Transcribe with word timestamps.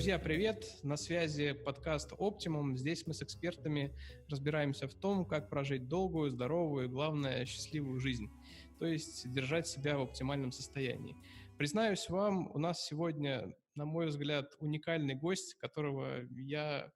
Друзья, 0.00 0.18
привет! 0.18 0.64
На 0.82 0.96
связи 0.96 1.52
подкаст 1.52 2.14
«Оптимум». 2.16 2.74
Здесь 2.74 3.06
мы 3.06 3.12
с 3.12 3.20
экспертами 3.20 3.94
разбираемся 4.30 4.88
в 4.88 4.94
том, 4.94 5.26
как 5.26 5.50
прожить 5.50 5.88
долгую, 5.88 6.30
здоровую 6.30 6.86
и, 6.86 6.88
главное, 6.88 7.44
счастливую 7.44 8.00
жизнь. 8.00 8.30
То 8.78 8.86
есть 8.86 9.30
держать 9.30 9.68
себя 9.68 9.98
в 9.98 10.00
оптимальном 10.00 10.52
состоянии. 10.52 11.14
Признаюсь 11.58 12.08
вам, 12.08 12.50
у 12.54 12.58
нас 12.58 12.82
сегодня, 12.86 13.54
на 13.74 13.84
мой 13.84 14.06
взгляд, 14.06 14.46
уникальный 14.60 15.16
гость, 15.16 15.52
которого 15.56 16.22
я 16.30 16.90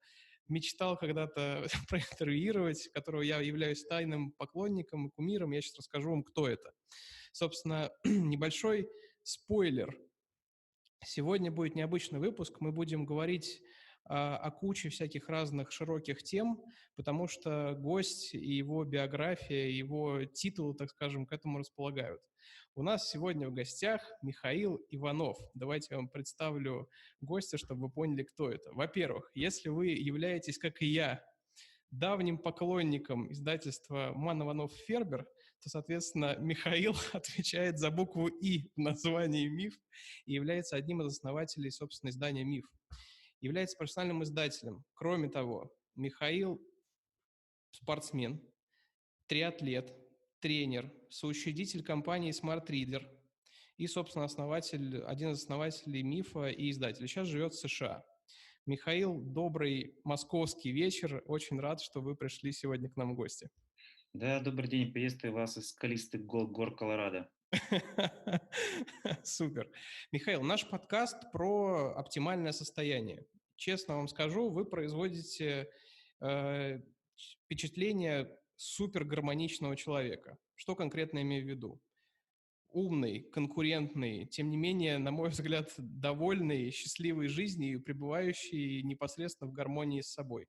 мечтал 0.48 0.96
когда-то 0.96 1.66
проинтервьюировать, 1.90 2.89
которого 2.94 3.21
я 3.21 3.39
являюсь 3.43 3.84
тайным 3.84 4.32
поклонником 4.32 5.08
и 5.08 5.11
кумиром. 5.11 5.50
Я 5.50 5.61
сейчас 5.61 5.76
расскажу 5.76 6.08
вам, 6.08 6.22
кто 6.22 6.48
это. 6.48 6.72
Собственно, 7.32 7.90
небольшой 8.07 8.89
спойлер– 9.22 9.94
Сегодня 11.07 11.50
будет 11.50 11.75
необычный 11.75 12.18
выпуск. 12.18 12.61
Мы 12.61 12.72
будем 12.72 13.04
говорить 13.04 13.61
а, 14.07 14.36
о 14.39 14.50
куче 14.50 14.89
всяких 14.89 15.29
разных 15.29 15.71
широких 15.71 16.22
тем, 16.22 16.62
потому 16.96 17.29
что 17.29 17.76
гость 17.79 18.35
и 18.35 18.54
его 18.54 18.85
биография, 18.85 19.68
его 19.68 20.25
титулы, 20.25 20.75
так 20.75 20.90
скажем, 20.90 21.26
к 21.26 21.32
этому 21.32 21.59
располагают. 21.59 22.22
У 22.75 22.82
нас 22.82 23.11
сегодня 23.11 23.48
в 23.48 23.54
гостях 23.54 24.00
Михаил 24.22 24.85
Иванов. 24.90 25.39
Давайте 25.54 25.89
я 25.90 25.98
вам 25.98 26.09
представлю 26.09 26.89
гостя, 27.21 27.59
чтобы 27.59 27.82
вы 27.82 27.90
поняли, 27.90 28.23
кто 28.23 28.50
это. 28.50 28.73
Во-первых, 28.73 29.31
если 29.34 29.68
вы 29.68 29.89
являетесь, 29.89 30.59
как 30.59 30.81
и 30.81 30.86
я, 30.86 31.23
давним 31.90 32.39
поклонником 32.39 33.31
издательства 33.31 34.12
Ман 34.14 34.42
Иванов 34.42 34.73
Фербер, 34.86 35.27
то, 35.64 35.70
соответственно, 35.70 36.36
Михаил 36.39 36.95
отвечает 37.12 37.78
за 37.78 37.91
букву 37.91 38.28
«И» 38.28 38.69
в 38.77 38.79
названии 38.79 39.48
«Миф» 39.48 39.75
и 40.27 40.34
является 40.34 40.77
одним 40.77 41.01
из 41.01 41.06
основателей, 41.06 41.71
собственно, 41.71 42.11
издания 42.11 42.45
«Миф». 42.45 42.67
Является 43.41 43.77
профессиональным 43.79 44.23
издателем. 44.23 44.84
Кроме 44.93 45.31
того, 45.31 45.73
Михаил– 45.97 46.61
спортсмен, 47.71 48.43
триатлет, 49.27 49.91
тренер, 50.41 50.93
соучредитель 51.09 51.83
компании 51.83 52.33
Smart 52.33 52.67
Reader 52.67 53.03
и, 53.78 53.87
собственно, 53.87 54.27
основатель, 54.27 55.03
один 55.05 55.31
из 55.31 55.39
основателей 55.43 56.03
«Мифа» 56.03 56.49
и 56.49 56.71
издатель. 56.71 57.09
Сейчас 57.09 57.27
живет 57.27 57.55
в 57.55 57.59
США. 57.59 58.05
Михаил, 58.67 59.19
добрый 59.19 59.95
московский 60.05 60.73
вечер. 60.73 61.23
Очень 61.27 61.59
рад, 61.59 61.81
что 61.81 62.03
вы 62.03 62.17
пришли 62.17 62.53
сегодня 62.53 62.91
к 62.91 62.97
нам 62.97 63.12
в 63.12 63.17
гости. 63.17 63.49
Да, 64.15 64.39
добрый 64.39 64.69
день, 64.69 64.93
приветствую 64.93 65.33
вас 65.33 65.57
из 65.57 65.70
скалистых 65.70 66.25
гор, 66.25 66.47
гор 66.47 66.77
Колорадо. 66.77 67.29
Супер. 69.25 69.69
Михаил, 70.12 70.43
наш 70.43 70.69
подкаст 70.69 71.33
про 71.33 71.97
оптимальное 71.97 72.53
состояние. 72.53 73.27
Честно 73.56 73.97
вам 73.97 74.06
скажу, 74.06 74.51
вы 74.51 74.67
производите 74.67 75.69
э, 76.21 76.81
впечатление 77.45 78.31
супер 78.55 79.03
гармоничного 79.03 79.75
человека. 79.75 80.39
Что 80.55 80.77
конкретно 80.77 81.21
имею 81.21 81.45
в 81.45 81.49
виду? 81.49 81.81
умный, 82.75 83.21
конкурентный, 83.21 84.27
тем 84.27 84.51
не 84.51 84.56
менее, 84.56 84.99
на 84.99 85.12
мой 85.12 85.28
взгляд, 85.31 85.73
довольный, 85.78 86.71
счастливой 86.71 87.28
жизнью 87.28 87.78
и 87.78 87.83
пребывающий 87.83 88.83
непосредственно 88.83 89.51
в 89.51 89.55
гармонии 89.55 90.03
с 90.03 90.12
собой. 90.12 90.47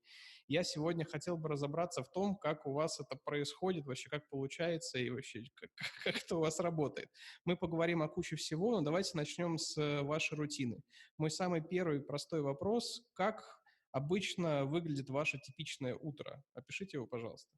Я 0.48 0.64
сегодня 0.64 1.06
хотел 1.06 1.38
бы 1.38 1.50
разобраться 1.50 2.04
в 2.04 2.12
том, 2.12 2.36
как 2.36 2.68
у 2.68 2.74
вас 2.74 3.00
это 3.00 3.16
происходит, 3.16 3.86
вообще 3.86 4.10
как 4.10 4.30
получается 4.30 5.00
и 5.00 5.10
вообще 5.10 5.44
как, 5.56 5.70
как 6.04 6.18
это 6.18 6.38
у 6.38 6.40
вас 6.40 6.60
работает. 6.60 7.10
Мы 7.46 7.58
поговорим 7.58 8.04
о 8.04 8.08
куче 8.08 8.36
всего, 8.36 8.72
но 8.72 8.82
давайте 8.82 9.18
начнем 9.18 9.58
с 9.58 9.76
э, 9.78 10.04
вашей 10.04 10.38
рутины. 10.38 10.82
Мой 11.18 11.32
самый 11.32 11.62
первый 11.62 12.00
простой 12.00 12.42
вопрос– 12.42 13.02
как 13.14 13.60
обычно 13.92 14.66
выглядит 14.66 15.10
ваше 15.10 15.40
типичное 15.40 15.96
утро? 15.96 16.44
Опишите 16.54 16.98
его, 16.98 17.08
пожалуйста. 17.08 17.50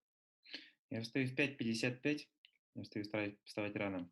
Я 0.90 1.02
встаю 1.02 1.28
в 1.28 1.34
5.55, 1.34 2.20
я 2.76 2.84
встаю 2.84 3.06
вставать 3.44 3.76
рано. 3.76 4.10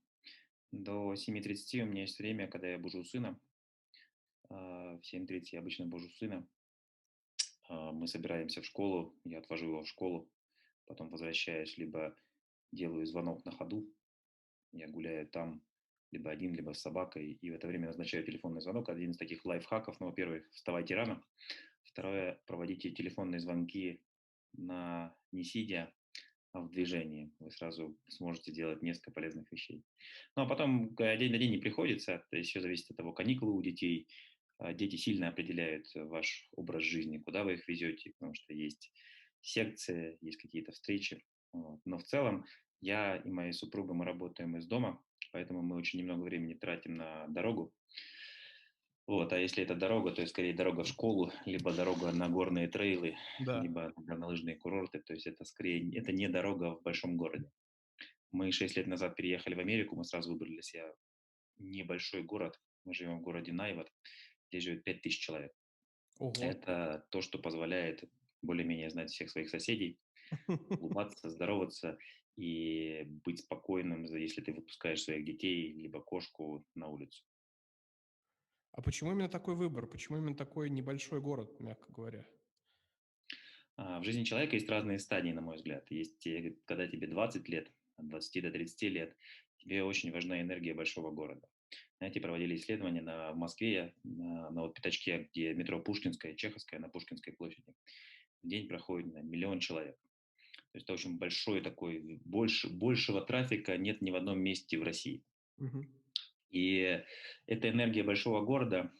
До 0.74 1.14
7.30 1.14 1.84
у 1.84 1.86
меня 1.86 2.02
есть 2.02 2.20
время, 2.20 2.50
когда 2.50 2.68
я 2.68 2.78
бужу 2.78 3.06
сына. 3.06 3.40
А, 4.50 4.98
в 4.98 5.02
7.30 5.02 5.44
я 5.54 5.60
обычно 5.60 5.86
бужу 5.86 6.10
сына. 6.10 6.46
А, 7.68 7.92
мы 7.92 8.08
собираемся 8.08 8.62
в 8.62 8.66
школу, 8.66 9.16
я 9.24 9.40
отвожу 9.40 9.68
его 9.68 9.84
в 9.84 9.88
школу, 9.88 10.30
потом 10.86 11.10
возвращаюсь, 11.10 11.78
либо 11.78 12.16
делаю 12.72 13.06
звонок 13.06 13.46
на 13.46 13.52
ходу, 13.52 13.88
я 14.72 14.88
гуляю 14.88 15.28
там, 15.28 15.62
либо 16.12 16.32
один, 16.32 16.54
либо 16.54 16.74
с 16.74 16.82
собакой, 16.82 17.38
и 17.42 17.50
в 17.50 17.54
это 17.54 17.68
время 17.68 17.88
назначаю 17.88 18.24
телефонный 18.26 18.62
звонок. 18.62 18.90
Один 18.90 19.12
из 19.12 19.18
таких 19.18 19.46
лайфхаков, 19.46 20.00
ну, 20.00 20.08
во-первых, 20.08 20.48
вставайте 20.52 20.96
рано, 20.96 21.24
второе, 21.84 22.42
проводите 22.46 22.92
телефонные 22.92 23.40
звонки 23.40 24.02
на 24.54 25.16
не 25.32 25.44
сидя, 25.44 25.94
а 26.54 26.62
в 26.62 26.70
движении. 26.70 27.34
Вы 27.40 27.52
сразу 27.52 27.98
сможете 28.08 28.52
делать 28.54 28.82
несколько 28.82 29.12
полезных 29.12 29.52
вещей. 29.52 29.84
Ну, 30.36 30.44
а 30.44 30.46
потом 30.48 30.96
э, 30.98 31.18
день 31.18 31.32
на 31.32 31.38
день 31.38 31.52
не 31.52 31.58
приходится, 31.58 32.24
то 32.30 32.38
есть 32.38 32.50
все 32.50 32.62
зависит 32.62 32.92
от 32.92 32.98
того, 32.98 33.12
каникулы 33.12 33.52
у 33.52 33.62
детей. 33.62 34.08
А, 34.58 34.74
дети 34.74 34.96
сильно 34.96 35.30
определяют 35.30 35.88
ваш 35.96 36.48
образ 36.54 36.84
жизни, 36.84 37.18
куда 37.18 37.44
вы 37.44 37.56
их 37.56 37.68
везете, 37.68 38.12
потому 38.12 38.34
что 38.34 38.54
есть 38.54 38.92
секции, 39.42 40.18
есть 40.22 40.42
какие-то 40.42 40.72
встречи. 40.72 41.24
Вот. 41.52 41.80
Но 41.86 41.98
в 41.98 42.04
целом 42.04 42.46
я 42.82 43.18
и 43.18 43.30
моя 43.30 43.54
супруга, 43.54 43.94
мы 43.94 44.06
работаем 44.06 44.58
из 44.58 44.68
дома, 44.68 45.02
поэтому 45.32 45.62
мы 45.62 45.76
очень 45.76 46.00
немного 46.00 46.24
времени 46.24 46.54
тратим 46.54 46.96
на 46.96 47.28
дорогу. 47.28 47.74
Вот, 49.08 49.32
а 49.34 49.40
если 49.40 49.64
это 49.64 49.76
дорога, 49.76 50.12
то 50.12 50.26
скорее 50.26 50.54
дорога 50.54 50.84
в 50.84 50.88
школу, 50.88 51.32
либо 51.46 51.72
дорога 51.72 52.12
на 52.12 52.28
горные 52.28 52.68
трейлы, 52.68 53.16
да. 53.40 53.62
либо 53.62 53.94
на 53.98 54.26
лыжные 54.26 54.56
курорты. 54.56 55.00
То 55.00 55.14
есть 55.14 55.28
это 55.28 55.46
скорее, 55.46 55.96
это 55.96 56.12
не 56.12 56.28
дорога 56.28 56.76
в 56.76 56.82
большом 56.82 57.16
городе. 57.16 57.52
Мы 58.32 58.52
шесть 58.52 58.78
лет 58.78 58.88
назад 58.88 59.16
переехали 59.16 59.54
в 59.54 59.60
Америку, 59.60 59.96
мы 59.96 60.06
сразу 60.06 60.32
выбрали 60.32 60.62
себя 60.62 60.92
небольшой 61.60 62.24
город. 62.24 62.60
Мы 62.84 62.94
живем 62.94 63.20
в 63.20 63.22
городе 63.22 63.52
Найват, 63.52 63.92
где 64.50 64.60
живет 64.60 64.84
пять 64.84 65.02
тысяч 65.02 65.20
человек. 65.20 65.54
Ого. 66.20 66.34
Это 66.40 67.06
то, 67.10 67.22
что 67.22 67.40
позволяет 67.40 68.04
более-менее 68.42 68.90
знать 68.90 69.12
всех 69.12 69.30
своих 69.30 69.50
соседей, 69.50 70.00
улыбаться, 70.48 71.30
здороваться 71.30 71.98
и 72.38 73.04
быть 73.26 73.40
спокойным, 73.40 74.06
если 74.06 74.42
ты 74.42 74.54
выпускаешь 74.54 75.04
своих 75.04 75.26
детей 75.26 75.72
либо 75.74 76.02
кошку 76.02 76.66
на 76.76 76.88
улицу. 76.88 77.24
А 78.72 78.82
почему 78.82 79.12
именно 79.12 79.30
такой 79.30 79.56
выбор? 79.56 79.88
Почему 79.88 80.18
именно 80.18 80.36
такой 80.36 80.70
небольшой 80.70 81.22
город, 81.22 81.60
мягко 81.60 81.92
говоря? 81.94 82.26
А, 83.78 84.00
в 84.00 84.04
жизни 84.04 84.26
человека 84.26 84.56
есть 84.56 84.70
разные 84.70 85.00
стадии, 85.00 85.32
на 85.32 85.42
мой 85.42 85.56
взгляд. 85.56 85.90
Есть, 85.90 86.28
когда 86.66 86.88
тебе 86.88 87.08
20 87.08 87.48
лет, 87.48 87.72
от 87.96 88.08
20 88.08 88.44
до 88.44 88.52
30 88.52 88.82
лет, 88.92 89.18
тебе 89.58 89.84
очень 89.84 90.12
важна 90.12 90.42
энергия 90.42 90.74
большого 90.74 91.12
города. 91.12 91.48
Знаете, 91.98 92.20
проводили 92.20 92.56
исследования 92.56 93.02
на, 93.02 93.32
в 93.32 93.38
Москве, 93.38 93.94
на, 94.04 94.50
на 94.50 94.62
вот 94.64 94.74
пятачке, 94.74 95.30
где 95.32 95.54
метро 95.54 95.80
Пушкинская, 95.80 96.36
Чеховская, 96.36 96.80
на 96.80 96.90
Пушкинской 96.90 97.34
площади. 97.34 97.74
В 98.44 98.48
день 98.48 98.68
проходит 98.68 99.14
на 99.14 99.20
миллион 99.20 99.60
человек. 99.60 99.98
То 100.72 100.78
есть 100.78 100.86
это 100.86 100.94
очень 100.94 101.18
большой 101.18 101.62
такой, 101.62 102.20
больше, 102.26 102.70
большего 102.70 103.22
трафика 103.22 103.78
нет 103.78 104.02
ни 104.02 104.12
в 104.12 104.16
одном 104.16 104.40
месте 104.40 104.78
в 104.78 104.84
России. 104.84 105.24
Угу. 105.58 105.86
И 106.52 107.02
эта 107.48 107.70
энергия 107.70 108.04
большого 108.04 108.44
города, 108.44 108.92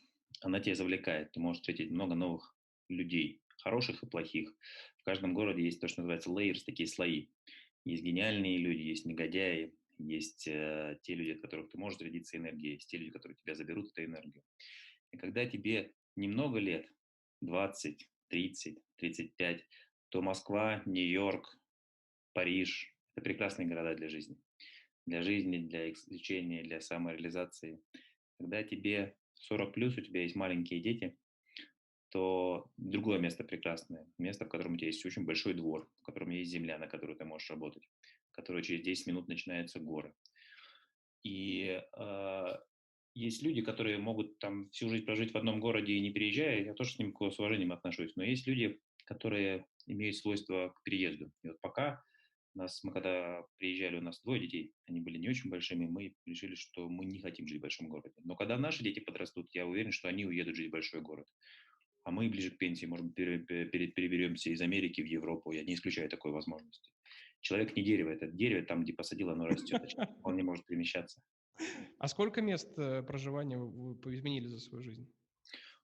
она 0.42 0.60
тебя 0.62 0.76
завлекает. 0.76 1.34
Ты 1.34 1.42
можешь 1.42 1.62
встретить 1.62 1.92
много 1.92 2.16
новых 2.16 2.56
людей, 2.88 3.42
хороших 3.58 4.04
и 4.04 4.08
плохих. 4.08 4.54
В 4.98 5.04
каждом 5.04 5.34
городе 5.34 5.64
есть 5.64 5.82
то, 5.82 5.88
что 5.88 6.02
называется 6.02 6.30
layers, 6.30 6.64
такие 6.66 6.88
слои. 6.88 7.28
Есть 7.84 8.04
гениальные 8.04 8.58
люди, 8.58 8.82
есть 8.82 9.06
негодяи, 9.06 9.74
есть 9.98 10.48
э, 10.48 10.98
те 11.02 11.16
люди, 11.16 11.32
от 11.32 11.42
которых 11.42 11.70
ты 11.70 11.78
можешь 11.78 12.00
зарядиться 12.00 12.38
энергией, 12.38 12.74
есть 12.74 12.90
те 12.90 12.98
люди, 12.98 13.12
которые 13.12 13.38
тебя 13.44 13.56
заберут 13.56 13.92
эту 13.92 14.04
энергию. 14.04 14.44
И 15.12 15.18
когда 15.18 15.46
тебе 15.46 15.94
немного 16.16 16.60
лет, 16.60 16.90
20, 17.42 18.10
30, 18.30 18.80
35, 18.98 19.66
то 20.10 20.22
Москва, 20.22 20.82
Нью-Йорк, 20.86 21.60
Париж– 22.34 22.94
это 23.16 23.24
прекрасные 23.24 23.68
города 23.68 23.96
для 23.96 24.10
жизни 24.10 24.38
для 25.06 25.22
жизни, 25.22 25.60
для 25.60 25.92
изучения, 25.92 26.64
для 26.64 26.82
самореализации. 26.82 27.80
Когда 28.38 28.64
тебе 28.64 29.16
40 29.36 29.74
плюс, 29.74 29.98
у 29.98 30.02
тебя 30.02 30.24
есть 30.24 30.36
маленькие 30.36 30.82
дети, 30.82 31.18
то 32.10 32.70
другое 32.78 33.20
место 33.20 33.44
прекрасное. 33.44 34.08
Место, 34.18 34.46
в 34.46 34.50
котором 34.50 34.74
у 34.74 34.78
тебя 34.78 34.88
есть 34.88 35.06
очень 35.06 35.26
большой 35.26 35.54
двор, 35.54 35.90
в 36.02 36.06
котором 36.06 36.30
есть 36.30 36.52
земля, 36.52 36.78
на 36.78 36.88
которой 36.88 37.16
ты 37.16 37.26
можешь 37.26 37.50
работать, 37.50 37.84
в 38.36 38.42
которой 38.42 38.64
через 38.64 38.84
10 38.84 39.08
минут 39.08 39.30
начинаются 39.30 39.80
горы. 39.80 40.14
И 41.24 41.82
э, 41.98 42.58
есть 43.14 43.42
люди, 43.42 43.62
которые 43.62 43.98
могут 43.98 44.38
там 44.40 44.70
всю 44.72 44.90
жизнь 44.90 45.06
прожить 45.06 45.34
в 45.34 45.38
одном 45.38 45.62
городе 45.62 45.94
и 45.94 46.02
не 46.02 46.12
переезжая, 46.12 46.66
я 46.66 46.74
тоже 46.74 46.92
с 46.92 47.00
ним 47.00 47.16
с 47.16 47.40
уважением 47.40 47.72
отношусь, 47.72 48.16
но 48.18 48.24
есть 48.24 48.46
люди, 48.46 48.80
которые 49.06 49.66
имеют 49.88 50.18
свойство 50.18 50.74
к 50.76 50.84
переезду. 50.84 51.32
И 51.44 51.48
вот 51.48 51.62
пока 51.62 52.04
нас, 52.56 52.84
мы 52.84 52.92
когда 52.92 53.44
приезжали, 53.58 53.98
у 53.98 54.02
нас 54.02 54.22
двое 54.22 54.42
детей, 54.42 54.74
они 54.86 55.00
были 55.00 55.18
не 55.18 55.30
очень 55.30 55.50
большими, 55.50 55.86
мы 55.86 56.14
решили, 56.26 56.56
что 56.56 56.90
мы 56.90 57.06
не 57.06 57.20
хотим 57.20 57.48
жить 57.48 57.60
в 57.60 57.62
большом 57.62 57.88
городе. 57.88 58.16
Но 58.24 58.36
когда 58.36 58.58
наши 58.58 58.84
дети 58.84 59.00
подрастут, 59.00 59.48
я 59.54 59.66
уверен, 59.66 59.94
что 59.94 60.10
они 60.10 60.26
уедут 60.26 60.56
жить 60.56 60.68
в 60.68 60.72
большой 60.72 61.02
город. 61.02 61.28
а 62.04 62.12
мы 62.12 62.30
ближе 62.30 62.52
к 62.52 62.58
пенсии, 62.58 62.86
может 62.86 63.06
быть, 63.08 63.16
переберемся 63.16 64.52
из 64.52 64.62
Америки 64.62 65.02
в 65.02 65.08
Европу. 65.08 65.52
Я 65.52 65.64
не 65.64 65.74
исключаю 65.74 66.10
такой 66.10 66.32
возможности. 66.32 66.92
Человек 67.46 67.76
не 67.76 67.84
дерево, 67.84 68.10
это 68.10 68.26
дерево, 68.26 68.66
там, 68.66 68.82
где 68.82 68.92
посадил, 68.92 69.30
оно 69.30 69.46
растет, 69.46 69.80
он 70.24 70.36
не 70.36 70.42
может 70.42 70.66
перемещаться. 70.66 71.22
А 72.00 72.08
сколько 72.08 72.42
мест 72.42 72.74
э, 72.78 73.04
проживания 73.04 73.58
вы 73.60 74.16
изменили 74.16 74.48
за 74.48 74.60
свою 74.60 74.84
жизнь? 74.84 75.08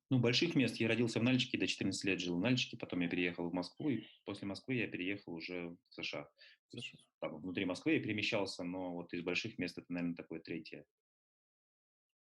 Ну, 0.10 0.18
больших 0.18 0.56
мест. 0.56 0.78
Я 0.78 0.88
родился 0.88 1.20
в 1.20 1.24
Нальчике, 1.24 1.60
до 1.60 1.68
14 1.68 2.04
лет 2.04 2.20
жил 2.20 2.36
в 2.36 2.42
Нальчике, 2.42 2.78
потом 2.78 3.02
я 3.02 3.08
переехал 3.08 3.48
в 3.48 3.54
Москву, 3.54 3.90
и 3.92 4.04
после 4.26 4.48
Москвы 4.48 4.74
я 4.74 4.88
переехал 4.88 5.36
уже 5.36 5.70
в 5.70 5.94
США. 5.94 6.28
США. 6.72 7.00
Там, 7.20 7.40
внутри 7.40 7.66
Москвы 7.66 7.94
я 7.94 8.00
перемещался, 8.02 8.64
но 8.64 8.96
вот 8.96 9.14
из 9.14 9.22
больших 9.22 9.60
мест 9.60 9.78
это, 9.78 9.86
наверное, 9.94 10.16
такое 10.16 10.40
третье. 10.40 10.84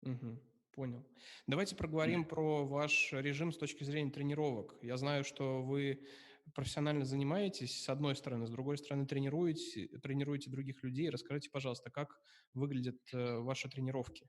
Угу, 0.02 0.42
понял. 0.72 1.08
Давайте 1.46 1.74
проговорим 1.74 2.26
про 2.26 2.66
ваш 2.66 3.12
режим 3.12 3.50
с 3.50 3.56
точки 3.56 3.82
зрения 3.82 4.10
тренировок. 4.10 4.76
Я 4.82 4.98
знаю, 4.98 5.24
что 5.24 5.62
вы 5.62 6.06
профессионально 6.54 7.04
занимаетесь, 7.04 7.82
с 7.82 7.88
одной 7.88 8.16
стороны, 8.16 8.46
с 8.46 8.50
другой 8.50 8.78
стороны, 8.78 9.06
тренируете, 9.06 9.88
тренируете 10.02 10.50
других 10.50 10.82
людей. 10.82 11.10
Расскажите, 11.10 11.50
пожалуйста, 11.50 11.90
как 11.90 12.20
выглядят 12.54 12.98
э, 13.12 13.38
ваши 13.38 13.68
тренировки? 13.68 14.28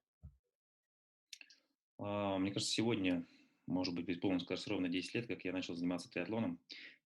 А, 1.98 2.38
мне 2.38 2.52
кажется, 2.52 2.74
сегодня 2.74 3.26
может 3.68 3.94
быть, 3.94 4.06
без 4.06 4.18
полностью 4.18 4.48
кажется, 4.48 4.70
ровно 4.70 4.90
10 4.90 5.14
лет, 5.14 5.28
как 5.28 5.44
я 5.46 5.54
начал 5.54 5.76
заниматься 5.76 6.10
триатлоном. 6.10 6.60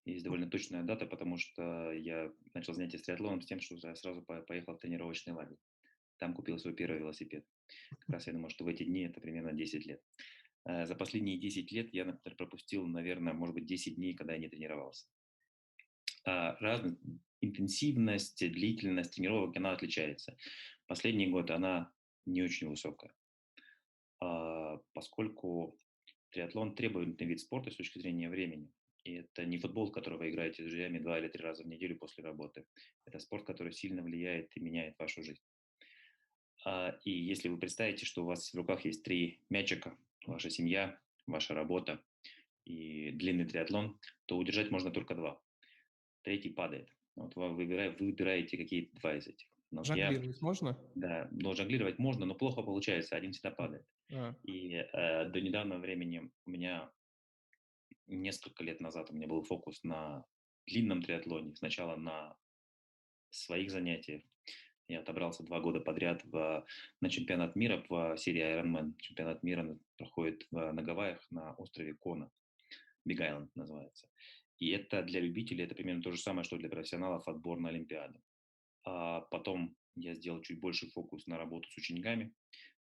Есть 0.05 0.23
довольно 0.23 0.49
точная 0.49 0.83
дата, 0.83 1.05
потому 1.05 1.37
что 1.37 1.91
я 1.91 2.31
начал 2.53 2.73
занятия 2.73 2.97
с 2.97 3.03
триатлоном 3.03 3.41
с 3.41 3.45
тем, 3.45 3.59
что 3.59 3.75
я 3.75 3.95
сразу 3.95 4.21
поехал 4.21 4.73
в 4.73 4.79
тренировочный 4.79 5.33
лагерь. 5.33 5.57
Там 6.17 6.33
купил 6.33 6.57
свой 6.57 6.73
первый 6.73 6.99
велосипед. 6.99 7.45
Как 7.99 8.09
раз 8.09 8.27
я 8.27 8.33
думаю, 8.33 8.49
что 8.49 8.63
в 8.63 8.67
эти 8.67 8.83
дни 8.83 9.01
это 9.01 9.19
примерно 9.19 9.53
10 9.53 9.85
лет. 9.85 10.01
Э, 10.67 10.85
за 10.85 10.95
последние 10.95 11.37
10 11.37 11.71
лет 11.71 11.93
я, 11.93 12.05
например, 12.05 12.35
пропустил, 12.35 12.85
наверное, 12.87 13.33
может 13.33 13.55
быть, 13.55 13.65
10 13.65 13.95
дней, 13.95 14.13
когда 14.13 14.33
я 14.33 14.39
не 14.39 14.49
тренировался. 14.49 15.07
А, 16.25 16.57
разная 16.59 16.97
интенсивность, 17.39 18.39
длительность 18.39 19.15
тренировок, 19.15 19.55
она 19.55 19.71
отличается. 19.71 20.35
Последний 20.85 21.27
год 21.27 21.51
она 21.51 21.91
не 22.25 22.41
очень 22.41 22.67
высокая, 22.67 23.13
а, 24.19 24.77
поскольку 24.93 25.79
Триатлон 26.31 26.75
требует 26.75 27.19
вид 27.21 27.39
спорта 27.39 27.71
с 27.71 27.75
точки 27.75 27.99
зрения 27.99 28.29
времени. 28.29 28.69
И 29.05 29.13
это 29.13 29.45
не 29.45 29.57
футбол, 29.57 29.89
который 29.89 30.19
вы 30.19 30.31
играете 30.31 30.63
с 30.63 30.65
друзьями 30.65 30.99
два 30.99 31.17
или 31.17 31.29
три 31.29 31.41
раза 31.41 31.63
в 31.63 31.67
неделю 31.67 31.97
после 31.97 32.25
работы. 32.25 32.65
Это 33.05 33.19
спорт, 33.19 33.45
который 33.45 33.71
сильно 33.71 34.01
влияет 34.01 34.51
и 34.57 34.59
меняет 34.59 34.99
вашу 34.99 35.23
жизнь. 35.23 35.41
А, 36.65 36.99
и 37.05 37.11
если 37.11 37.47
вы 37.47 37.57
представите, 37.57 38.05
что 38.05 38.23
у 38.23 38.25
вас 38.25 38.51
в 38.51 38.57
руках 38.57 38.83
есть 38.83 39.03
три 39.03 39.39
мячика, 39.49 39.97
ваша 40.27 40.49
семья, 40.49 40.99
ваша 41.25 41.53
работа 41.53 42.03
и 42.65 43.11
длинный 43.11 43.45
триатлон, 43.45 43.99
то 44.25 44.37
удержать 44.37 44.71
можно 44.71 44.91
только 44.91 45.15
два. 45.15 45.41
Третий 46.21 46.49
падает. 46.49 46.89
Вот 47.15 47.35
вы 47.35 47.53
выбираете 47.53 48.57
какие-то 48.57 48.95
два 48.99 49.15
из 49.15 49.27
этих. 49.27 49.47
Но 49.71 49.83
жонглировать 49.83 50.37
я, 50.37 50.41
можно? 50.41 50.77
Да, 50.95 51.27
но 51.31 51.53
жонглировать 51.53 51.99
можно, 51.99 52.25
но 52.25 52.35
плохо 52.35 52.61
получается, 52.61 53.15
один 53.15 53.33
всегда 53.33 53.51
падает. 53.51 53.85
А. 54.11 54.35
И 54.43 54.73
э, 54.75 55.29
до 55.29 55.41
недавнего 55.41 55.77
времени 55.79 56.29
у 56.45 56.49
меня 56.49 56.89
несколько 58.07 58.63
лет 58.63 58.79
назад 58.79 59.09
у 59.09 59.13
меня 59.13 59.27
был 59.27 59.43
фокус 59.43 59.83
на 59.83 60.25
длинном 60.67 61.01
триатлоне. 61.01 61.55
Сначала 61.55 61.95
на 61.95 62.37
своих 63.29 63.71
занятиях. 63.71 64.23
Я 64.87 65.01
отобрался 65.01 65.43
два 65.43 65.59
года 65.59 65.81
подряд 65.81 66.23
в, 66.23 66.65
на 67.01 67.09
чемпионат 67.09 67.55
мира 67.55 67.83
в 67.89 68.17
серии 68.17 68.41
Ironman. 68.41 68.93
Чемпионат 68.99 69.43
мира 69.43 69.77
проходит 69.97 70.47
в, 70.49 70.71
на 70.71 70.81
Гавайях 70.81 71.25
на 71.29 71.53
острове 71.55 71.93
Кона. 71.93 72.31
Big 73.07 73.17
Island 73.19 73.49
называется. 73.55 74.07
И 74.59 74.69
это 74.69 75.03
для 75.03 75.19
любителей, 75.19 75.65
это 75.65 75.75
примерно 75.75 76.01
то 76.01 76.11
же 76.11 76.17
самое, 76.17 76.43
что 76.43 76.57
для 76.57 76.69
профессионалов 76.69 77.27
отбор 77.27 77.59
на 77.59 77.69
Олимпиаду. 77.69 78.21
А 78.85 79.21
потом 79.21 79.75
я 79.95 80.15
сделал 80.15 80.41
чуть 80.41 80.59
больше 80.59 80.89
фокус 80.91 81.27
на 81.27 81.37
работу 81.37 81.69
с 81.69 81.77
учениками. 81.77 82.33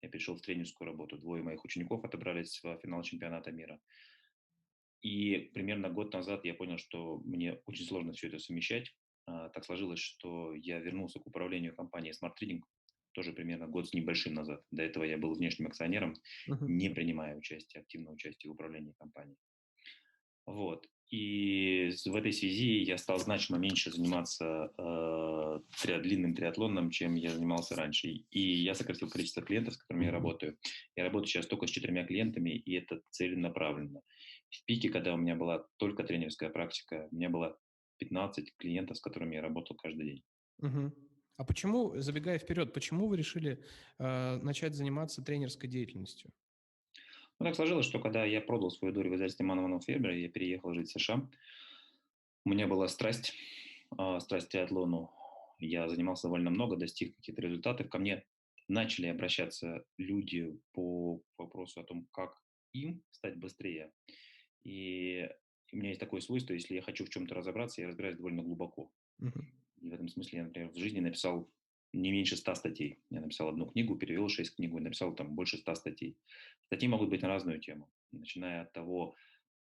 Я 0.02 0.10
перешел 0.10 0.36
в 0.36 0.42
тренерскую 0.42 0.88
работу. 0.88 1.18
Двое 1.18 1.44
моих 1.44 1.64
учеников 1.64 2.04
отобрались 2.04 2.60
в 2.64 2.78
финал 2.80 3.04
чемпионата 3.04 3.52
мира. 3.52 3.80
И 5.04 5.52
примерно 5.54 5.90
год 5.90 6.14
назад 6.14 6.46
я 6.46 6.56
понял, 6.56 6.78
что 6.78 7.20
мне 7.20 7.62
очень 7.66 7.86
сложно 7.86 8.14
все 8.14 8.28
это 8.28 8.40
совмещать. 8.40 8.92
А, 9.32 9.50
так 9.50 9.64
сложилось, 9.66 10.00
что 10.00 10.54
я 10.56 10.80
вернулся 10.80 11.20
к 11.20 11.28
управлению 11.28 11.76
компанией 11.76 12.14
Smart 12.14 12.34
Trading 12.42 12.62
тоже 13.14 13.34
примерно 13.34 13.68
год 13.68 13.90
с 13.90 13.94
небольшим 13.94 14.34
назад. 14.34 14.62
До 14.72 14.84
этого 14.84 15.04
я 15.04 15.18
был 15.18 15.34
внешним 15.34 15.68
акционером, 15.68 16.14
uh-huh. 16.50 16.66
не 16.68 16.90
принимая 16.90 17.36
участие, 17.38 17.82
активного 17.82 18.14
участия 18.14 18.48
в 18.48 18.54
управлении 18.54 18.94
компанией. 18.94 19.38
Вот. 20.46 20.88
И 21.10 21.90
в 22.06 22.16
этой 22.16 22.32
связи 22.32 22.84
я 22.84 22.98
стал 22.98 23.20
значимо 23.20 23.58
меньше 23.58 23.92
заниматься 23.92 24.72
э, 24.78 26.00
длинным 26.02 26.34
триатлоном, 26.34 26.90
чем 26.90 27.16
я 27.16 27.32
занимался 27.32 27.76
раньше. 27.76 28.08
И 28.08 28.40
я 28.40 28.74
сократил 28.74 29.10
количество 29.10 29.44
клиентов, 29.44 29.74
с 29.74 29.78
которыми 29.78 30.06
я 30.06 30.12
работаю. 30.12 30.58
Я 30.96 31.04
работаю 31.04 31.28
сейчас 31.28 31.48
только 31.48 31.68
с 31.68 31.70
четырьмя 31.70 32.06
клиентами, 32.06 32.52
и 32.52 32.76
это 32.76 33.02
целенаправленно. 33.10 34.02
В 34.50 34.66
пике, 34.66 34.90
когда 34.90 35.14
у 35.14 35.18
меня 35.18 35.36
была 35.36 35.66
только 35.78 36.04
тренерская 36.06 36.50
практика, 36.50 37.10
у 37.12 37.16
меня 37.16 37.30
было 37.30 37.58
15 38.02 38.58
клиентов, 38.58 38.98
с 38.98 39.02
которыми 39.02 39.36
я 39.36 39.42
работал 39.42 39.78
каждый 39.78 40.06
день. 40.06 40.24
Угу. 40.60 40.92
А 41.38 41.46
почему, 41.46 41.94
забегая 41.96 42.40
вперед, 42.40 42.74
почему 42.74 43.08
вы 43.08 43.18
решили 43.18 43.64
э, 44.00 44.40
начать 44.42 44.76
заниматься 44.76 45.24
тренерской 45.24 45.70
деятельностью? 45.70 46.32
Ну, 47.40 47.46
так 47.46 47.56
сложилось, 47.56 47.86
что 47.86 48.00
когда 48.00 48.26
я 48.26 48.42
продал 48.42 48.72
свою 48.72 48.94
долю 48.94 49.12
в 49.12 49.16
издательстве 49.16 49.46
Манованов 49.46 49.84
Фербера, 49.86 50.16
я 50.16 50.30
переехал 50.30 50.74
жить 50.74 50.90
в 50.90 51.00
США. 51.00 51.28
У 52.46 52.50
меня 52.50 52.68
была 52.68 52.88
страсть, 52.88 53.34
э, 53.98 54.20
страсть 54.20 54.48
к 54.48 54.52
триатлону. 54.52 55.12
Я 55.60 55.88
занимался 55.88 56.24
довольно 56.24 56.50
много, 56.50 56.76
достиг 56.76 57.16
каких-то 57.18 57.42
результатов. 57.42 57.90
Ко 57.90 58.00
мне 58.00 58.24
начали 58.68 59.08
обращаться 59.08 59.84
люди 59.98 60.60
по 60.74 61.22
вопросу 61.38 61.82
о 61.82 61.84
том, 61.84 62.08
как 62.12 62.36
им 62.74 63.04
стать 63.12 63.38
быстрее. 63.38 63.92
И 64.64 65.28
у 65.72 65.78
меня 65.78 65.90
есть 65.90 66.00
такое 66.00 66.22
свойство, 66.22 66.54
если 66.54 66.76
я 66.76 66.82
хочу 66.82 67.06
в 67.06 67.10
чем-то 67.10 67.36
разобраться, 67.36 67.82
я 67.82 67.88
разбираюсь 67.88 68.18
довольно 68.18 68.44
глубоко. 68.44 68.92
Uh-huh. 69.22 69.44
И 69.82 69.90
в 69.90 69.94
этом 69.94 70.10
смысле 70.10 70.40
я, 70.40 70.46
например, 70.46 70.72
в 70.72 70.78
жизни 70.78 71.00
написал 71.00 71.50
не 71.94 72.12
меньше 72.12 72.38
100 72.38 72.56
статей. 72.56 73.00
Я 73.10 73.22
написал 73.22 73.50
одну 73.50 73.66
книгу, 73.66 73.96
перевел 73.96 74.30
6 74.30 74.56
книг 74.56 74.72
и 74.72 74.80
написал 74.80 75.16
там 75.16 75.36
больше 75.36 75.58
100 75.58 75.76
статей. 75.76 76.18
Статьи 76.68 76.88
могут 76.88 77.10
быть 77.10 77.22
на 77.22 77.28
разную 77.28 77.60
тему, 77.60 77.90
начиная 78.12 78.62
от 78.62 78.74
того, 78.74 79.16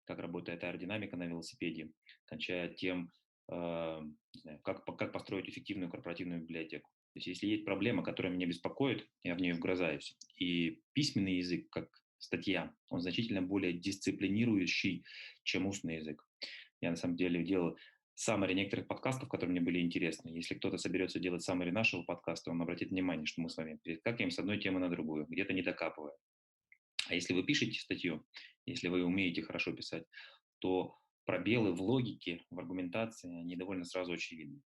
как 0.06 0.20
работает 0.20 0.64
аэродинамика 0.64 1.18
на 1.18 1.26
велосипеде, 1.26 1.92
кончая 2.26 2.70
тем, 2.70 3.12
э, 3.52 4.02
как, 4.64 4.86
как 4.86 5.12
построить 5.12 5.50
эффективную 5.50 5.90
корпоративную 5.90 6.42
библиотеку. 6.42 6.90
То 7.14 7.18
есть 7.18 7.28
если 7.28 7.48
есть 7.48 7.66
проблема, 7.66 8.04
которая 8.04 8.32
меня 8.32 8.46
беспокоит, 8.46 9.08
я 9.24 9.36
в 9.36 9.42
нее 9.42 9.54
вгрызаюсь. 9.56 10.16
И 10.36 10.82
письменный 10.94 11.38
язык, 11.38 11.70
как 11.70 11.90
статья, 12.20 12.74
он 12.90 13.02
значительно 13.02 13.42
более 13.42 13.74
дисциплинирующий, 13.74 15.06
чем 15.44 15.66
устный 15.66 15.98
язык. 15.98 16.24
Я 16.82 16.92
на 16.92 16.96
самом 16.96 17.16
деле 17.16 17.44
делал 17.44 17.78
саммари 18.16 18.54
некоторых 18.54 18.88
подкастов, 18.88 19.30
которые 19.30 19.52
мне 19.52 19.62
были 19.62 19.80
интересны. 19.80 20.30
Если 20.30 20.56
кто-то 20.56 20.78
соберется 20.78 21.20
делать 21.20 21.42
саммари 21.42 21.72
нашего 21.72 22.04
подкаста, 22.04 22.52
он 22.52 22.62
обратит 22.62 22.90
внимание, 22.90 23.26
что 23.26 23.42
мы 23.42 23.50
с 23.50 23.58
вами 23.58 23.80
перескакиваем 23.82 24.32
с 24.32 24.40
одной 24.40 24.60
темы 24.60 24.80
на 24.80 24.90
другую, 24.90 25.26
где-то 25.26 25.54
не 25.54 25.62
докапывая. 25.62 26.16
А 27.08 27.16
если 27.16 27.34
вы 27.34 27.44
пишете 27.44 27.80
статью, 27.80 28.26
если 28.66 28.88
вы 28.88 29.04
умеете 29.04 29.42
хорошо 29.42 29.72
писать, 29.72 30.04
то 30.60 30.96
пробелы 31.26 31.74
в 31.74 31.82
логике, 31.82 32.42
в 32.50 32.60
аргументации, 32.60 33.40
они 33.40 33.56
довольно 33.56 33.86
сразу 33.86 34.14
очевидны. 34.14 34.62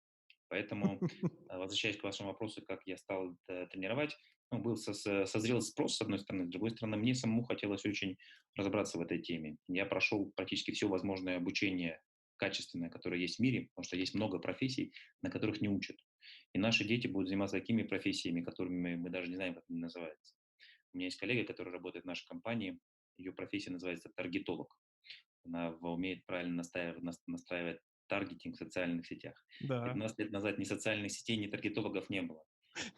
Поэтому, 0.48 1.00
возвращаясь 1.48 1.96
к 1.96 2.02
вашему 2.02 2.30
вопросу, 2.30 2.62
как 2.66 2.80
я 2.86 2.96
стал 2.96 3.36
тренировать, 3.70 4.16
ну, 4.50 4.60
был 4.60 4.76
созрел 4.76 5.60
спрос, 5.60 5.96
с 5.96 6.00
одной 6.00 6.18
стороны, 6.20 6.46
с 6.46 6.50
другой 6.50 6.70
стороны, 6.70 6.96
мне 6.96 7.14
самому 7.14 7.42
хотелось 7.42 7.84
очень 7.84 8.16
разобраться 8.56 8.96
в 8.96 9.02
этой 9.02 9.20
теме. 9.20 9.56
Я 9.68 9.84
прошел 9.84 10.32
практически 10.34 10.70
все 10.70 10.88
возможное 10.88 11.36
обучение 11.36 12.00
качественное, 12.38 12.88
которое 12.88 13.20
есть 13.20 13.36
в 13.36 13.42
мире, 13.42 13.68
потому 13.68 13.84
что 13.84 13.96
есть 13.96 14.14
много 14.14 14.38
профессий, 14.38 14.92
на 15.22 15.30
которых 15.30 15.60
не 15.60 15.68
учат. 15.68 15.96
И 16.54 16.58
наши 16.58 16.84
дети 16.84 17.08
будут 17.08 17.28
заниматься 17.28 17.58
такими 17.58 17.82
профессиями, 17.82 18.42
которыми 18.42 18.96
мы 18.96 19.10
даже 19.10 19.28
не 19.28 19.36
знаем, 19.36 19.54
как 19.54 19.64
они 19.68 19.80
называются. 19.80 20.34
У 20.94 20.96
меня 20.96 21.06
есть 21.06 21.18
коллега, 21.18 21.46
который 21.46 21.72
работает 21.72 22.04
в 22.04 22.08
нашей 22.08 22.26
компании, 22.26 22.78
ее 23.18 23.32
профессия 23.32 23.70
называется 23.70 24.10
таргетолог. 24.14 24.74
Она 25.44 25.72
умеет 25.72 26.24
правильно 26.24 26.56
настраивать, 26.56 27.02
настраивать 27.26 27.80
таргетинг 28.08 28.56
в 28.56 28.58
социальных 28.58 29.06
сетях. 29.06 29.34
Да. 29.60 29.84
15 29.84 30.18
лет 30.18 30.32
назад 30.32 30.58
ни 30.58 30.64
социальных 30.64 31.12
сетей, 31.12 31.36
ни 31.36 31.46
таргетологов 31.46 32.10
не 32.10 32.22
было. 32.22 32.42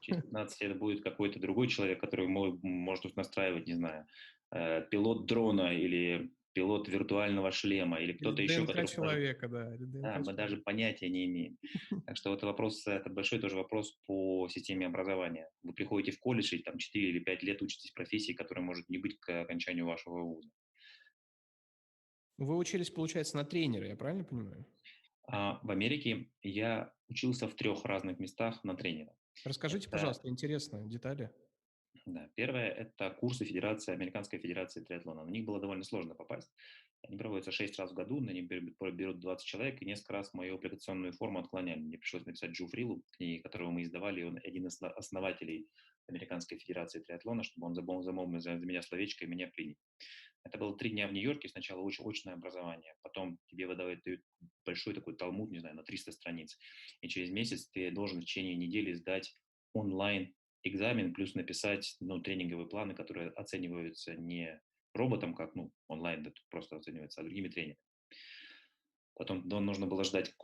Через 0.01 0.23
15 0.23 0.63
лет 0.63 0.79
будет 0.79 1.03
какой-то 1.03 1.39
другой 1.39 1.69
человек, 1.69 2.01
который 2.01 2.27
может 2.27 3.17
настраивать, 3.17 3.67
не 3.67 3.75
знаю, 3.75 4.07
э, 4.53 4.83
пилот 4.91 5.27
дрона 5.27 5.75
или 5.75 6.31
пилот 6.53 6.89
виртуального 6.89 7.53
шлема 7.53 8.01
или 8.01 8.13
кто-то 8.13 8.43
еще. 8.43 8.67
Который 8.67 8.87
человека, 8.87 9.49
да. 9.49 9.77
да, 9.79 10.19
мы 10.25 10.33
даже 10.33 10.57
понятия 10.59 11.09
не 11.09 11.27
имеем. 11.27 11.59
Так 12.07 12.17
что 12.17 12.35
это 12.35 12.47
вопрос, 12.47 12.87
это 12.87 13.09
большой 13.09 13.39
тоже 13.39 13.57
вопрос 13.57 13.99
по 14.07 14.49
системе 14.49 14.87
образования. 14.87 15.49
Вы 15.63 15.73
приходите 15.73 16.13
в 16.13 16.19
колледж 16.19 16.55
и 16.55 16.59
там 16.63 16.79
4 16.79 17.09
или 17.09 17.21
5 17.21 17.43
лет 17.45 17.63
учитесь 17.63 17.93
профессии, 17.93 18.33
которая 18.33 18.65
может 18.65 18.89
не 18.89 18.99
быть 18.99 19.19
к 19.21 19.43
окончанию 19.43 19.87
вашего 19.87 20.23
вуза. 20.23 20.49
Вы 22.39 22.57
учились, 22.57 22.91
получается, 22.91 23.37
на 23.37 23.45
тренера, 23.45 23.87
я 23.87 23.97
правильно 23.97 24.25
понимаю? 24.25 24.67
А, 25.27 25.61
в 25.63 25.71
Америке 25.71 26.31
я 26.43 26.93
учился 27.09 27.49
в 27.49 27.55
трех 27.55 27.85
разных 27.85 28.19
местах 28.19 28.63
на 28.65 28.75
тренера. 28.75 29.15
Расскажите, 29.45 29.85
Это 29.85 29.93
пожалуйста, 29.93 30.29
интересно, 30.29 30.87
детали. 30.87 31.31
Да, 32.07 32.29
первое– 32.35 32.71
это 32.71 33.11
курсы 33.11 33.45
Федерации, 33.45 33.93
Американской 33.93 34.39
Федерации 34.39 34.83
триатлона. 34.83 35.25
На 35.25 35.31
них 35.31 35.45
было 35.45 35.61
довольно 35.61 35.85
сложно 35.85 36.15
попасть. 36.15 36.51
Они 37.03 37.17
проводятся 37.17 37.51
6 37.51 37.79
раз 37.79 37.93
в 37.93 37.95
году, 37.95 38.21
на 38.21 38.31
них 38.31 38.47
берут 38.47 39.21
20 39.21 39.47
человек, 39.47 39.81
и 39.81 39.87
несколько 39.87 40.13
раз 40.13 40.35
мою 40.35 40.57
аппликационную 40.57 41.13
форму 41.13 41.39
отклоняли. 41.41 41.81
Мне 41.81 41.99
пришлось 41.99 42.27
написать 42.27 42.51
Джу 42.51 42.67
Фрилу, 42.69 43.03
книги, 43.13 43.41
которого 43.41 43.71
мы 43.71 43.83
издавали, 43.83 44.23
он 44.23 44.39
один 44.43 44.67
из 44.67 44.81
основателей 44.83 45.69
Американской 46.09 46.59
Федерации 46.59 47.01
триатлона, 47.01 47.43
чтобы 47.43 47.69
он 47.69 48.03
замолвил 48.03 48.41
за 48.41 48.55
меня 48.55 48.83
словечко 48.83 49.25
и 49.25 49.29
меня 49.29 49.49
принял. 49.49 49.77
Это 50.45 50.59
было 50.59 50.77
три 50.77 50.91
дня 50.91 51.07
в 51.07 51.13
Нью-Йорке, 51.13 51.49
сначала 51.49 51.81
очень 51.81 52.09
очное 52.09 52.35
образование, 52.35 52.95
потом 53.03 53.39
тебе 53.49 53.67
выдавают 53.67 54.03
дают 54.05 54.23
большой 54.65 54.95
такой 54.95 55.17
талмуд, 55.17 55.51
не 55.51 55.59
знаю, 55.59 55.77
на 55.77 55.83
300 55.83 56.13
страниц, 56.13 56.59
и 57.03 57.09
через 57.09 57.31
месяц 57.31 57.69
ты 57.69 57.91
должен 57.91 58.21
в 58.21 58.25
течение 58.25 58.57
недели 58.57 58.93
сдать 58.93 59.37
онлайн 59.75 60.35
экзамен, 60.63 61.15
плюс 61.15 61.35
написать 61.35 61.97
ну, 62.01 62.21
тренинговые 62.21 62.69
планы, 62.69 62.95
которые 62.95 63.31
оцениваются 63.31 64.15
не 64.15 64.61
роботом, 64.95 65.35
как 65.35 65.55
ну, 65.55 65.73
онлайн, 65.89 66.27
это 66.27 66.41
просто 66.51 66.77
оценивается, 66.77 67.21
а 67.21 67.25
другими 67.25 67.49
тренерами. 67.49 67.79
Потом 69.15 69.47
нужно 69.47 69.87
было 69.87 70.03
ждать, 70.03 70.35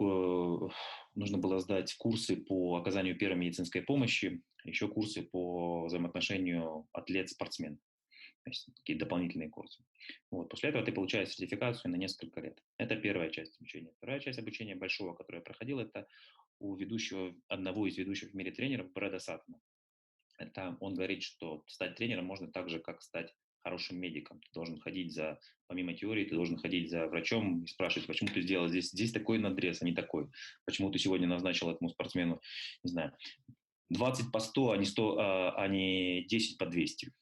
нужно 1.15 1.39
было 1.39 1.61
сдать 1.61 1.95
курсы 1.95 2.37
по 2.37 2.77
оказанию 2.77 3.17
первой 3.17 3.39
медицинской 3.39 3.81
помощи, 3.81 4.43
еще 4.65 4.89
курсы 4.89 5.23
по 5.23 5.87
взаимоотношению 5.87 6.87
атлет-спортсмен. 6.93 7.79
То 8.47 8.95
дополнительные 8.95 9.51
курсы. 9.51 9.83
Вот. 10.31 10.49
После 10.49 10.71
этого 10.71 10.85
ты 10.85 10.93
получаешь 10.93 11.31
сертификацию 11.31 11.91
на 11.91 11.97
несколько 11.97 12.41
лет. 12.41 12.63
Это 12.79 12.97
первая 12.97 13.31
часть 13.31 13.57
обучения. 13.59 13.93
Вторая 13.97 14.21
часть 14.21 14.39
обучения 14.39 14.77
большого, 14.77 15.15
которое 15.15 15.39
я 15.39 15.45
проходил, 15.45 15.81
это 15.81 16.07
у 16.59 16.77
ведущего, 16.77 17.35
одного 17.49 17.87
из 17.87 17.97
ведущих 17.99 18.31
в 18.31 18.35
мире 18.35 18.53
тренеров 18.53 18.93
Брэда 18.93 19.19
Саттона. 19.19 19.61
Это 20.39 20.77
он 20.81 20.95
говорит, 20.95 21.23
что 21.23 21.65
стать 21.67 21.97
тренером 21.97 22.27
можно 22.27 22.51
так 22.51 22.69
же, 22.69 22.79
как 22.79 23.03
стать 23.03 23.35
хорошим 23.65 23.99
медиком. 23.99 24.41
Ты 24.41 24.49
должен 24.55 24.79
ходить 24.79 25.13
за, 25.13 25.41
помимо 25.67 25.93
теории, 25.95 26.25
ты 26.25 26.37
должен 26.37 26.57
ходить 26.57 26.89
за 26.89 27.09
врачом 27.09 27.65
и 27.65 27.67
спрашивать, 27.67 28.07
почему 28.07 28.31
ты 28.33 28.43
сделал 28.43 28.69
здесь, 28.69 28.91
здесь 28.91 29.13
такой 29.13 29.39
надрез, 29.39 29.83
а 29.83 29.85
не 29.85 29.93
такой. 29.93 30.29
Почему 30.65 30.91
ты 30.93 31.01
сегодня 31.01 31.27
назначил 31.27 31.69
этому 31.71 31.91
спортсмену, 31.91 32.41
не 32.85 32.91
знаю, 32.91 33.13
20 33.91 34.31
по 34.31 34.39
100, 34.39 34.71
а 34.71 34.77
не, 34.77 34.85
100, 34.85 35.19
а, 35.19 35.65
а 35.65 35.69
не 35.69 36.25
10 36.27 36.59
по 36.59 36.67
200. 36.67 37.13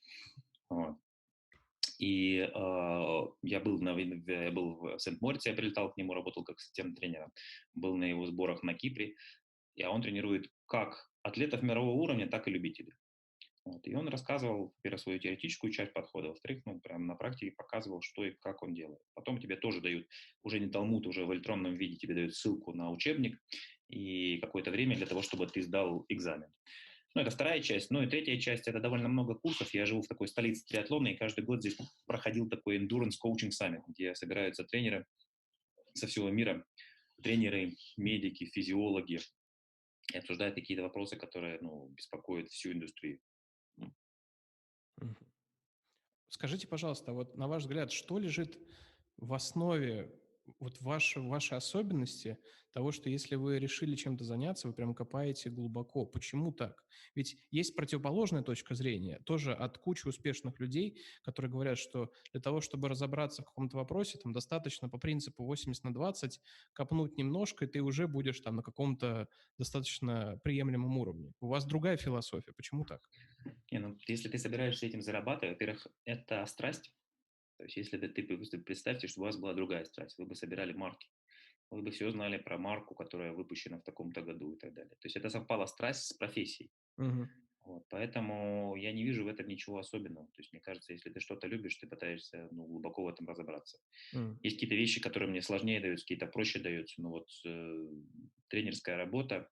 Вот. 0.69 0.97
И 1.99 2.39
э, 2.39 3.27
я 3.43 3.61
был, 3.61 3.81
на, 3.81 3.97
я 3.99 4.51
был 4.51 4.75
в 4.75 4.99
Сент-Морице, 4.99 5.51
я 5.51 5.55
прилетал 5.55 5.93
к 5.93 5.97
нему, 5.97 6.15
работал 6.15 6.45
как 6.45 6.61
системный 6.61 6.97
тренер, 6.97 7.29
был 7.75 7.97
на 7.97 8.05
его 8.05 8.27
сборах 8.27 8.63
на 8.63 8.75
Кипре, 8.75 9.15
и 9.77 9.85
он 9.85 10.03
тренирует 10.03 10.51
как 10.67 11.11
атлетов 11.23 11.63
мирового 11.63 11.95
уровня, 11.95 12.29
так 12.29 12.49
и 12.49 12.51
любителей. 12.51 12.93
Вот. 13.65 13.87
И 13.87 13.95
он 13.95 14.09
рассказывал, 14.09 14.75
во-первых, 14.77 15.01
свою 15.01 15.19
теоретическую 15.19 15.73
часть 15.73 15.93
подхода, 15.95 16.29
во-вторых, 16.29 16.63
ну, 16.67 16.81
прям 16.81 17.07
на 17.07 17.15
практике 17.15 17.53
показывал, 17.53 18.03
что 18.03 18.25
и 18.25 18.33
как 18.33 18.63
он 18.63 18.75
делает. 18.75 19.01
Потом 19.15 19.41
тебе 19.41 19.57
тоже 19.57 19.81
дают, 19.81 20.07
уже 20.43 20.61
не 20.61 20.69
Талмуд, 20.69 21.07
уже 21.07 21.25
в 21.25 21.33
электронном 21.33 21.75
виде 21.75 21.97
тебе 21.97 22.15
дают 22.15 22.35
ссылку 22.35 22.75
на 22.75 22.91
учебник 22.91 23.41
и 23.89 24.39
какое-то 24.39 24.71
время 24.71 24.97
для 24.97 25.07
того, 25.07 25.23
чтобы 25.23 25.47
ты 25.47 25.63
сдал 25.63 26.05
экзамен. 26.09 26.53
Ну, 27.15 27.23
это 27.23 27.31
вторая 27.31 27.61
часть. 27.61 27.91
Ну 27.91 28.03
и 28.03 28.09
третья 28.09 28.39
часть– 28.39 28.67
это 28.67 28.81
довольно 28.81 29.09
много 29.09 29.35
курсов. 29.35 29.73
Я 29.73 29.87
живу 29.87 30.03
в 30.03 30.09
такой 30.09 30.27
столице 30.27 30.67
триатлона, 30.67 31.09
и 31.09 31.17
каждый 31.17 31.45
год 31.45 31.61
здесь 31.61 31.77
проходил 32.07 32.49
такой 32.49 32.79
Endurance 32.79 33.15
Coaching 33.25 33.51
Summit, 33.51 33.83
где 33.87 34.15
собираются 34.17 34.65
тренеры 34.65 35.07
со 35.95 36.09
всего 36.09 36.29
мира, 36.31 36.67
тренеры, 37.23 37.77
медики, 37.97 38.47
физиологи, 38.47 39.21
и 40.13 40.19
обсуждают 40.19 40.57
какие-то 40.57 40.83
вопросы, 40.83 41.17
которые 41.17 41.59
ну, 41.61 41.89
беспокоят 41.91 42.49
всю 42.49 42.73
индустрию. 42.73 43.21
Скажите, 46.29 46.67
пожалуйста, 46.67 47.13
вот 47.13 47.37
на 47.37 47.47
ваш 47.47 47.63
взгляд, 47.63 47.93
что 47.93 48.19
лежит 48.19 48.59
в 49.19 49.33
основе 49.35 50.13
вот 50.59 50.81
ваши, 50.81 51.21
ваши 51.21 51.55
особенности 51.55 52.39
того, 52.73 52.91
что 52.91 53.09
если 53.09 53.37
вы 53.37 53.59
решили 53.59 53.95
чем-то 53.95 54.25
заняться, 54.25 54.67
вы 54.67 54.75
прям 54.75 54.95
копаете 54.95 55.49
глубоко. 55.49 56.07
Почему 56.07 56.53
так? 56.53 56.85
Ведь 57.15 57.37
есть 57.51 57.77
противоположная 57.77 58.43
точка 58.43 58.75
зрения, 58.75 59.21
тоже 59.25 59.55
от 59.55 59.79
кучи 59.79 60.09
успешных 60.09 60.59
людей, 60.59 61.01
которые 61.23 61.53
говорят, 61.53 61.79
что 61.79 62.11
для 62.33 62.41
того, 62.41 62.61
чтобы 62.61 62.89
разобраться 62.89 63.43
в 63.43 63.47
каком-то 63.47 63.77
вопросе, 63.77 64.19
там 64.19 64.33
достаточно 64.33 64.89
по 64.89 64.99
принципу 64.99 65.45
80 65.45 65.85
на 65.85 65.95
20 65.95 66.41
копнуть 66.73 67.17
немножко, 67.17 67.65
и 67.65 67.69
ты 67.69 67.81
уже 67.81 68.09
будешь 68.09 68.41
там 68.41 68.57
на 68.57 68.63
каком-то 68.63 69.29
достаточно 69.57 70.41
приемлемом 70.43 70.99
уровне. 70.99 71.33
У 71.41 71.49
вас 71.49 71.65
другая 71.65 71.97
философия. 71.97 72.53
Почему 72.53 72.85
так? 72.85 73.09
Не, 73.71 73.79
ну, 73.79 73.97
если 74.09 74.29
ты 74.29 74.39
собираешься 74.39 74.87
этим 74.87 75.01
зарабатывать, 75.01 75.55
во-первых, 75.55 75.87
это 76.05 76.45
страсть, 76.47 76.93
то 77.57 77.65
есть 77.65 77.77
если 77.77 77.99
ты 77.99 78.59
представьте, 78.59 79.07
что 79.07 79.21
у 79.21 79.25
вас 79.25 79.37
была 79.37 79.55
другая 79.55 79.85
страсть, 79.85 80.19
вы 80.19 80.27
бы 80.27 80.35
собирали 80.35 80.73
марки, 80.73 81.09
вы 81.71 81.83
бы 81.83 81.91
все 81.91 82.11
знали 82.11 82.39
про 82.39 82.59
марку, 82.59 82.95
которая 82.95 83.33
выпущена 83.33 83.79
в 83.79 83.83
таком-то 83.83 84.23
году 84.23 84.53
и 84.53 84.59
так 84.59 84.73
далее. 84.75 84.95
То 85.01 85.07
есть 85.07 85.17
это 85.17 85.31
совпала 85.31 85.67
страсть 85.67 86.07
с 86.07 86.13
профессией. 86.13 86.71
Угу. 86.99 87.29
Вот, 87.65 87.87
поэтому 87.89 88.77
я 88.77 88.93
не 88.93 89.05
вижу 89.05 89.25
в 89.25 89.29
этом 89.29 89.49
ничего 89.49 89.79
особенного. 89.79 90.27
То 90.27 90.41
есть 90.41 90.53
мне 90.53 90.61
кажется, 90.61 90.93
если 90.93 91.11
ты 91.11 91.21
что-то 91.21 91.47
любишь, 91.47 91.77
ты 91.77 91.87
пытаешься 91.87 92.49
ну, 92.51 92.67
глубоко 92.67 93.05
в 93.05 93.09
этом 93.09 93.27
разобраться. 93.27 93.79
Mm. 94.15 94.37
Есть 94.43 94.57
какие-то 94.57 94.75
вещи, 94.75 95.01
которые 95.01 95.31
мне 95.31 95.41
сложнее 95.41 95.81
даются, 95.81 96.05
какие-то 96.05 96.27
проще 96.27 96.59
даются. 96.59 97.01
Но 97.01 97.09
вот 97.09 97.27
э, 97.47 97.89
тренерская 98.49 98.99
работа, 98.99 99.49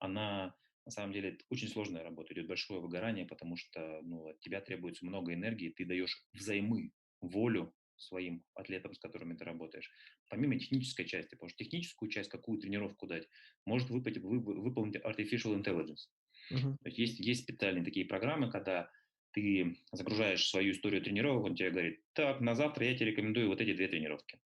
она 0.00 0.56
на 0.84 0.90
самом 0.90 1.12
деле 1.12 1.38
очень 1.50 1.68
сложная 1.68 2.02
работа, 2.02 2.34
идет 2.34 2.48
большое 2.48 2.80
выгорание, 2.80 3.26
потому 3.26 3.56
что 3.56 4.00
ну, 4.02 4.26
от 4.26 4.40
тебя 4.40 4.60
требуется 4.60 5.06
много 5.06 5.32
энергии, 5.32 5.70
ты 5.70 5.84
даешь 5.84 6.26
взаймы 6.32 6.90
волю 7.22 7.74
своим 7.96 8.44
атлетам, 8.54 8.94
с 8.94 8.98
которыми 8.98 9.34
ты 9.34 9.44
работаешь, 9.44 9.90
помимо 10.28 10.58
технической 10.58 11.06
части, 11.06 11.34
потому 11.34 11.48
что 11.48 11.64
техническую 11.64 12.10
часть, 12.10 12.30
какую 12.30 12.58
тренировку 12.58 13.06
дать, 13.06 13.28
может 13.64 13.90
выпать, 13.90 14.18
вы, 14.18 14.40
выполнить 14.40 14.96
artificial 14.96 15.56
intelligence. 15.56 16.08
Uh-huh. 16.50 16.76
То 16.82 16.88
есть, 16.88 16.98
есть 16.98 17.20
есть 17.20 17.42
специальные 17.44 17.84
такие 17.84 18.04
программы, 18.06 18.50
когда 18.50 18.90
ты 19.32 19.76
загружаешь 19.92 20.48
свою 20.48 20.72
историю 20.72 21.02
тренировок, 21.02 21.44
он 21.44 21.54
тебе 21.54 21.70
говорит, 21.70 22.00
так, 22.12 22.40
на 22.40 22.54
завтра 22.54 22.86
я 22.86 22.94
тебе 22.94 23.10
рекомендую 23.10 23.48
вот 23.48 23.60
эти 23.60 23.72
две 23.74 23.88
тренировки. 23.88 24.38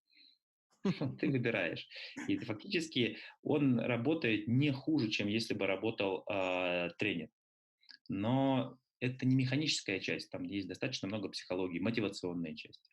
Ты 1.20 1.30
выбираешь. 1.30 1.88
И 2.28 2.38
фактически 2.38 3.18
он 3.42 3.80
работает 3.80 4.48
не 4.48 4.72
хуже, 4.72 5.10
чем 5.10 5.28
если 5.28 5.56
бы 5.56 5.66
работал 5.66 6.24
э, 6.30 6.90
тренер. 7.00 7.30
Но 8.08 8.78
это 9.08 9.26
не 9.26 9.36
механическая 9.36 10.00
часть, 10.00 10.30
там 10.32 10.44
есть 10.44 10.68
достаточно 10.68 11.08
много 11.08 11.30
психологии, 11.30 11.80
мотивационная 11.80 12.56
часть. 12.56 12.92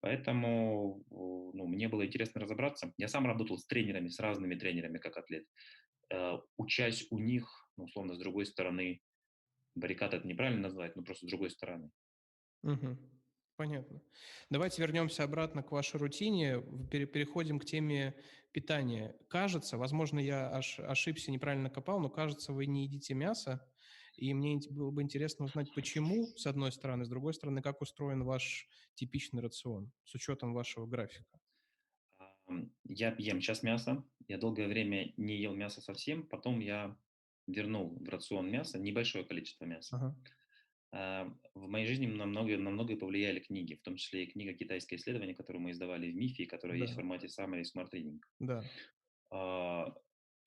Поэтому 0.00 1.02
ну, 1.10 1.66
мне 1.66 1.88
было 1.88 2.06
интересно 2.06 2.40
разобраться. 2.40 2.92
Я 2.96 3.08
сам 3.08 3.26
работал 3.26 3.58
с 3.58 3.66
тренерами, 3.66 4.08
с 4.08 4.20
разными 4.20 4.54
тренерами 4.54 4.98
как 4.98 5.16
атлет. 5.16 5.44
Э, 6.10 6.38
учась 6.56 7.06
у 7.10 7.18
них, 7.18 7.70
ну, 7.76 7.84
условно, 7.84 8.14
с 8.14 8.18
другой 8.18 8.46
стороны, 8.46 9.00
баррикад 9.74 10.14
это 10.14 10.26
неправильно 10.26 10.62
назвать, 10.62 10.94
но 10.96 11.02
просто 11.02 11.26
с 11.26 11.28
другой 11.28 11.50
стороны. 11.50 11.90
Угу. 12.62 12.96
Понятно. 13.56 14.00
Давайте 14.50 14.82
вернемся 14.82 15.24
обратно 15.24 15.64
к 15.64 15.72
вашей 15.72 15.98
рутине, 15.98 16.62
переходим 16.90 17.58
к 17.58 17.64
теме 17.64 18.14
питания. 18.52 19.16
Кажется, 19.28 19.76
возможно, 19.76 20.20
я 20.20 20.48
ошибся, 20.48 21.32
неправильно 21.32 21.68
копал, 21.68 21.98
но 21.98 22.08
кажется, 22.08 22.52
вы 22.52 22.66
не 22.66 22.84
едите 22.84 23.14
мясо. 23.14 23.68
И 24.18 24.34
мне 24.34 24.58
было 24.70 24.90
бы 24.90 25.02
интересно 25.02 25.44
узнать, 25.44 25.72
почему, 25.74 26.26
с 26.36 26.46
одной 26.46 26.72
стороны, 26.72 27.04
с 27.04 27.08
другой 27.08 27.34
стороны, 27.34 27.62
как 27.62 27.80
устроен 27.80 28.24
ваш 28.24 28.68
типичный 28.94 29.40
рацион 29.40 29.92
с 30.04 30.14
учетом 30.16 30.52
вашего 30.52 30.86
графика. 30.86 31.40
Я 32.84 33.14
ем 33.18 33.40
сейчас 33.40 33.62
мясо. 33.62 34.04
Я 34.26 34.38
долгое 34.38 34.66
время 34.66 35.12
не 35.16 35.36
ел 35.36 35.54
мясо 35.54 35.80
совсем. 35.80 36.26
Потом 36.26 36.58
я 36.58 36.96
вернул 37.46 37.96
в 38.00 38.08
рацион 38.08 38.50
мясо, 38.50 38.76
небольшое 38.78 39.24
количество 39.24 39.66
мяса. 39.66 40.14
Ага. 40.90 41.36
В 41.54 41.68
моей 41.68 41.86
жизни 41.86 42.06
на 42.06 42.26
многое, 42.26 42.58
на 42.58 42.70
многое 42.70 42.96
повлияли 42.96 43.38
книги, 43.38 43.74
в 43.74 43.82
том 43.82 43.96
числе 43.96 44.24
и 44.24 44.30
книга 44.30 44.52
«Китайское 44.54 44.98
исследование», 44.98 45.36
которую 45.36 45.62
мы 45.62 45.70
издавали 45.70 46.10
в 46.10 46.16
МИФе, 46.16 46.46
которая 46.46 46.78
да. 46.78 46.82
есть 46.82 46.94
в 46.94 46.96
формате 46.96 47.28
Summary 47.28 47.62
Smart 47.62 47.90
Reading. 47.92 48.20
Да. 48.40 49.94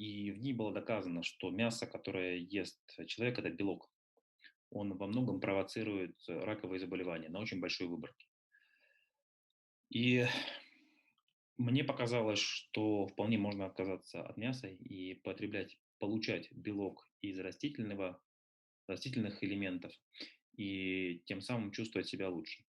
И 0.01 0.31
в 0.31 0.39
ней 0.39 0.51
было 0.51 0.73
доказано, 0.73 1.21
что 1.21 1.51
мясо, 1.51 1.85
которое 1.85 2.37
ест 2.37 2.81
человек, 3.05 3.37
это 3.37 3.51
белок. 3.51 3.87
Он 4.71 4.97
во 4.97 5.05
многом 5.05 5.39
провоцирует 5.39 6.17
раковые 6.27 6.79
заболевания 6.79 7.29
на 7.29 7.39
очень 7.39 7.59
большой 7.59 7.85
выборке. 7.87 8.25
И 9.91 10.25
мне 11.57 11.83
показалось, 11.83 12.39
что 12.39 13.05
вполне 13.05 13.37
можно 13.37 13.67
отказаться 13.67 14.23
от 14.23 14.37
мяса 14.37 14.69
и 14.69 15.13
потреблять, 15.13 15.77
получать 15.99 16.51
белок 16.51 17.07
из 17.21 17.39
растительного, 17.39 18.19
растительных 18.87 19.43
элементов 19.43 19.93
и 20.57 21.21
тем 21.27 21.41
самым 21.41 21.71
чувствовать 21.71 22.07
себя 22.07 22.27
лучше. 22.27 22.65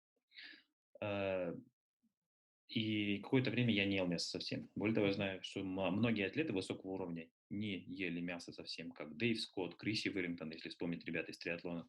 И 2.68 3.18
какое-то 3.20 3.50
время 3.50 3.72
я 3.72 3.86
не 3.86 3.96
ел 3.96 4.06
мясо 4.06 4.28
совсем. 4.28 4.68
Более 4.74 4.94
того, 4.94 5.06
я 5.06 5.12
знаю, 5.14 5.42
что 5.42 5.64
многие 5.64 6.26
атлеты 6.26 6.52
высокого 6.52 6.90
уровня 6.90 7.28
не 7.48 7.78
ели 7.86 8.20
мясо 8.20 8.52
совсем, 8.52 8.92
как 8.92 9.16
Дэйв 9.16 9.40
Скотт, 9.40 9.76
Криси 9.76 10.08
Уиллингтон, 10.08 10.50
если 10.50 10.68
вспомнить 10.68 11.04
ребят 11.06 11.28
из 11.30 11.38
триатлона. 11.38 11.88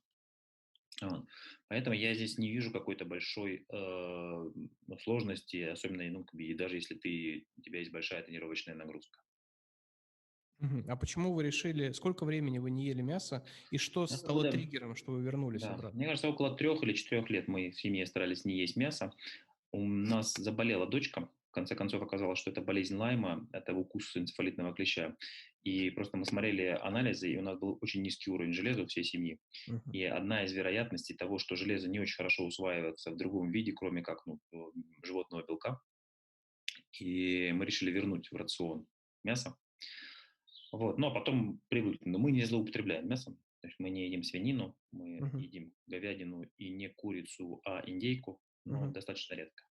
Вот. 1.01 1.25
Поэтому 1.67 1.95
я 1.95 2.13
здесь 2.13 2.37
не 2.37 2.49
вижу 2.49 2.71
какой-то 2.71 3.05
большой 3.05 3.65
э, 3.69 4.51
сложности, 5.01 5.63
особенно, 5.63 6.03
ну, 6.09 6.25
и 6.33 6.53
даже 6.53 6.75
если 6.75 6.95
ты, 6.95 7.45
у 7.57 7.61
тебя 7.61 7.79
есть 7.79 7.91
большая 7.91 8.23
тренировочная 8.23 8.75
нагрузка. 8.75 9.19
А 10.87 10.97
почему 10.97 11.33
вы 11.33 11.43
решили, 11.43 11.91
сколько 11.93 12.25
времени 12.25 12.59
вы 12.59 12.69
не 12.69 12.85
ели 12.85 13.01
мясо, 13.01 13.45
и 13.71 13.77
что 13.77 14.03
Это 14.03 14.17
стало 14.17 14.37
года... 14.39 14.51
триггером, 14.51 14.95
что 14.95 15.11
вы 15.11 15.21
вернулись 15.21 15.61
да. 15.61 15.73
обратно? 15.73 15.97
Мне 15.97 16.07
кажется, 16.07 16.27
около 16.27 16.53
трех 16.55 16.83
или 16.83 16.93
четырех 16.93 17.29
лет 17.29 17.47
мы 17.47 17.71
в 17.71 17.79
семье 17.79 18.05
старались 18.05 18.43
не 18.43 18.57
есть 18.57 18.75
мясо. 18.75 19.13
У 19.71 19.85
нас 19.87 20.33
заболела 20.33 20.87
дочка, 20.87 21.29
в 21.49 21.51
конце 21.51 21.75
концов 21.75 22.03
оказалось, 22.03 22.37
что 22.37 22.51
это 22.51 22.61
болезнь 22.61 22.95
Лайма, 22.95 23.47
это 23.51 23.73
укус 23.73 24.15
энцефалитного 24.15 24.73
клеща. 24.73 25.15
И 25.63 25.89
просто 25.89 26.15
мы 26.15 26.25
смотрели 26.25 26.77
анализы, 26.81 27.31
и 27.31 27.37
у 27.37 27.41
нас 27.41 27.57
был 27.57 27.79
очень 27.81 28.03
низкий 28.03 28.29
уровень 28.29 28.53
железа 28.53 28.83
у 28.83 28.85
всей 28.85 29.03
семьи. 29.03 29.39
Uh-huh. 29.67 29.81
И 29.91 30.03
одна 30.03 30.43
из 30.43 30.53
вероятностей 30.53 31.15
того, 31.15 31.39
что 31.39 31.55
железо 31.55 31.89
не 31.89 31.99
очень 31.99 32.15
хорошо 32.15 32.45
усваивается 32.45 33.11
в 33.11 33.17
другом 33.17 33.51
виде, 33.51 33.73
кроме 33.73 34.03
как 34.03 34.25
ну, 34.27 34.39
животного 35.03 35.43
белка. 35.45 35.81
И 36.99 37.51
мы 37.51 37.65
решили 37.65 37.91
вернуть 37.91 38.31
в 38.31 38.35
рацион 38.35 38.85
мясо. 39.23 39.55
Вот. 40.71 40.99
Ну, 40.99 41.07
а 41.07 41.11
потом 41.11 41.59
привыкли. 41.67 42.07
Но 42.07 42.19
мы 42.19 42.31
не 42.31 42.45
злоупотребляем 42.45 43.09
мясом. 43.09 43.39
То 43.61 43.67
есть 43.67 43.79
мы 43.79 43.89
не 43.89 44.05
едим 44.05 44.23
свинину, 44.23 44.77
мы 44.91 45.17
uh-huh. 45.17 45.41
едим 45.41 45.73
говядину 45.87 46.43
и 46.57 46.69
не 46.69 46.89
курицу, 46.89 47.59
а 47.65 47.81
индейку, 47.85 48.39
но 48.69 48.85
uh-huh. 48.85 48.91
достаточно 48.91 49.35
редко. 49.35 49.63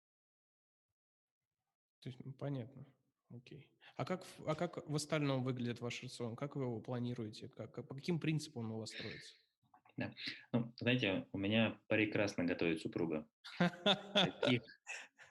То 2.01 2.09
есть, 2.09 2.25
ну, 2.25 2.33
понятно. 2.33 2.87
Окей. 3.31 3.69
А 3.97 4.05
как, 4.05 4.25
а 4.47 4.55
как 4.55 4.89
в 4.89 4.95
остальном 4.95 5.43
выглядит 5.43 5.81
ваш 5.81 6.03
рацион? 6.03 6.37
Как 6.37 6.57
вы 6.57 6.65
его 6.65 6.81
планируете? 6.81 7.49
Как, 7.49 7.75
по 7.87 7.95
каким 7.95 8.21
принципам 8.21 8.67
он 8.67 8.73
у 8.73 8.79
вас 8.79 8.91
строится? 8.91 9.37
Да. 9.97 10.15
Ну, 10.53 10.73
знаете, 10.77 11.27
у 11.33 11.39
меня 11.39 11.79
прекрасно 11.89 12.45
готовит 12.45 12.81
супруга. 12.81 13.27
Таких, 14.15 14.63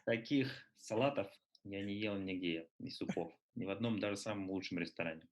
таких 0.05 0.51
салатов 0.77 1.27
я 1.63 1.83
не 1.83 1.93
ел 1.93 2.17
нигде, 2.17 2.67
ни 2.79 2.89
супов, 2.89 3.31
ни 3.55 3.65
в 3.65 3.69
одном 3.69 3.99
даже 3.99 4.17
самом 4.17 4.49
лучшем 4.49 4.79
ресторане. 4.79 5.27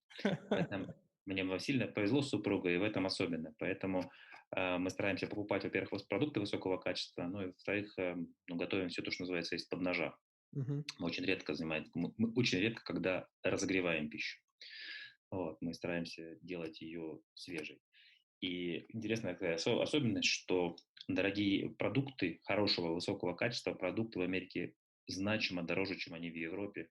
Поэтому 0.49 0.93
мне 1.25 1.59
сильно 1.59 1.87
повезло 1.87 2.21
с 2.21 2.29
супругой, 2.29 2.75
и 2.75 2.77
в 2.77 2.83
этом 2.83 3.05
особенно. 3.05 3.53
Поэтому 3.57 4.11
мы 4.55 4.89
стараемся 4.89 5.27
покупать, 5.27 5.63
во-первых, 5.63 6.07
продукты 6.07 6.39
высокого 6.39 6.77
качества, 6.77 7.23
ну 7.23 7.41
и, 7.41 7.45
во-вторых, 7.47 7.93
э, 7.97 8.15
ну, 8.47 8.55
готовим 8.55 8.89
все 8.89 9.01
то, 9.01 9.11
что 9.11 9.23
называется 9.23 9.55
из-под 9.55 9.81
ножа. 9.81 10.15
Uh-huh. 10.55 10.83
Мы 10.99 11.07
очень 11.07 11.25
редко 11.25 11.55
занимаем, 11.55 11.89
мы 11.95 12.31
очень 12.35 12.59
редко, 12.59 12.83
когда 12.83 13.27
разогреваем 13.41 14.09
пищу. 14.09 14.39
Вот, 15.31 15.57
мы 15.61 15.73
стараемся 15.73 16.37
делать 16.41 16.81
ее 16.81 17.19
свежей. 17.33 17.81
И 18.41 18.85
интересная 18.93 19.33
такая 19.33 19.55
особенность, 19.55 20.27
что 20.27 20.75
дорогие 21.07 21.69
продукты 21.71 22.39
хорошего, 22.43 22.93
высокого 22.93 23.33
качества, 23.33 23.73
продукты 23.73 24.19
в 24.19 24.21
Америке 24.21 24.75
значимо 25.07 25.63
дороже, 25.63 25.95
чем 25.95 26.13
они 26.13 26.29
в 26.29 26.35
Европе. 26.35 26.89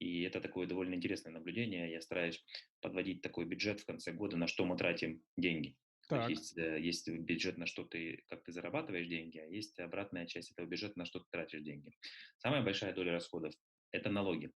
И 0.00 0.22
это 0.22 0.40
такое 0.40 0.66
довольно 0.66 0.94
интересное 0.94 1.32
наблюдение. 1.32 1.92
Я 1.92 2.00
стараюсь 2.00 2.44
подводить 2.80 3.22
такой 3.22 3.44
бюджет 3.44 3.80
в 3.80 3.86
конце 3.86 4.12
года, 4.12 4.36
на 4.36 4.48
что 4.48 4.64
мы 4.64 4.76
тратим 4.76 5.22
деньги. 5.36 5.76
Так. 6.08 6.28
Есть, 6.28 6.58
э, 6.58 6.80
есть 6.80 7.08
бюджет, 7.08 7.56
на 7.56 7.66
что 7.66 7.84
ты, 7.84 8.22
как 8.28 8.44
ты 8.44 8.52
зарабатываешь 8.52 9.06
деньги, 9.06 9.38
а 9.38 9.46
есть 9.46 9.78
обратная 9.80 10.26
часть 10.26 10.52
этого 10.52 10.66
бюджета, 10.66 10.98
на 10.98 11.06
что 11.06 11.20
ты 11.20 11.26
тратишь 11.30 11.62
деньги. 11.62 11.92
Самая 12.38 12.62
большая 12.62 12.92
доля 12.94 13.12
расходов– 13.12 13.54
это 13.92 14.10
налоги. 14.10 14.52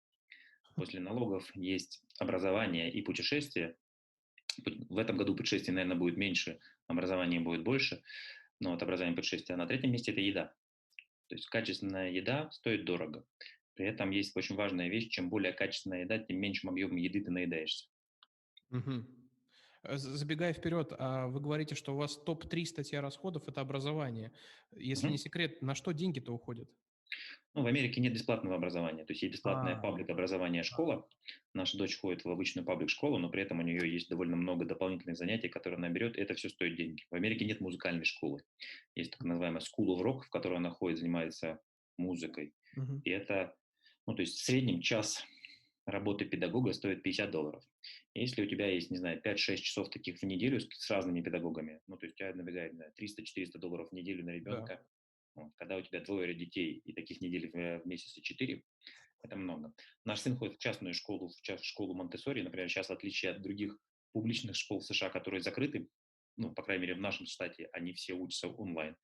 После 0.75 0.99
налогов 0.99 1.49
есть 1.55 2.03
образование 2.19 2.91
и 2.91 3.01
путешествия. 3.01 3.77
В 4.89 4.97
этом 4.97 5.17
году 5.17 5.35
путешествий, 5.35 5.73
наверное, 5.73 5.97
будет 5.97 6.17
меньше, 6.17 6.59
образование 6.87 7.39
будет 7.39 7.63
больше, 7.63 8.03
но 8.59 8.73
от 8.73 8.81
образования 8.81 9.15
путешествия. 9.15 9.55
А 9.55 9.57
на 9.57 9.67
третьем 9.67 9.91
месте– 9.91 10.11
это 10.13 10.21
еда. 10.21 10.53
То 11.27 11.35
есть 11.35 11.47
качественная 11.47 12.11
еда 12.11 12.49
стоит 12.51 12.85
дорого. 12.85 13.25
При 13.75 13.85
этом 13.85 14.11
есть 14.11 14.35
очень 14.35 14.55
важная 14.55 14.89
вещь, 14.89 15.09
чем 15.09 15.29
более 15.29 15.53
качественная 15.53 16.01
еда, 16.01 16.17
тем 16.17 16.37
меньшим 16.37 16.69
объемом 16.69 16.97
еды 16.97 17.21
ты 17.21 17.31
наедаешься. 17.31 17.87
Угу. 18.71 19.05
Забегая 19.93 20.53
вперед, 20.53 20.93
а 20.97 21.27
вы 21.27 21.39
говорите, 21.39 21.75
что 21.75 21.93
у 21.93 21.97
вас 21.97 22.17
топ-3 22.17 22.65
статья 22.65 23.01
расходов– 23.01 23.47
это 23.47 23.61
образование. 23.61 24.31
Если 24.75 25.09
не 25.09 25.17
секрет, 25.17 25.61
на 25.61 25.75
что 25.75 25.91
деньги-то 25.91 26.33
уходят? 26.33 26.69
Ну, 27.53 27.63
в 27.63 27.67
Америке 27.67 28.01
нет 28.01 28.13
бесплатного 28.13 28.55
образования. 28.55 29.05
То 29.05 29.13
есть 29.13 29.21
есть 29.21 29.35
бесплатная 29.35 29.77
паблик 29.77 30.09
образования 30.09 30.63
школа. 30.63 31.07
Наша 31.53 31.77
дочь 31.77 31.97
ходит 31.97 32.25
в 32.25 32.29
обычную 32.29 32.65
паблик-школу, 32.65 33.17
но 33.17 33.29
при 33.29 33.43
этом 33.43 33.59
у 33.59 33.61
нее 33.61 33.89
есть 33.89 34.09
довольно 34.09 34.35
много 34.35 34.65
дополнительных 34.65 35.15
занятий, 35.15 35.47
которые 35.47 35.77
она 35.77 35.89
берет, 35.89 36.17
и 36.17 36.21
это 36.21 36.33
все 36.33 36.49
стоит 36.49 36.75
деньги. 36.75 37.05
В 37.09 37.15
Америке 37.15 37.45
нет 37.45 37.61
музыкальной 37.61 38.03
школы. 38.03 38.43
Есть 38.93 39.11
так 39.11 39.21
называемая 39.21 39.61
School 39.61 39.95
of 39.95 40.01
Rock, 40.01 40.23
в 40.23 40.29
которой 40.29 40.57
она 40.57 40.71
ходит, 40.71 40.99
занимается 40.99 41.61
музыкой. 41.97 42.53
Uh-huh. 42.77 43.01
И 43.05 43.09
это, 43.09 43.55
ну, 44.05 44.15
то 44.15 44.21
есть 44.21 44.37
в 44.37 44.43
среднем 44.43 44.81
час 44.81 45.23
работы 45.85 46.25
педагога 46.25 46.73
стоит 46.73 47.03
50 47.03 47.31
долларов. 47.31 47.63
Если 48.15 48.43
у 48.43 48.47
тебя 48.47 48.67
есть, 48.67 48.91
не 48.91 48.97
знаю, 48.97 49.21
5-6 49.21 49.57
часов 49.57 49.89
таких 49.89 50.19
в 50.19 50.23
неделю 50.23 50.61
с, 50.61 50.67
с 50.69 50.89
разными 50.89 51.21
педагогами, 51.21 51.81
ну, 51.85 51.97
то 51.97 52.05
есть 52.05 52.15
у 52.15 52.17
тебя 52.19 52.33
набегает 52.33 52.73
300-400 52.97 53.57
долларов 53.59 53.89
в 53.89 53.93
неделю 53.93 54.23
на 54.23 54.29
ребенка, 54.29 54.81
да. 55.35 55.43
вот, 55.43 55.51
когда 55.57 55.75
у 55.75 55.81
тебя 55.81 55.99
двое 55.99 56.33
детей 56.33 56.81
и 56.85 56.93
таких 56.93 57.19
недель 57.19 57.51
в, 57.51 57.83
в 57.83 57.85
месяц 57.85 58.13
4, 58.13 58.63
это 59.21 59.35
много. 59.35 59.73
Наш 60.05 60.21
сын 60.21 60.37
ходит 60.37 60.55
в 60.55 60.59
частную 60.59 60.93
школу, 60.93 61.27
в 61.27 61.41
частную 61.41 61.65
школу 61.65 61.93
Монтессори, 61.93 62.41
например, 62.41 62.69
сейчас 62.69 62.87
в 62.87 62.93
отличие 62.93 63.31
от 63.31 63.41
других 63.41 63.77
публичных 64.13 64.55
школ 64.55 64.79
в 64.79 64.85
США, 64.85 65.09
которые 65.09 65.41
закрыты, 65.41 65.89
ну, 66.37 66.53
по 66.53 66.63
крайней 66.63 66.83
мере, 66.83 66.95
в 66.95 67.01
нашем 67.01 67.25
штате, 67.25 67.67
они 67.73 67.93
все 67.93 68.13
учатся 68.13 68.47
онлайн. 68.47 68.95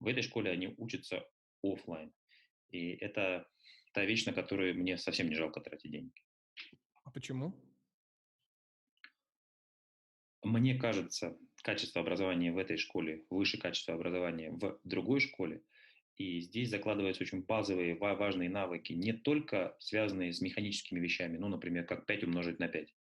В 0.00 0.06
этой 0.06 0.22
школе 0.22 0.50
они 0.50 0.74
учатся 0.76 1.26
офлайн. 1.62 2.12
И 2.70 2.90
это 2.90 3.48
та 3.94 4.04
вещь, 4.04 4.26
на 4.26 4.34
которую 4.34 4.74
мне 4.74 4.98
совсем 4.98 5.28
не 5.28 5.34
жалко 5.34 5.60
тратить 5.60 5.90
деньги. 5.90 6.12
А 7.04 7.10
почему? 7.10 7.54
Мне 10.42 10.74
кажется, 10.74 11.36
качество 11.62 12.00
образования 12.00 12.52
в 12.52 12.58
этой 12.58 12.78
школе 12.78 13.24
выше 13.30 13.58
качества 13.58 13.94
образования 13.94 14.50
в 14.50 14.80
другой 14.84 15.20
школе. 15.20 15.62
И 16.16 16.40
здесь 16.40 16.68
закладываются 16.68 17.22
очень 17.22 17.42
базовые, 17.42 17.94
важные 17.94 18.50
навыки, 18.50 18.92
не 18.92 19.12
только 19.12 19.76
связанные 19.78 20.32
с 20.32 20.40
механическими 20.40 21.00
вещами, 21.00 21.38
ну, 21.38 21.48
например, 21.48 21.86
как 21.86 22.04
5 22.04 22.24
умножить 22.24 22.58
на 22.58 22.68
5, 22.68 22.94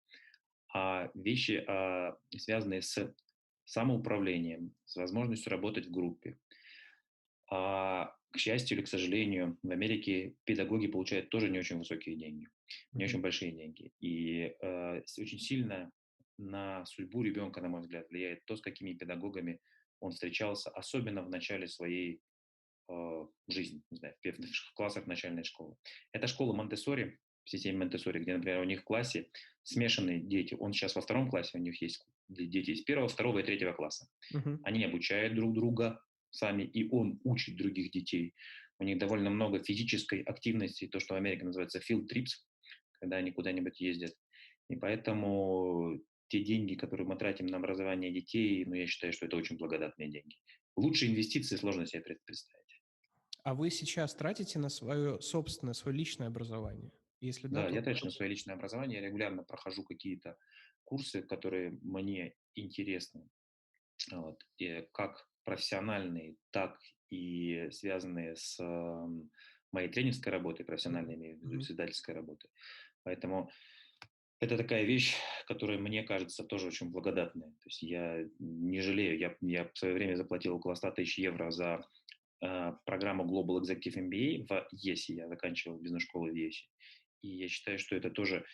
а 0.72 1.11
вещи, 1.14 1.64
а, 1.66 2.16
связанные 2.37 2.83
с 2.83 3.12
самоуправлением, 3.64 4.74
с 4.85 4.96
возможностью 4.96 5.51
работать 5.51 5.87
в 5.87 5.90
группе. 5.90 6.38
А, 7.51 8.14
к 8.31 8.38
счастью 8.38 8.77
или 8.77 8.85
к 8.85 8.88
сожалению, 8.88 9.59
в 9.62 9.70
Америке 9.70 10.37
педагоги 10.44 10.87
получают 10.87 11.31
тоже 11.31 11.48
не 11.48 11.59
очень 11.59 11.79
высокие 11.79 12.16
деньги, 12.16 12.48
не 12.92 13.05
очень 13.05 13.20
большие 13.20 13.53
деньги. 13.53 13.92
И 14.01 14.55
э, 14.61 15.03
очень 15.18 15.38
сильно 15.38 15.90
на 16.38 16.85
судьбу 16.87 17.22
ребенка, 17.22 17.61
на 17.61 17.68
мой 17.68 17.81
взгляд, 17.81 18.09
влияет 18.09 18.44
то, 18.44 18.57
с 18.57 18.61
какими 18.61 18.94
педагогами 18.94 19.61
он 20.01 20.12
встречался, 20.12 20.70
особенно 20.70 21.22
в 21.22 21.31
начале 21.31 21.66
своей 21.66 22.20
э, 22.88 23.27
жизни, 23.48 23.83
не 23.90 23.98
знаю, 23.98 24.14
в, 24.22 24.27
в 24.27 24.72
классах 24.74 25.07
начальной 25.07 25.44
школы. 25.44 25.77
Это 26.12 26.27
школа 26.27 26.55
Монтессори, 26.55 27.18
в 27.44 27.51
системе 27.51 27.79
Монтессори, 27.79 28.20
где, 28.20 28.37
например, 28.37 28.61
у 28.61 28.64
них 28.64 28.83
в 28.83 28.85
классе 28.85 29.31
смешанные 29.62 30.20
дети. 30.20 30.57
Он 30.59 30.72
сейчас 30.72 30.94
во 30.94 31.01
втором 31.01 31.31
классе, 31.31 31.59
у 31.59 31.61
них 31.61 31.81
есть 31.83 32.07
дети 32.29 32.70
из 32.70 32.83
первого, 32.83 33.09
второго 33.09 33.40
и 33.40 33.42
третьего 33.42 33.72
класса. 33.72 34.07
Uh-huh. 34.35 34.59
Они 34.62 34.85
обучают 34.85 35.35
друг 35.35 35.55
друга 35.55 36.01
сами, 36.31 36.62
и 36.62 36.88
он 36.90 37.20
учит 37.24 37.57
других 37.57 37.90
детей. 37.90 38.35
У 38.79 38.85
них 38.85 38.98
довольно 38.98 39.31
много 39.31 39.62
физической 39.62 40.22
активности, 40.22 40.87
то, 40.87 41.01
что 41.01 41.14
в 41.14 41.16
Америке 41.16 41.44
называется 41.44 41.81
field 41.81 42.07
trips, 42.12 42.44
когда 43.01 43.16
они 43.16 43.33
куда-нибудь 43.33 43.81
ездят. 43.81 44.14
И 44.68 44.77
поэтому 44.77 46.01
те 46.29 46.45
деньги, 46.45 46.75
которые 46.75 47.07
мы 47.07 47.17
тратим 47.17 47.47
на 47.47 47.57
образование 47.57 48.12
детей, 48.12 48.64
ну, 48.64 48.75
я 48.75 48.87
считаю, 48.87 49.12
что 49.12 49.27
это 49.27 49.37
очень 49.37 49.57
благодатные 49.57 50.11
деньги. 50.11 50.37
Лучшие 50.77 51.11
инвестиции 51.11 51.57
сложно 51.57 51.87
себе 51.87 52.03
представить. 52.03 52.83
А 53.43 53.55
вы 53.55 53.71
сейчас 53.71 54.14
тратите 54.14 54.59
на 54.59 54.69
свое 54.69 55.21
собственное, 55.21 55.75
свое 55.75 55.97
личное 55.97 56.29
образование? 56.29 56.93
Если 57.21 57.49
да, 57.49 57.69
да 57.69 57.75
я 57.75 57.83
трачу 57.83 58.05
на 58.05 58.11
свое 58.11 58.31
личное 58.31 58.55
образование, 58.55 59.01
я 59.01 59.07
регулярно 59.07 59.43
прохожу 59.43 59.83
какие-то 59.83 60.37
курсы, 60.85 61.23
которые 61.23 61.79
мне 61.83 62.35
интересны. 62.55 63.29
Вот. 64.12 64.45
И 64.59 64.87
как 64.93 65.27
профессиональные, 65.45 66.37
так 66.51 66.79
и 67.11 67.69
связанные 67.71 68.37
с 68.37 68.59
моей 69.73 69.88
тренерской 69.88 70.31
работой, 70.31 70.64
профессиональной, 70.64 71.38
издательской 71.43 72.14
работой. 72.14 72.51
Поэтому 73.03 73.51
это 74.40 74.57
такая 74.57 74.85
вещь, 74.85 75.16
которая 75.46 75.79
мне 75.79 76.03
кажется 76.03 76.44
тоже 76.44 76.68
очень 76.68 76.90
благодатная. 76.90 77.51
То 77.51 77.66
есть 77.66 77.83
я 77.83 78.24
не 78.38 78.81
жалею, 78.81 79.18
я, 79.18 79.37
я 79.40 79.64
в 79.64 79.77
свое 79.77 79.94
время 79.94 80.16
заплатил 80.16 80.57
около 80.57 80.74
100 80.74 80.92
тысяч 80.92 81.18
евро 81.18 81.51
за 81.51 81.85
э, 82.40 82.72
программу 82.85 83.24
Global 83.24 83.61
Executive 83.61 83.96
MBA 83.96 84.46
в 84.46 84.68
ЕСИ. 84.72 85.12
Я 85.12 85.29
заканчивал 85.29 85.79
бизнес-школу 85.79 86.31
в 86.31 86.35
ЕСИ. 86.35 86.66
И 87.22 87.29
я 87.29 87.48
считаю, 87.48 87.79
что 87.79 87.96
это 87.96 88.11
тоже 88.11 88.44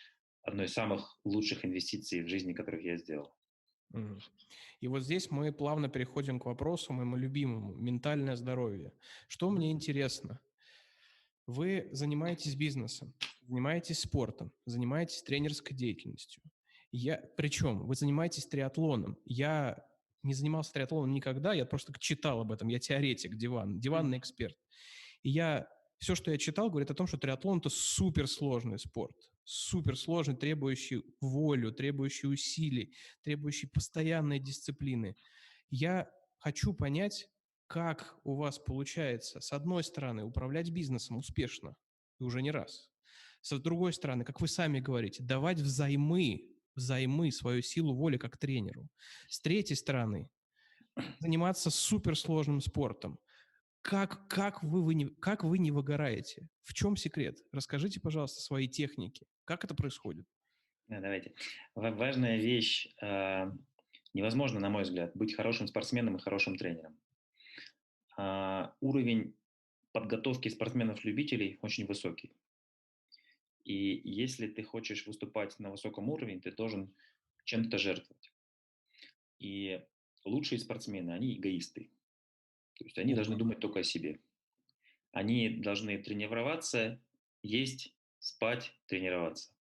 одно 0.41 0.63
из 0.63 0.73
самых 0.73 1.19
лучших 1.23 1.65
инвестиций 1.65 2.23
в 2.23 2.27
жизни, 2.27 2.53
которых 2.53 2.83
я 2.83 2.97
сделал. 2.97 3.35
И 4.81 4.87
вот 4.87 5.03
здесь 5.03 5.31
мы 5.31 5.53
плавно 5.53 5.87
переходим 5.87 6.39
к 6.39 6.45
вопросу 6.45 6.93
моему 6.93 7.15
любимому– 7.15 7.73
ментальное 7.75 8.35
здоровье. 8.35 8.91
Что 9.27 9.49
мне 9.49 9.71
интересно? 9.71 10.41
Вы 11.47 11.89
занимаетесь 11.91 12.55
бизнесом, 12.55 13.13
занимаетесь 13.47 13.99
спортом, 13.99 14.51
занимаетесь 14.65 15.21
тренерской 15.21 15.75
деятельностью. 15.75 16.41
Я, 16.91 17.21
причем 17.37 17.85
вы 17.85 17.95
занимаетесь 17.95 18.47
триатлоном. 18.47 19.17
Я 19.25 19.85
не 20.23 20.33
занимался 20.33 20.73
триатлоном 20.73 21.13
никогда, 21.13 21.53
я 21.53 21.65
просто 21.65 21.93
читал 21.99 22.41
об 22.41 22.51
этом, 22.51 22.67
я 22.67 22.79
теоретик, 22.79 23.35
диван, 23.35 23.79
диванный 23.79 24.17
эксперт. 24.17 24.57
И 25.21 25.29
я, 25.29 25.67
все, 25.99 26.15
что 26.15 26.31
я 26.31 26.37
читал, 26.37 26.69
говорит 26.69 26.89
о 26.89 26.95
том, 26.95 27.05
что 27.05 27.17
триатлон– 27.17 27.57
это 27.59 27.69
суперсложный 27.69 28.79
спорт, 28.79 29.15
суперсложный, 29.43 30.35
требующий 30.35 31.03
волю, 31.21 31.71
требующий 31.71 32.27
усилий, 32.27 32.95
требующий 33.23 33.67
постоянной 33.67 34.39
дисциплины. 34.39 35.15
Я 35.69 36.09
хочу 36.39 36.73
понять, 36.73 37.27
как 37.67 38.17
у 38.23 38.35
вас 38.35 38.59
получается, 38.59 39.39
с 39.39 39.51
одной 39.51 39.83
стороны, 39.83 40.23
управлять 40.23 40.69
бизнесом 40.69 41.17
успешно, 41.17 41.75
и 42.19 42.23
уже 42.23 42.41
не 42.41 42.51
раз. 42.51 42.89
С 43.41 43.57
другой 43.59 43.93
стороны, 43.93 44.23
как 44.23 44.41
вы 44.41 44.47
сами 44.47 44.79
говорите, 44.79 45.23
давать 45.23 45.59
взаймы 45.59 46.55
взаймы 46.75 47.31
свою 47.31 47.61
силу 47.61 47.95
воли 47.95 48.17
как 48.17 48.37
тренеру. 48.37 48.87
С 49.27 49.39
третьей 49.39 49.75
стороны, 49.75 50.29
заниматься 51.19 51.69
суперсложным 51.69 52.61
спортом. 52.61 53.17
Как, 53.81 54.27
как, 54.27 54.63
вы, 54.63 54.83
вы 54.83 54.95
не, 54.95 55.05
как 55.05 55.43
вы 55.43 55.57
не 55.57 55.71
выгораете? 55.71 56.47
В 56.63 56.73
чем 56.73 56.97
секрет? 56.97 57.37
Расскажите, 57.51 57.99
пожалуйста, 57.99 58.41
свои 58.41 58.67
техники. 58.67 59.27
Как 59.43 59.63
это 59.63 59.75
происходит? 59.75 60.25
Да, 60.87 60.99
давайте. 60.99 61.33
Важная 61.75 62.37
вещь. 62.37 62.87
А, 63.01 63.51
невозможно, 64.13 64.59
на 64.59 64.69
мой 64.69 64.83
взгляд, 64.83 65.11
быть 65.15 65.35
хорошим 65.35 65.67
спортсменом 65.67 66.17
и 66.17 66.21
хорошим 66.21 66.57
тренером. 66.57 66.97
А, 68.17 68.75
уровень 68.81 69.33
подготовки 69.91 70.49
спортсменов-любителей 70.49 71.59
очень 71.61 71.85
высокий. 71.85 72.31
И 73.63 74.01
если 74.03 74.47
ты 74.47 74.63
хочешь 74.63 75.07
выступать 75.07 75.57
на 75.59 75.71
высоком 75.71 76.09
уровне, 76.09 76.39
ты 76.39 76.51
должен 76.51 76.93
чем-то 77.45 77.77
жертвовать. 77.77 78.31
И 79.39 79.81
лучшие 80.23 80.59
спортсмены, 80.59 81.11
они 81.11 81.35
эгоисты. 81.35 81.89
То 82.75 82.85
есть 82.85 82.97
они 82.97 83.13
должны 83.13 83.35
думать 83.35 83.59
только 83.59 83.79
о 83.79 83.83
себе. 83.83 84.19
Они 85.11 85.49
должны 85.49 85.97
тренироваться, 85.97 86.99
есть, 87.41 87.95
спать, 88.19 88.73
тренироваться. 88.87 89.51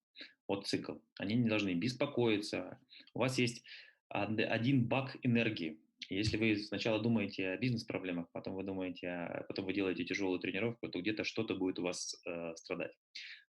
Вот 0.49 0.67
цикл. 0.67 0.97
Они 1.19 1.37
не 1.37 1.49
должны 1.49 1.75
беспокоиться. 1.75 2.79
У 3.15 3.21
вас 3.21 3.39
есть 3.39 3.63
один 4.09 4.85
бак 4.85 5.17
энергии. 5.23 5.79
Если 6.09 6.37
вы 6.37 6.57
сначала 6.57 7.01
думаете 7.01 7.49
о 7.49 7.57
бизнес-проблемах, 7.57 8.31
потом 8.33 8.55
вы 8.55 8.65
думаете, 8.65 9.09
о, 9.09 9.45
потом 9.49 9.65
вы 9.65 9.73
делаете 9.73 10.05
тяжелую 10.05 10.41
тренировку, 10.41 10.89
то 10.89 11.01
где-то 11.01 11.25
что-то 11.25 11.55
будет 11.55 11.79
у 11.79 11.83
вас 11.83 12.21
э, 12.27 12.55
страдать. 12.57 12.93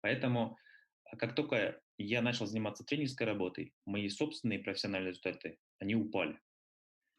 Поэтому, 0.02 0.58
а, 1.06 1.18
как 1.18 1.36
только 1.36 1.82
я 1.98 2.22
начал 2.22 2.46
заниматься 2.46 2.84
тренерской 2.84 3.26
работой, 3.26 3.74
мои 3.86 4.08
собственные 4.10 4.60
профессиональные 4.60 5.10
результаты, 5.10 5.58
они 5.80 5.96
упали. 5.96 6.40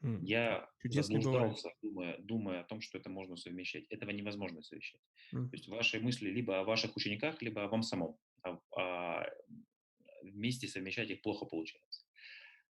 Mm. 0.03 0.21
Я 0.23 0.69
Чудесно 0.81 1.21
заблуждался, 1.21 1.71
думая, 1.83 2.19
думая 2.19 2.61
о 2.61 2.65
том, 2.65 2.81
что 2.81 2.99
это 2.99 3.11
можно 3.11 3.37
совмещать. 3.37 3.85
Этого 3.91 4.11
невозможно 4.11 4.63
совмещать. 4.63 5.01
Mm. 5.35 5.49
То 5.49 5.57
есть 5.57 5.69
ваши 5.69 6.01
мысли 6.01 6.31
либо 6.31 6.61
о 6.61 6.65
ваших 6.65 6.97
учениках, 6.97 7.43
либо 7.43 7.65
о 7.65 7.69
вам 7.69 7.83
самом. 7.83 8.17
А, 8.43 8.59
а 8.77 9.27
вместе 10.23 10.69
совмещать 10.69 11.11
их 11.11 11.23
плохо 11.23 11.47
получается. 11.47 12.08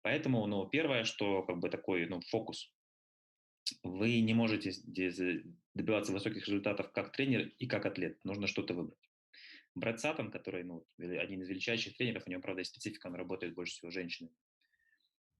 Поэтому, 0.01 0.45
ну, 0.47 0.67
первое, 0.67 1.03
что 1.03 1.43
как 1.43 1.59
бы 1.59 1.69
такой, 1.69 2.07
ну, 2.07 2.21
фокус. 2.29 2.71
Вы 3.83 4.21
не 4.21 4.33
можете 4.33 4.71
добиваться 5.73 6.11
высоких 6.11 6.47
результатов 6.47 6.91
как 6.91 7.11
тренер 7.11 7.51
и 7.59 7.67
как 7.67 7.85
атлет. 7.85 8.23
Нужно 8.23 8.47
что-то 8.47 8.73
выбрать. 8.73 8.99
Брэд 9.75 9.99
Саттон, 9.99 10.31
который 10.31 10.63
ну, 10.63 10.85
один 10.97 11.41
из 11.41 11.49
величайших 11.49 11.95
тренеров, 11.95 12.23
у 12.25 12.29
него, 12.29 12.41
правда, 12.41 12.61
есть 12.61 12.71
специфика, 12.71 13.07
он 13.07 13.15
работает 13.15 13.53
больше 13.53 13.73
всего 13.73 13.91
женщинами. 13.91 14.35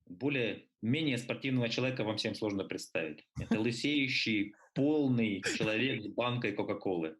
Более, 0.05 0.67
менее 0.81 1.17
спортивного 1.17 1.69
человека 1.69 2.03
вам 2.03 2.17
всем 2.17 2.35
сложно 2.35 2.63
представить. 2.63 3.25
Это 3.39 3.59
лысеющий, 3.59 4.55
полный 4.73 5.41
человек 5.41 6.03
с 6.03 6.07
банкой 6.07 6.53
Кока-Колы. 6.53 7.17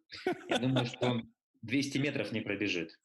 Я 0.48 0.60
думаю, 0.60 0.86
что 0.86 1.08
он 1.08 1.34
200 1.64 1.98
метров 1.98 2.32
не 2.32 2.42
пробежит. 2.42 3.00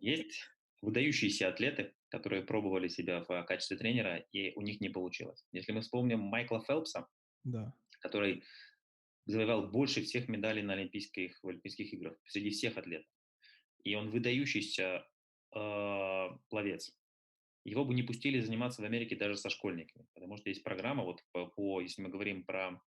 Есть 0.00 0.44
выдающиеся 0.82 1.48
атлеты, 1.48 1.94
которые 2.08 2.42
пробовали 2.42 2.88
себя 2.88 3.24
в 3.26 3.44
качестве 3.44 3.76
тренера, 3.76 4.16
и 4.32 4.52
у 4.54 4.60
них 4.60 4.80
не 4.80 4.90
получилось. 4.90 5.44
Если 5.52 5.72
мы 5.72 5.80
вспомним 5.80 6.20
Майкла 6.20 6.62
Фелпса, 6.64 7.08
да. 7.44 7.72
который 8.00 8.44
завоевал 9.26 9.70
больше 9.70 10.02
всех 10.02 10.28
медалей 10.28 10.62
на 10.62 10.74
Олимпийских, 10.74 11.38
в 11.42 11.48
Олимпийских 11.48 11.92
играх 11.94 12.18
среди 12.26 12.50
всех 12.50 12.76
атлетов 12.76 13.06
и 13.84 13.94
он 13.94 14.10
выдающийся 14.10 15.06
э, 15.54 16.28
пловец. 16.48 16.96
Его 17.64 17.84
бы 17.84 17.94
не 17.94 18.02
пустили 18.02 18.40
заниматься 18.40 18.82
в 18.82 18.84
Америке 18.84 19.16
даже 19.16 19.36
со 19.36 19.48
школьниками, 19.50 20.06
потому 20.14 20.36
что 20.36 20.48
есть 20.48 20.64
программа, 20.64 21.04
вот 21.04 21.22
по, 21.32 21.46
по 21.46 21.80
если 21.80 22.02
мы 22.02 22.08
говорим 22.08 22.44
про 22.44 22.80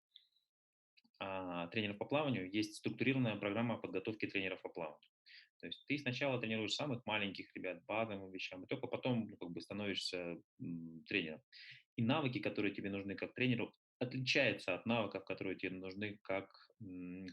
э, 1.19 1.67
тренеров 1.71 1.97
по 1.97 2.05
плаванию, 2.05 2.51
есть 2.51 2.75
структурированная 2.75 3.37
программа 3.37 3.77
подготовки 3.77 4.27
тренеров 4.27 4.61
по 4.61 4.69
плаванию. 4.69 5.09
То 5.59 5.67
есть 5.67 5.85
ты 5.87 5.97
сначала 5.97 6.39
тренируешь 6.39 6.73
самых 6.73 7.05
маленьких 7.05 7.53
ребят 7.55 7.83
базовым 7.85 8.31
вещам, 8.31 8.63
и 8.63 8.67
только 8.67 8.87
потом 8.87 9.29
ну, 9.29 9.37
как 9.37 9.49
бы 9.51 9.61
становишься 9.61 10.37
тренером. 11.07 11.41
И 11.95 12.03
навыки, 12.03 12.39
которые 12.39 12.73
тебе 12.73 12.89
нужны 12.89 13.15
как 13.15 13.33
тренеру, 13.33 13.73
отличаются 13.99 14.75
от 14.75 14.85
навыков, 14.85 15.23
которые 15.25 15.55
тебе 15.55 15.77
нужны 15.77 16.19
как 16.21 16.49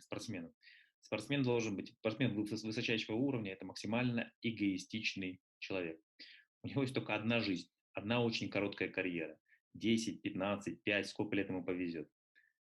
спортсмену. 0.00 0.52
Спортсмен 1.00 1.42
должен 1.42 1.76
быть, 1.76 1.88
спортсмен 1.98 2.32
высочайшего 2.35 3.16
уровня– 3.16 3.52
это 3.54 3.66
максимально 3.66 4.32
эгоистичный 4.40 5.40
человек. 5.58 6.00
У 6.62 6.68
него 6.68 6.82
есть 6.82 6.94
только 6.94 7.14
одна 7.14 7.40
жизнь, 7.40 7.68
одна 7.92 8.22
очень 8.22 8.48
короткая 8.48 8.88
карьера. 8.88 9.37
10, 9.74 10.22
15, 10.22 10.82
5, 10.82 11.08
сколько 11.08 11.35
лет 11.35 11.48
ему 11.48 11.64
повезет. 11.64 12.08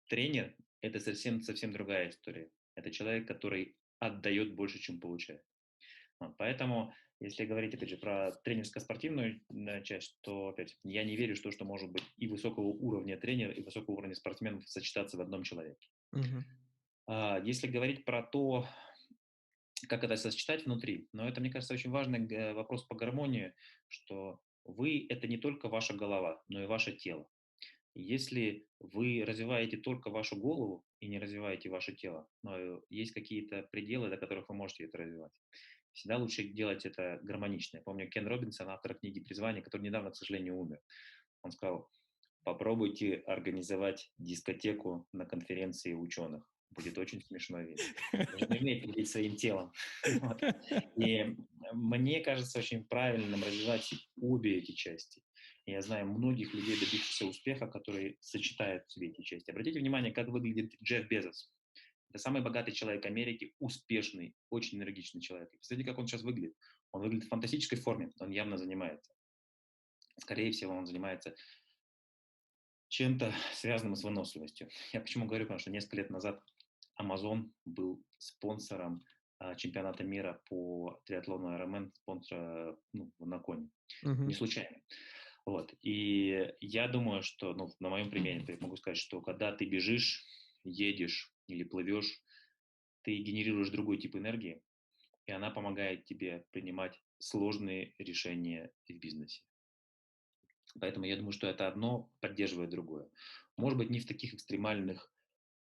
Тренер– 0.10 0.56
это 0.82 1.00
совсем, 1.00 1.42
совсем 1.42 1.72
другая 1.72 2.10
история. 2.10 2.52
Это 2.76 2.92
человек, 2.92 3.28
который 3.28 3.76
отдает 4.00 4.56
больше, 4.56 4.80
чем 4.80 5.00
получает. 5.00 5.44
Поэтому, 6.38 6.94
если 7.20 7.46
говорить, 7.46 7.74
опять 7.74 7.90
же, 7.90 7.98
про 7.98 8.32
тренерско-спортивную 8.44 9.42
часть, 9.84 10.18
то, 10.22 10.50
опять, 10.50 10.78
я 10.84 11.04
не 11.04 11.16
верю, 11.16 11.36
что, 11.36 11.52
что 11.52 11.66
может 11.66 11.92
быть 11.92 12.04
и 12.18 12.28
высокого 12.28 12.66
уровня 12.66 13.18
тренера, 13.18 13.52
и 13.52 13.64
высокого 13.64 13.96
уровня 13.96 14.16
спортсменов 14.16 14.68
сочетаться 14.68 15.18
в 15.18 15.22
одном 15.22 15.44
человеке. 15.44 15.88
Uh-huh. 16.14 16.44
А, 17.08 17.40
если 17.40 17.68
говорить 17.68 18.04
про 18.06 18.24
то, 18.24 18.68
как 19.88 20.04
это 20.04 20.18
сочетать 20.18 20.66
внутри, 20.66 21.08
но 21.14 21.28
это, 21.28 21.40
мне 21.40 21.52
кажется, 21.52 21.74
очень 21.74 21.92
важный 21.92 22.54
вопрос 22.54 22.84
по 22.84 22.96
гармонии, 22.96 23.54
что 23.88 24.40
вы– 24.66 25.06
это 25.10 25.28
не 25.28 25.38
только 25.38 25.70
ваша 25.70 25.94
голова, 25.94 26.44
но 26.50 26.62
и 26.62 26.68
ваше 26.68 26.94
тело. 26.94 27.30
Если 27.96 28.68
вы 28.80 29.24
развиваете 29.26 29.78
только 29.78 30.10
вашу 30.10 30.36
голову 30.38 30.86
и 31.00 31.08
не 31.08 31.20
развиваете 31.20 31.70
ваше 31.70 31.96
тело, 31.96 32.28
но 32.44 32.82
есть 32.90 33.14
какие-то 33.14 33.64
пределы, 33.72 34.10
до 34.10 34.18
которых 34.18 34.48
вы 34.50 34.56
можете 34.56 34.86
это 34.86 34.98
развивать. 34.98 35.32
Всегда 35.94 36.18
лучше 36.18 36.44
делать 36.44 36.86
это 36.86 37.20
гармонично. 37.24 37.78
Я 37.78 37.84
помню 37.84 38.10
Кен 38.10 38.28
Робинсон, 38.28 38.70
автор 38.70 38.96
книги 38.96 39.20
«Призвание», 39.20 39.64
который 39.64 39.82
недавно, 39.82 40.12
к 40.12 40.16
сожалению, 40.16 40.58
умер. 40.58 40.80
Он 41.42 41.52
сказал, 41.52 41.90
попробуйте 42.44 43.16
организовать 43.26 44.12
дискотеку 44.18 45.08
на 45.12 45.26
конференции 45.26 45.94
ученых 45.94 46.48
будет 46.72 46.98
очень 46.98 47.22
смешно 47.22 47.62
видеть. 47.62 47.94
Нужно 48.14 48.58
уметь 48.58 48.84
видеть 48.86 49.10
своим 49.10 49.36
телом. 49.36 49.72
Вот. 50.22 50.42
И 50.98 51.36
мне 51.74 52.22
кажется 52.22 52.60
очень 52.60 52.86
правильным 52.86 53.44
развивать 53.44 53.94
обе 54.22 54.58
эти 54.58 54.72
части. 54.72 55.22
Я 55.70 55.82
знаю 55.82 56.08
многих 56.08 56.54
людей, 56.54 56.80
добившихся 56.80 57.26
успеха, 57.26 57.68
которые 57.68 58.18
сочетают 58.22 58.86
в 58.88 58.94
себе 58.94 59.08
эти 59.08 59.22
части. 59.22 59.52
Обратите 59.52 59.80
внимание, 59.80 60.12
как 60.12 60.28
выглядит 60.28 60.74
Джефф 60.84 61.08
Безос. 61.08 61.52
Это 62.10 62.18
самый 62.18 62.42
богатый 62.42 62.72
человек 62.72 63.06
Америки, 63.06 63.54
успешный, 63.60 64.36
очень 64.50 64.80
энергичный 64.80 65.22
человек. 65.22 65.52
Посмотрите, 65.52 65.90
как 65.90 66.00
он 66.00 66.08
сейчас 66.08 66.24
выглядит. 66.24 66.56
Он 66.92 67.02
выглядит 67.02 67.26
в 67.26 67.30
фантастической 67.30 67.78
форме, 67.78 68.12
он 68.20 68.32
явно 68.32 68.58
занимается. 68.58 69.14
Скорее 70.18 70.52
всего, 70.52 70.74
он 70.74 70.88
занимается 70.88 71.36
чем-то 72.88 73.34
связанным 73.54 73.96
с 73.96 74.04
выносливостью. 74.04 74.70
Я 74.92 75.02
почему 75.02 75.28
говорю, 75.28 75.46
потому 75.46 75.60
что 75.60 75.70
несколько 75.70 75.98
лет 75.98 76.10
назад 76.10 76.42
Amazon 77.00 77.52
был 77.66 78.04
спонсором 78.18 79.04
а, 79.38 79.56
чемпионата 79.56 80.04
мира 80.04 80.42
по 80.50 81.00
триатлону 81.06 81.56
Ironman, 81.56 81.92
спонсора 81.94 82.76
ну, 82.92 83.12
на 83.20 83.40
коне. 83.40 83.70
Uh-huh. 84.04 84.26
Не 84.26 84.34
случайно. 84.34 84.78
Вот. 85.50 85.74
И 85.82 86.54
я 86.62 86.88
думаю, 86.88 87.24
что, 87.24 87.56
ну, 87.56 87.70
на 87.80 87.90
моем 87.90 88.12
примере 88.12 88.46
я 88.48 88.58
могу 88.60 88.78
сказать, 88.78 89.00
что 89.00 89.20
когда 89.20 89.52
ты 89.52 89.66
бежишь, 89.66 90.24
едешь, 90.64 91.34
или 91.48 91.64
плывешь, 91.64 92.22
ты 93.02 93.18
генерируешь 93.18 93.72
другой 93.72 93.98
тип 93.98 94.16
энергии, 94.16 94.62
и 95.26 95.32
она 95.32 95.50
помогает 95.50 96.06
тебе 96.06 96.46
принимать 96.52 97.02
сложные 97.18 97.96
решения 97.98 98.72
в 98.88 98.94
бизнесе. 98.94 99.42
Поэтому 100.80 101.08
я 101.08 101.18
думаю, 101.18 101.32
что 101.32 101.48
это 101.48 101.68
одно 101.68 102.12
поддерживает 102.20 102.70
другое. 102.70 103.10
Может 103.58 103.80
быть, 103.80 103.90
не 103.90 104.00
в 104.00 104.06
таких 104.06 104.36
экстремальных 104.36 105.12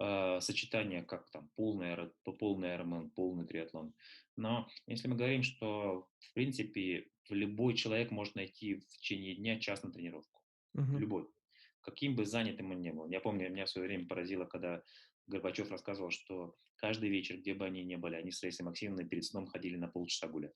э, 0.00 0.40
сочетаниях, 0.40 1.07
как 1.07 1.30
там 1.30 1.50
полный, 1.57 1.96
полный 2.38 2.68
Ironman, 2.68 3.11
полный 3.11 3.46
триатлон. 3.46 3.94
Но 4.37 4.68
если 4.87 5.09
мы 5.09 5.16
говорим, 5.16 5.42
что 5.42 6.09
в 6.18 6.33
принципе 6.35 7.09
любой 7.30 7.74
человек 7.74 8.11
может 8.11 8.35
найти 8.35 8.74
в 8.74 8.87
течение 8.88 9.35
дня 9.35 9.59
час 9.59 9.83
на 9.83 9.92
тренировку. 9.92 10.40
Uh-huh. 10.76 10.98
Любой. 10.98 11.28
Каким 11.80 12.16
бы 12.16 12.26
занятым 12.26 12.70
он 12.70 12.80
ни 12.80 12.90
был. 12.90 13.07
Я 13.09 13.20
помню, 13.20 13.50
меня 13.50 13.66
в 13.66 13.70
свое 13.70 13.87
время 13.87 14.07
поразило, 14.07 14.44
когда 14.44 14.83
Горбачев 15.26 15.70
рассказывал, 15.70 16.11
что 16.11 16.57
каждый 16.76 17.09
вечер, 17.09 17.38
где 17.38 17.54
бы 17.54 17.64
они 17.64 17.85
ни 17.85 17.96
были, 17.96 18.16
они 18.16 18.30
с 18.30 18.42
Раисой 18.42 18.64
Максимовной 18.64 19.07
перед 19.07 19.24
сном 19.24 19.46
ходили 19.46 19.76
на 19.76 19.88
полчаса 19.88 20.28
гулять. 20.28 20.54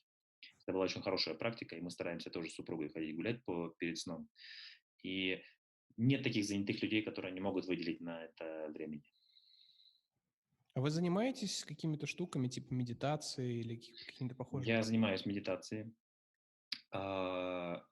Это 0.64 0.72
была 0.74 0.84
очень 0.84 1.02
хорошая 1.02 1.34
практика, 1.34 1.76
и 1.76 1.80
мы 1.80 1.90
стараемся 1.90 2.30
тоже 2.30 2.50
с 2.50 2.54
супругой 2.54 2.90
ходить 2.90 3.16
гулять 3.16 3.42
по, 3.44 3.74
перед 3.78 3.98
сном. 3.98 4.28
И 5.02 5.40
нет 5.96 6.22
таких 6.22 6.44
занятых 6.44 6.82
людей, 6.82 7.02
которые 7.02 7.32
не 7.32 7.40
могут 7.40 7.66
выделить 7.66 8.00
на 8.00 8.24
это 8.24 8.70
времени. 8.72 9.02
А 10.78 10.80
вы 10.80 10.90
занимаетесь 10.90 11.64
какими-то 11.64 12.06
штуками, 12.06 12.46
типа 12.46 12.72
медитации 12.72 13.62
или 13.62 13.82
какими-то 14.06 14.36
похожими? 14.36 14.68
Я 14.68 14.84
занимаюсь 14.84 15.26
медитацией. 15.26 15.92
А, 16.92 17.82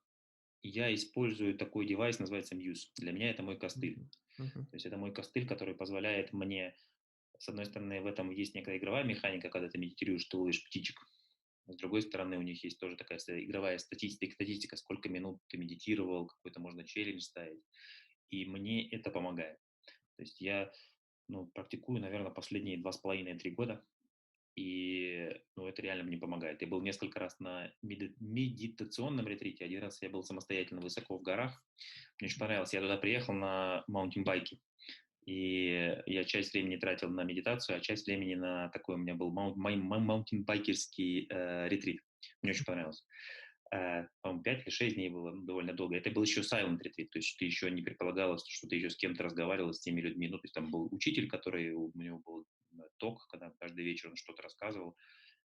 я 0.63 0.95
использую 0.95 1.57
такой 1.57 1.85
девайс, 1.85 2.17
называется 2.17 2.55
Muse. 2.55 2.85
Для 2.95 3.11
меня 3.11 3.29
это 3.29 3.43
мой 3.43 3.59
костыль. 3.59 4.07
Uh-huh. 4.39 4.53
То 4.53 4.73
есть 4.73 4.85
это 4.85 4.95
мой 4.95 5.13
костыль, 5.13 5.45
который 5.45 5.75
позволяет 5.75 6.31
мне, 6.31 6.73
с 7.37 7.49
одной 7.49 7.65
стороны, 7.65 7.99
в 7.99 8.05
этом 8.05 8.31
есть 8.31 8.55
некая 8.55 8.77
игровая 8.77 9.03
механика, 9.03 9.49
когда 9.49 9.67
ты 9.67 9.77
медитируешь, 9.77 10.23
ты 10.23 10.37
ловишь 10.37 10.63
птичек, 10.63 10.97
с 11.67 11.75
другой 11.75 12.03
стороны, 12.03 12.37
у 12.37 12.41
них 12.41 12.63
есть 12.63 12.79
тоже 12.79 12.95
такая 12.95 13.19
игровая 13.27 13.79
статистика, 13.79 14.33
статистика, 14.33 14.77
сколько 14.77 15.09
минут 15.09 15.41
ты 15.49 15.57
медитировал, 15.57 16.27
какой-то 16.27 16.61
можно 16.61 16.85
челлендж 16.85 17.19
ставить. 17.19 17.61
И 18.29 18.45
мне 18.45 18.89
это 18.89 19.11
помогает. 19.11 19.59
То 20.15 20.23
есть 20.23 20.39
я 20.39 20.71
ну, 21.27 21.47
практикую, 21.47 22.01
наверное, 22.01 22.31
последние 22.31 22.77
два 22.77 22.91
с 22.91 22.97
половиной-три 22.97 23.51
года, 23.51 23.83
и 24.57 25.39
ну, 25.55 25.67
это 25.67 25.83
реально 25.83 26.03
мне 26.05 26.17
помогает. 26.17 26.61
Я 26.61 26.67
был 26.67 26.81
несколько 26.81 27.19
раз 27.19 27.39
на 27.39 27.71
меди- 27.83 28.15
медитационном 28.19 29.27
ретрите, 29.27 29.63
один 29.63 29.83
раз 29.83 30.01
я 30.01 30.09
был 30.09 30.23
самостоятельно 30.23 30.81
высоко 30.81 31.19
в 31.19 31.21
горах. 31.21 31.63
Мне 32.19 32.27
очень 32.27 32.39
понравилось. 32.39 32.73
Я 32.73 32.81
туда 32.81 32.97
приехал 32.97 33.33
на 33.33 33.83
маунтинбайке. 33.87 34.57
И 35.27 36.01
я 36.07 36.23
часть 36.23 36.53
времени 36.53 36.77
тратил 36.77 37.09
на 37.09 37.23
медитацию, 37.23 37.77
а 37.77 37.81
часть 37.81 38.07
времени 38.07 38.33
на 38.33 38.69
такой 38.69 38.95
у 38.95 38.97
меня 38.97 39.13
был 39.13 39.29
маунтинбайкерский 39.29 41.27
э, 41.29 41.67
ретрит. 41.67 42.01
Мне 42.41 42.53
очень 42.53 42.65
понравилось. 42.65 43.05
Э, 43.71 44.07
по-моему, 44.21 44.43
5 44.43 44.61
или 44.63 44.69
6 44.69 44.95
дней 44.95 45.09
было 45.09 45.33
довольно 45.45 45.73
долго. 45.73 45.97
Это 45.97 46.11
был 46.11 46.23
еще 46.23 46.41
silent 46.41 46.79
ретрит, 46.81 47.09
то 47.09 47.19
есть 47.19 47.37
ты 47.37 47.45
еще 47.45 47.69
не 47.69 47.81
предполагалось, 47.81 48.45
что 48.47 48.67
ты 48.67 48.75
еще 48.75 48.89
с 48.89 48.95
кем-то 48.95 49.23
разговаривал, 49.23 49.73
с 49.73 49.81
теми 49.81 50.01
людьми. 50.01 50.27
Ну, 50.27 50.37
то 50.37 50.45
есть 50.45 50.53
там 50.53 50.71
был 50.71 50.87
учитель, 50.91 51.27
который, 51.27 51.71
у 51.71 51.91
него 51.95 52.19
был 52.19 52.45
э, 52.73 52.87
ток, 52.97 53.27
когда 53.27 53.51
каждый 53.59 53.83
вечер 53.83 54.09
он 54.09 54.15
что-то 54.15 54.43
рассказывал. 54.43 54.95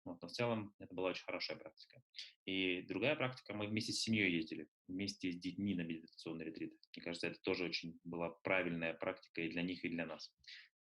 Вот, 0.05 0.21
но 0.21 0.27
в 0.27 0.31
целом 0.31 0.73
это 0.79 0.93
была 0.93 1.09
очень 1.09 1.23
хорошая 1.25 1.57
практика. 1.57 2.01
И 2.45 2.83
другая 2.83 3.15
практика, 3.15 3.53
мы 3.55 3.65
вместе 3.67 3.91
с 3.91 4.01
семьей 4.01 4.31
ездили, 4.31 4.67
вместе 4.87 5.31
с 5.31 5.39
детьми 5.39 5.73
на 5.73 5.81
медитационный 5.81 6.45
ретрит. 6.45 6.73
Мне 6.95 7.03
кажется, 7.03 7.27
это 7.27 7.39
тоже 7.41 7.65
очень 7.65 7.99
была 8.03 8.29
правильная 8.43 8.93
практика 8.93 9.41
и 9.41 9.49
для 9.49 9.63
них, 9.63 9.83
и 9.83 9.89
для 9.89 10.05
нас. 10.05 10.31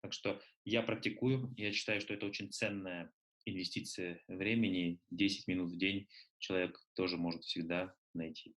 Так 0.02 0.12
что 0.12 0.42
я 0.66 0.82
практикую, 0.82 1.54
я 1.56 1.72
считаю, 1.72 2.02
что 2.02 2.12
это 2.12 2.26
очень 2.26 2.50
ценная 2.52 3.10
инвестиция 3.46 4.20
времени, 4.28 4.98
10 5.10 5.48
минут 5.48 5.70
в 5.70 5.76
день 5.76 6.08
человек 6.38 6.78
тоже 6.94 7.16
может 7.16 7.44
всегда 7.44 7.94
найти. 8.12 8.54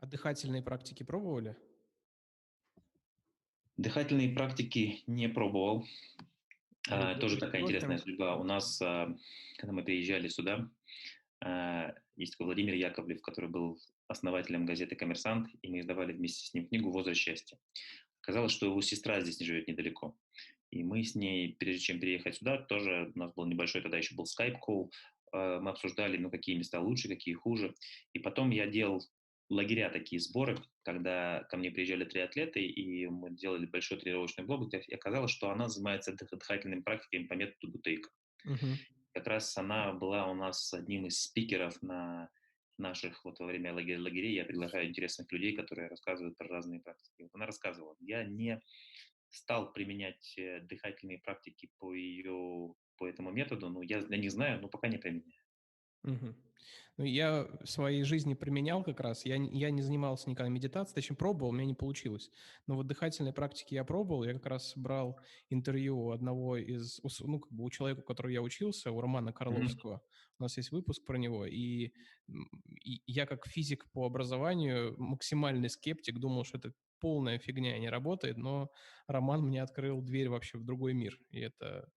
А 0.00 0.06
дыхательные 0.06 0.62
практики 0.62 1.02
пробовали? 1.02 1.56
Дыхательные 3.76 4.34
практики 4.34 5.02
не 5.06 5.28
пробовал. 5.28 5.86
А, 6.88 7.14
тоже 7.16 7.38
такая 7.38 7.62
интересная 7.62 7.98
судьба. 7.98 8.36
У 8.36 8.44
нас, 8.44 8.80
а, 8.80 9.14
когда 9.58 9.72
мы 9.72 9.82
приезжали 9.82 10.28
сюда, 10.28 10.70
а, 11.40 11.94
есть 12.16 12.32
такой 12.32 12.46
Владимир 12.46 12.74
Яковлев, 12.74 13.20
который 13.20 13.50
был 13.50 13.78
основателем 14.08 14.66
газеты 14.66 14.96
«Коммерсант», 14.96 15.48
и 15.62 15.68
мы 15.68 15.80
издавали 15.80 16.12
вместе 16.12 16.46
с 16.46 16.54
ним 16.54 16.68
книгу 16.68 16.90
«Возраст 16.90 17.20
счастья». 17.20 17.58
Оказалось, 18.22 18.52
что 18.52 18.66
его 18.66 18.80
сестра 18.80 19.20
здесь 19.20 19.40
не 19.40 19.46
живет 19.46 19.68
недалеко. 19.68 20.16
И 20.76 20.84
мы 20.84 21.02
с 21.02 21.14
ней, 21.14 21.56
прежде 21.58 21.80
чем 21.80 22.00
переехать 22.00 22.36
сюда, 22.36 22.58
тоже 22.58 23.10
у 23.14 23.18
нас 23.18 23.32
был 23.34 23.46
небольшой, 23.46 23.82
тогда 23.82 23.96
еще 23.96 24.14
был 24.14 24.26
скайп-колл, 24.26 24.92
мы 25.32 25.70
обсуждали, 25.70 26.16
ну, 26.16 26.30
какие 26.30 26.56
места 26.56 26.80
лучше, 26.80 27.08
какие 27.08 27.34
хуже. 27.34 27.74
И 28.12 28.18
потом 28.18 28.50
я 28.50 28.66
делал 28.66 29.02
лагеря, 29.48 29.90
такие 29.90 30.20
сборы, 30.20 30.56
когда 30.82 31.44
ко 31.50 31.56
мне 31.56 31.70
приезжали 31.70 32.04
триатлеты, 32.04 32.64
и 32.64 33.06
мы 33.06 33.30
делали 33.30 33.66
большой 33.66 33.98
тренировочный 33.98 34.44
блок, 34.44 34.72
и 34.72 34.94
оказалось, 34.94 35.30
что 35.30 35.50
она 35.50 35.68
занимается 35.68 36.14
дыхательными 36.14 36.80
практиками 36.80 37.26
по 37.26 37.34
методу 37.34 37.72
Бутейка. 37.72 38.10
Uh-huh. 38.46 38.74
Как 39.12 39.26
раз 39.26 39.56
она 39.56 39.92
была 39.92 40.26
у 40.30 40.34
нас 40.34 40.72
одним 40.74 41.06
из 41.06 41.22
спикеров 41.22 41.80
на 41.82 42.28
наших, 42.78 43.24
вот 43.24 43.38
во 43.38 43.46
время 43.46 43.72
лагерей, 43.72 44.34
я 44.34 44.44
приглашаю 44.44 44.88
интересных 44.88 45.30
людей, 45.32 45.54
которые 45.54 45.88
рассказывают 45.88 46.36
про 46.36 46.48
разные 46.48 46.80
практики. 46.80 47.22
Вот 47.22 47.30
она 47.34 47.46
рассказывала, 47.46 47.96
я 48.00 48.24
не 48.24 48.60
стал 49.30 49.72
применять 49.72 50.34
э, 50.38 50.60
дыхательные 50.60 51.18
практики 51.18 51.70
по 51.78 51.92
ее, 51.92 52.74
по 52.96 53.06
этому 53.06 53.30
методу, 53.30 53.68
но 53.68 53.82
я, 53.82 53.98
я 53.98 54.16
не 54.16 54.28
знаю, 54.28 54.60
но 54.60 54.68
пока 54.68 54.88
не 54.88 54.98
применяю. 54.98 55.42
Угу. 56.04 56.34
Ну, 56.98 57.04
я 57.04 57.46
в 57.62 57.66
своей 57.66 58.04
жизни 58.04 58.32
применял 58.32 58.82
как 58.82 59.00
раз. 59.00 59.26
Я, 59.26 59.36
я 59.36 59.70
не 59.70 59.82
занимался 59.82 60.30
никогда 60.30 60.48
медитацией, 60.48 60.94
точнее, 60.94 61.16
пробовал, 61.16 61.50
у 61.50 61.52
меня 61.52 61.66
не 61.66 61.74
получилось. 61.74 62.30
Но 62.66 62.74
вот 62.76 62.86
дыхательные 62.86 63.34
практики 63.34 63.74
я 63.74 63.84
пробовал. 63.84 64.24
Я 64.24 64.32
как 64.32 64.46
раз 64.46 64.72
брал 64.76 65.20
интервью 65.50 65.98
у 65.98 66.10
одного 66.12 66.56
из, 66.56 67.00
ну, 67.20 67.38
как 67.38 67.52
бы 67.52 67.64
у 67.64 67.70
человека, 67.70 68.00
у 68.00 68.04
которого 68.04 68.30
я 68.30 68.40
учился, 68.40 68.92
у 68.92 69.00
Романа 69.00 69.34
Карловского. 69.34 69.96
Mm-hmm. 69.96 70.36
У 70.38 70.42
нас 70.42 70.56
есть 70.56 70.72
выпуск 70.72 71.04
про 71.04 71.18
него. 71.18 71.44
И, 71.44 71.92
и 72.82 73.02
я 73.06 73.26
как 73.26 73.46
физик 73.46 73.90
по 73.92 74.06
образованию, 74.06 74.94
максимальный 74.98 75.68
скептик, 75.68 76.18
думал, 76.18 76.44
что 76.44 76.56
это 76.56 76.72
полная 77.00 77.38
фигня 77.38 77.76
и 77.76 77.80
не 77.80 77.88
работает, 77.88 78.36
но 78.36 78.70
Роман 79.06 79.42
мне 79.42 79.62
открыл 79.62 80.02
дверь 80.02 80.28
вообще 80.28 80.58
в 80.58 80.64
другой 80.64 80.94
мир. 80.94 81.18
И 81.30 81.40
это 81.40 81.88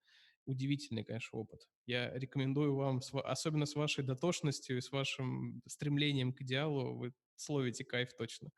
удивительный, 0.45 1.03
конечно, 1.03 1.39
опыт. 1.39 1.61
Я 1.85 2.11
рекомендую 2.17 2.75
вам, 2.75 3.01
особенно 3.23 3.65
с 3.65 3.75
вашей 3.75 4.03
дотошностью 4.03 4.77
и 4.77 4.81
с 4.81 4.91
вашим 4.91 5.61
стремлением 5.67 6.33
к 6.33 6.41
идеалу, 6.41 6.97
вы 6.97 7.13
словите 7.35 7.85
кайф 7.85 8.09
точно. 8.17 8.49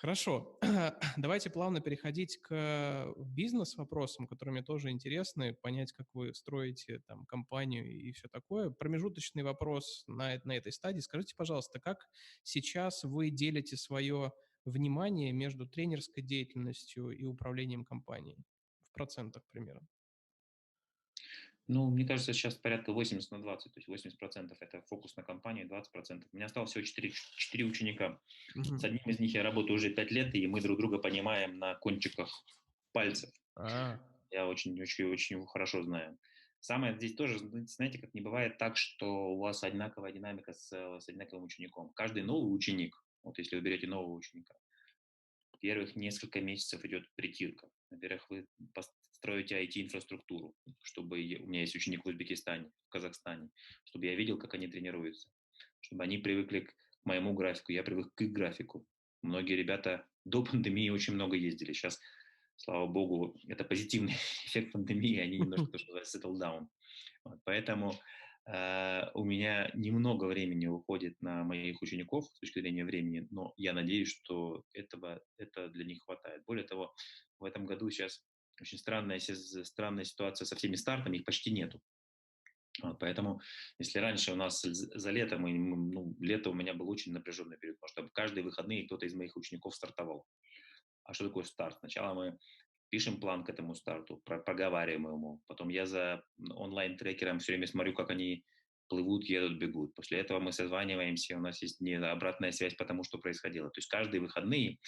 Хорошо, 0.00 0.56
давайте 1.16 1.50
плавно 1.50 1.80
переходить 1.80 2.38
к 2.38 3.12
бизнес-вопросам, 3.16 4.28
которые 4.28 4.52
мне 4.52 4.62
тоже 4.62 4.90
интересны, 4.90 5.54
понять, 5.54 5.92
как 5.92 6.06
вы 6.14 6.32
строите 6.34 7.00
там 7.08 7.26
компанию 7.26 7.90
и 7.90 8.12
все 8.12 8.28
такое. 8.28 8.70
Промежуточный 8.70 9.42
вопрос 9.42 10.04
на, 10.06 10.40
на 10.44 10.56
этой 10.56 10.70
стадии. 10.70 11.00
Скажите, 11.00 11.34
пожалуйста, 11.36 11.80
как 11.80 11.98
сейчас 12.44 13.02
вы 13.02 13.30
делите 13.30 13.76
свое 13.76 14.32
внимание 14.70 15.32
между 15.32 15.66
тренерской 15.66 16.22
деятельностью 16.22 17.10
и 17.10 17.24
управлением 17.24 17.84
компанией? 17.84 18.38
В 18.90 18.94
процентах 18.94 19.42
примерно. 19.50 19.86
Ну, 21.68 21.90
мне 21.90 22.06
кажется, 22.06 22.32
сейчас 22.32 22.54
порядка 22.54 22.92
80 22.94 23.30
на 23.30 23.42
20, 23.42 23.72
то 23.72 23.78
есть 23.78 23.88
80 23.88 24.18
процентов 24.18 24.56
это 24.60 24.80
фокус 24.82 25.14
на 25.16 25.22
компании, 25.22 25.64
20 25.64 25.92
процентов. 25.92 26.28
У 26.32 26.36
меня 26.36 26.46
осталось 26.46 26.70
всего 26.70 26.82
4, 26.82 27.10
4 27.10 27.64
ученика. 27.64 28.18
Uh-huh. 28.56 28.78
С 28.78 28.84
одним 28.84 29.02
из 29.04 29.20
них 29.20 29.34
я 29.34 29.42
работаю 29.42 29.76
уже 29.76 29.90
5 29.90 30.10
лет, 30.10 30.34
и 30.34 30.46
мы 30.46 30.62
друг 30.62 30.78
друга 30.78 30.96
понимаем 30.98 31.58
на 31.58 31.74
кончиках 31.74 32.42
пальцев. 32.92 33.30
Uh-huh. 33.54 33.98
Я 34.30 34.46
очень-очень-очень 34.46 35.46
хорошо 35.46 35.82
знаю. 35.82 36.18
Самое 36.60 36.94
здесь 36.96 37.14
тоже, 37.14 37.38
знаете, 37.38 37.98
как 37.98 38.14
не 38.14 38.22
бывает 38.22 38.56
так, 38.56 38.78
что 38.78 39.34
у 39.34 39.38
вас 39.38 39.62
одинаковая 39.62 40.12
динамика 40.12 40.54
с, 40.54 40.72
с 40.72 41.08
одинаковым 41.08 41.44
учеником. 41.44 41.92
Каждый 41.94 42.22
новый 42.22 42.54
ученик, 42.54 42.96
вот 43.28 43.38
если 43.38 43.56
вы 43.56 43.62
берете 43.62 43.86
нового 43.86 44.14
ученика, 44.14 44.54
первых 45.60 45.96
несколько 45.96 46.40
месяцев 46.40 46.84
идет 46.84 47.04
притирка. 47.14 47.68
Во-первых, 47.90 48.28
вы 48.30 48.46
строите 49.12 49.62
IT-инфраструктуру, 49.64 50.54
чтобы 50.82 51.16
у 51.16 51.46
меня 51.46 51.60
есть 51.60 51.74
ученик 51.74 52.04
в 52.04 52.08
Узбекистане, 52.08 52.70
в 52.86 52.88
Казахстане, 52.90 53.50
чтобы 53.84 54.06
я 54.06 54.14
видел, 54.14 54.38
как 54.38 54.54
они 54.54 54.68
тренируются, 54.68 55.28
чтобы 55.80 56.04
они 56.04 56.18
привыкли 56.18 56.60
к 56.60 56.74
моему 57.04 57.34
графику, 57.34 57.72
я 57.72 57.82
привык 57.82 58.14
к 58.14 58.22
их 58.22 58.32
графику. 58.32 58.86
Многие 59.22 59.54
ребята 59.54 60.06
до 60.24 60.44
пандемии 60.44 60.90
очень 60.90 61.14
много 61.14 61.36
ездили. 61.36 61.72
Сейчас, 61.72 61.98
слава 62.56 62.86
богу, 62.86 63.36
это 63.48 63.64
позитивный 63.64 64.12
эффект 64.46 64.72
пандемии, 64.72 65.18
они 65.18 65.38
немножко, 65.38 65.66
то, 65.66 65.78
что 65.78 65.92
называется, 65.92 66.18
settle 66.18 66.38
down. 66.38 66.68
Вот, 67.24 67.40
поэтому 67.44 67.92
у 68.48 69.24
меня 69.24 69.70
немного 69.74 70.24
времени 70.24 70.66
уходит 70.66 71.20
на 71.20 71.44
моих 71.44 71.82
учеников 71.82 72.24
с 72.32 72.40
точки 72.40 72.60
зрения 72.60 72.84
времени, 72.84 73.26
но 73.30 73.52
я 73.58 73.74
надеюсь, 73.74 74.08
что 74.08 74.64
этого 74.72 75.20
это 75.36 75.68
для 75.68 75.84
них 75.84 76.02
хватает. 76.02 76.44
Более 76.46 76.64
того, 76.64 76.94
в 77.38 77.44
этом 77.44 77.66
году 77.66 77.90
сейчас 77.90 78.24
Очень 78.60 78.78
странная, 78.78 79.20
странная 79.20 80.04
ситуация 80.04 80.44
со 80.44 80.56
всеми 80.56 80.74
стартами, 80.74 81.18
их 81.18 81.24
почти 81.24 81.52
нету. 81.52 81.80
Вот, 82.82 82.98
поэтому, 83.00 83.40
если 83.78 83.98
раньше 83.98 84.32
у 84.32 84.36
нас 84.36 84.62
за 84.62 85.10
лето, 85.10 85.38
мы, 85.38 85.52
ну, 85.52 86.14
лето 86.20 86.50
у 86.50 86.54
меня 86.54 86.74
был 86.74 86.88
очень 86.88 87.12
напряженный 87.12 87.58
период, 87.58 87.78
потому 87.80 88.08
что 88.08 88.14
каждые 88.14 88.44
выходные 88.44 88.86
кто-то 88.86 89.06
из 89.06 89.14
моих 89.14 89.36
учеников 89.36 89.74
стартовал. 89.74 90.26
А 91.04 91.12
что 91.12 91.26
такое 91.26 91.44
старт? 91.44 91.78
Сначала 91.78 92.14
мы 92.14 92.38
пишем 92.90 93.20
план 93.20 93.44
к 93.44 93.50
этому 93.50 93.74
старту, 93.74 94.20
про 94.24 94.38
проговариваем 94.38 95.06
ему. 95.06 95.40
Потом 95.46 95.68
я 95.68 95.86
за 95.86 96.22
онлайн-трекером 96.38 97.38
все 97.38 97.52
время 97.52 97.66
смотрю, 97.66 97.94
как 97.94 98.10
они 98.10 98.44
плывут, 98.88 99.24
едут, 99.24 99.58
бегут. 99.58 99.94
После 99.94 100.18
этого 100.18 100.40
мы 100.40 100.52
созваниваемся, 100.52 101.36
у 101.36 101.40
нас 101.40 101.62
есть 101.62 101.80
не 101.80 101.94
обратная 101.94 102.52
связь 102.52 102.74
по 102.74 102.84
тому, 102.84 103.04
что 103.04 103.18
происходило. 103.18 103.68
То 103.70 103.78
есть 103.78 103.88
каждые 103.88 104.20
выходные 104.20 104.78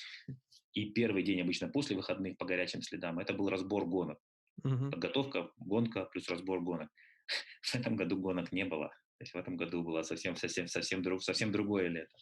и 0.73 0.91
первый 0.91 1.23
день 1.23 1.41
обычно 1.41 1.69
после 1.69 1.97
выходных 1.97 2.37
по 2.39 2.47
горячим 2.47 2.83
следам 2.83 3.19
это 3.19 3.35
был 3.35 3.49
разбор 3.49 3.87
гонок. 3.87 4.19
Угу. 4.65 4.91
Подготовка, 4.91 5.51
гонка 5.59 6.05
плюс 6.07 6.29
разбор 6.29 6.61
гонок. 6.61 6.91
В 7.63 7.75
этом 7.75 7.97
году 7.97 8.17
гонок 8.19 8.53
не 8.53 8.65
было. 8.65 8.89
То 9.19 9.25
есть 9.25 9.35
в 9.35 9.37
этом 9.37 9.59
году 9.59 9.83
было 9.83 10.03
совсем, 10.03 10.35
совсем, 10.35 10.67
совсем, 10.67 11.03
друг, 11.03 11.23
совсем 11.23 11.53
другое 11.53 11.89
лето. 11.89 12.17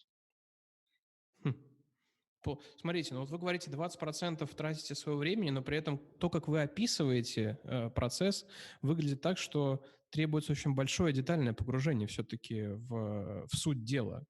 Хм. 2.45 2.57
Смотрите, 2.77 3.15
ну 3.15 3.21
вот 3.21 3.31
вы 3.31 3.39
говорите, 3.39 3.71
20% 3.71 4.55
тратите 4.55 4.95
своего 4.95 5.19
времени, 5.19 5.51
но 5.51 5.63
при 5.63 5.79
этом 5.79 5.99
то, 6.19 6.31
как 6.31 6.49
вы 6.49 6.63
описываете 6.63 7.59
э, 7.65 7.91
процесс, 7.91 8.47
выглядит 8.83 9.21
так, 9.21 9.39
что 9.39 9.85
требуется 10.11 10.53
очень 10.53 10.75
большое 10.75 11.13
детальное 11.13 11.53
погружение 11.53 12.09
все-таки 12.09 12.63
в, 12.67 13.47
в 13.47 13.57
суть 13.57 13.85
дела. 13.85 14.25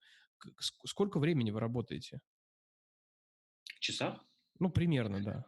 Сколько 0.85 1.19
времени 1.19 1.51
вы 1.51 1.61
работаете? 1.61 2.21
В 3.65 3.81
часах? 3.81 4.25
Ну, 4.59 4.71
примерно, 4.71 5.23
да. 5.23 5.45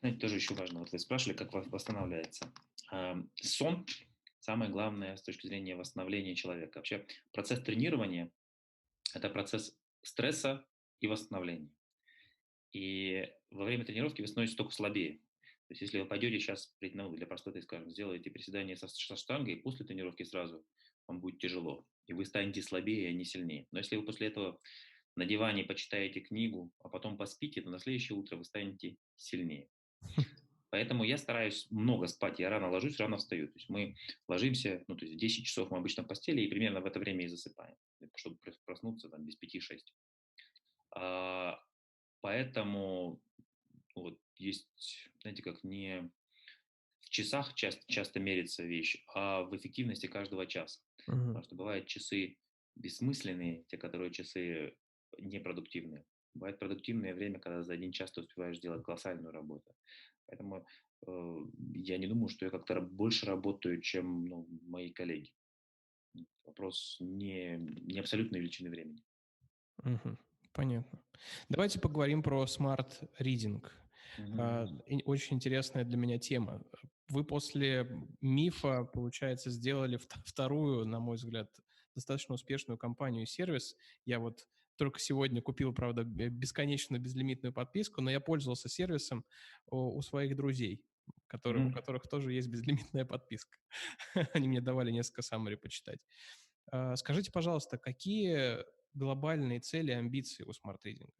Это 0.00 0.18
тоже 0.18 0.36
еще 0.36 0.54
важно. 0.54 0.80
Вот 0.80 0.92
вы 0.92 0.98
спрашивали, 0.98 1.36
как 1.36 1.52
восстанавливается. 1.52 2.52
Сон– 3.36 3.86
самое 4.40 4.70
главное 4.70 5.16
с 5.16 5.22
точки 5.22 5.46
зрения 5.46 5.76
восстановления 5.76 6.34
человека. 6.34 6.78
Вообще 6.78 7.06
процесс 7.32 7.60
тренирования– 7.60 8.30
это 9.14 9.28
процесс 9.28 9.76
стресса 10.02 10.66
и 11.00 11.06
восстановления. 11.06 11.70
И 12.72 13.28
во 13.50 13.64
время 13.64 13.84
тренировки 13.84 14.20
вы 14.20 14.26
становитесь 14.26 14.56
только 14.56 14.72
слабее. 14.72 15.18
То 15.68 15.72
есть 15.72 15.82
если 15.82 16.00
вы 16.00 16.06
пойдете 16.06 16.38
сейчас, 16.38 16.74
ну, 16.80 17.14
для 17.14 17.26
простоты, 17.26 17.62
скажем, 17.62 17.90
сделаете 17.90 18.30
приседание 18.30 18.76
со, 18.76 18.88
со 18.88 19.16
штангой, 19.16 19.56
после 19.56 19.86
тренировки 19.86 20.22
сразу 20.24 20.64
вам 21.06 21.20
будет 21.20 21.38
тяжело, 21.38 21.86
и 22.06 22.12
вы 22.12 22.24
станете 22.24 22.62
слабее, 22.62 23.08
а 23.08 23.12
не 23.12 23.24
сильнее. 23.24 23.66
Но 23.70 23.78
если 23.78 23.96
вы 23.96 24.04
после 24.04 24.26
этого 24.26 24.60
на 25.16 25.24
диване 25.24 25.64
почитаете 25.64 26.20
книгу, 26.20 26.70
а 26.80 26.88
потом 26.88 27.16
поспите, 27.16 27.62
то 27.62 27.70
на 27.70 27.78
следующее 27.78 28.18
утро 28.18 28.36
вы 28.36 28.44
станете 28.44 28.96
сильнее. 29.16 29.68
Поэтому 30.70 31.04
я 31.04 31.18
стараюсь 31.18 31.68
много 31.70 32.08
спать. 32.08 32.40
Я 32.40 32.50
рано 32.50 32.68
ложусь, 32.68 32.98
рано 32.98 33.16
встаю. 33.16 33.46
То 33.46 33.54
есть 33.54 33.68
мы 33.68 33.94
ложимся, 34.26 34.82
ну, 34.88 34.96
то 34.96 35.06
есть 35.06 35.16
10 35.16 35.46
часов 35.46 35.70
мы 35.70 35.78
обычно 35.78 36.02
в 36.02 36.08
постели, 36.08 36.42
и 36.42 36.48
примерно 36.48 36.80
в 36.80 36.86
это 36.86 36.98
время 36.98 37.24
и 37.24 37.28
засыпаем, 37.28 37.76
чтобы 38.16 38.38
проснуться 38.64 39.08
там 39.08 39.24
без 39.24 39.38
5-6. 39.40 39.78
А, 40.94 41.60
поэтому 42.20 43.20
вот 43.94 44.18
есть, 44.36 45.10
знаете, 45.20 45.42
как 45.42 45.62
не 45.64 46.10
в 47.00 47.10
часах 47.10 47.54
часто, 47.54 47.82
часто 47.86 48.20
мерится 48.20 48.62
вещь, 48.62 49.04
а 49.14 49.42
в 49.42 49.56
эффективности 49.56 50.06
каждого 50.06 50.46
часа. 50.46 50.80
Uh-huh. 51.08 51.26
Потому 51.26 51.42
что 51.42 51.54
бывают 51.54 51.86
часы 51.86 52.36
бессмысленные, 52.76 53.64
те, 53.68 53.76
которые 53.76 54.10
часы 54.10 54.76
непродуктивные. 55.18 56.04
Бывает 56.34 56.58
продуктивное 56.58 57.14
время, 57.14 57.38
когда 57.38 57.62
за 57.62 57.74
один 57.74 57.92
час 57.92 58.10
ты 58.12 58.20
успеваешь 58.20 58.56
сделать 58.56 58.82
колоссальную 58.82 59.32
работу. 59.32 59.72
Поэтому 60.26 60.66
э, 61.06 61.36
я 61.74 61.98
не 61.98 62.08
думаю, 62.08 62.28
что 62.28 62.46
я 62.46 62.50
как-то 62.50 62.80
больше 62.80 63.26
работаю, 63.26 63.80
чем 63.80 64.26
ну, 64.26 64.48
мои 64.62 64.90
коллеги. 64.90 65.30
Вопрос 66.44 66.96
не, 67.00 67.56
не 67.58 68.00
абсолютной 68.00 68.40
величины 68.40 68.70
времени. 68.70 69.04
Угу, 69.84 70.18
понятно. 70.54 70.98
Давайте 71.48 71.78
поговорим 71.78 72.22
про 72.22 72.46
смарт 72.46 73.02
reading. 73.20 73.62
А, 74.38 74.66
очень 75.04 75.36
интересная 75.36 75.84
для 75.84 75.96
меня 75.96 76.18
тема. 76.18 76.62
Вы 77.08 77.24
после 77.24 77.86
мифа, 78.20 78.84
получается, 78.84 79.50
сделали 79.50 79.98
вторую, 80.24 80.86
на 80.86 81.00
мой 81.00 81.16
взгляд, 81.16 81.50
достаточно 81.94 82.34
успешную 82.34 82.78
компанию 82.78 83.24
и 83.24 83.26
сервис. 83.26 83.76
Я 84.06 84.18
вот 84.18 84.46
только 84.76 84.98
сегодня 84.98 85.40
купил, 85.42 85.72
правда, 85.72 86.04
бесконечно 86.04 86.98
безлимитную 86.98 87.52
подписку, 87.52 88.00
но 88.00 88.10
я 88.10 88.20
пользовался 88.20 88.68
сервисом 88.68 89.24
у, 89.66 90.00
своих 90.02 90.34
друзей, 90.36 90.82
которые, 91.26 91.66
mm. 91.66 91.70
у 91.70 91.72
которых 91.72 92.08
тоже 92.08 92.32
есть 92.32 92.48
безлимитная 92.48 93.04
подписка. 93.04 93.56
Они 94.32 94.48
мне 94.48 94.60
давали 94.60 94.90
несколько 94.90 95.22
саммари 95.22 95.56
почитать. 95.56 96.00
А, 96.72 96.96
скажите, 96.96 97.30
пожалуйста, 97.30 97.78
какие 97.78 98.64
глобальные 98.94 99.60
цели 99.60 99.90
и 99.90 99.94
амбиции 99.94 100.44
у 100.44 100.52
смарт-рейдинга? 100.52 101.12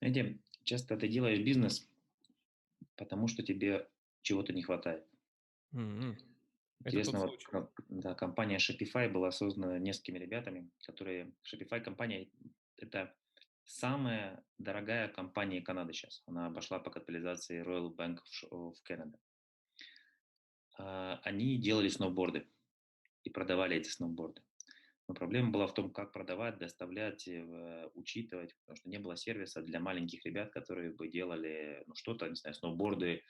Знаете, 0.00 0.38
часто 0.64 0.96
ты 0.96 1.08
делаешь 1.08 1.40
бизнес, 1.40 1.88
потому 2.96 3.28
что 3.28 3.42
тебе 3.42 3.88
чего-то 4.22 4.52
не 4.52 4.62
хватает. 4.62 5.06
Mm-hmm. 5.72 6.16
Интересно, 6.84 7.18
вот, 7.20 7.38
да, 7.88 8.14
компания 8.14 8.56
Shopify 8.56 9.08
была 9.10 9.30
создана 9.30 9.78
несколькими 9.78 10.18
ребятами, 10.18 10.70
которые... 10.86 11.32
Shopify 11.44 11.80
компания– 11.80 12.28
это 12.76 13.14
самая 13.64 14.42
дорогая 14.58 15.08
компания 15.08 15.60
Канады 15.60 15.92
сейчас. 15.92 16.22
Она 16.26 16.46
обошла 16.46 16.78
по 16.78 16.90
капитализации 16.90 17.62
Royal 17.62 17.94
Bank 17.94 18.18
of 18.50 18.74
Canada. 18.88 19.18
А, 20.78 21.20
они 21.22 21.58
делали 21.58 21.88
сноуборды 21.88 22.48
и 23.24 23.30
продавали 23.30 23.76
эти 23.76 23.88
сноуборды. 23.88 24.42
Но 25.10 25.14
проблема 25.14 25.50
была 25.50 25.66
в 25.66 25.74
том, 25.74 25.90
как 25.90 26.12
продавать, 26.12 26.58
доставлять, 26.58 27.26
э, 27.26 27.90
учитывать, 27.94 28.54
потому 28.60 28.76
что 28.76 28.88
не 28.88 29.00
было 29.00 29.16
сервиса 29.16 29.60
для 29.60 29.80
маленьких 29.80 30.24
ребят, 30.24 30.52
которые 30.52 30.92
бы 30.92 31.08
делали 31.08 31.82
ну, 31.88 31.96
что-то, 31.96 32.28
не 32.28 32.36
знаю, 32.36 32.54
сноуборды, 32.54 33.24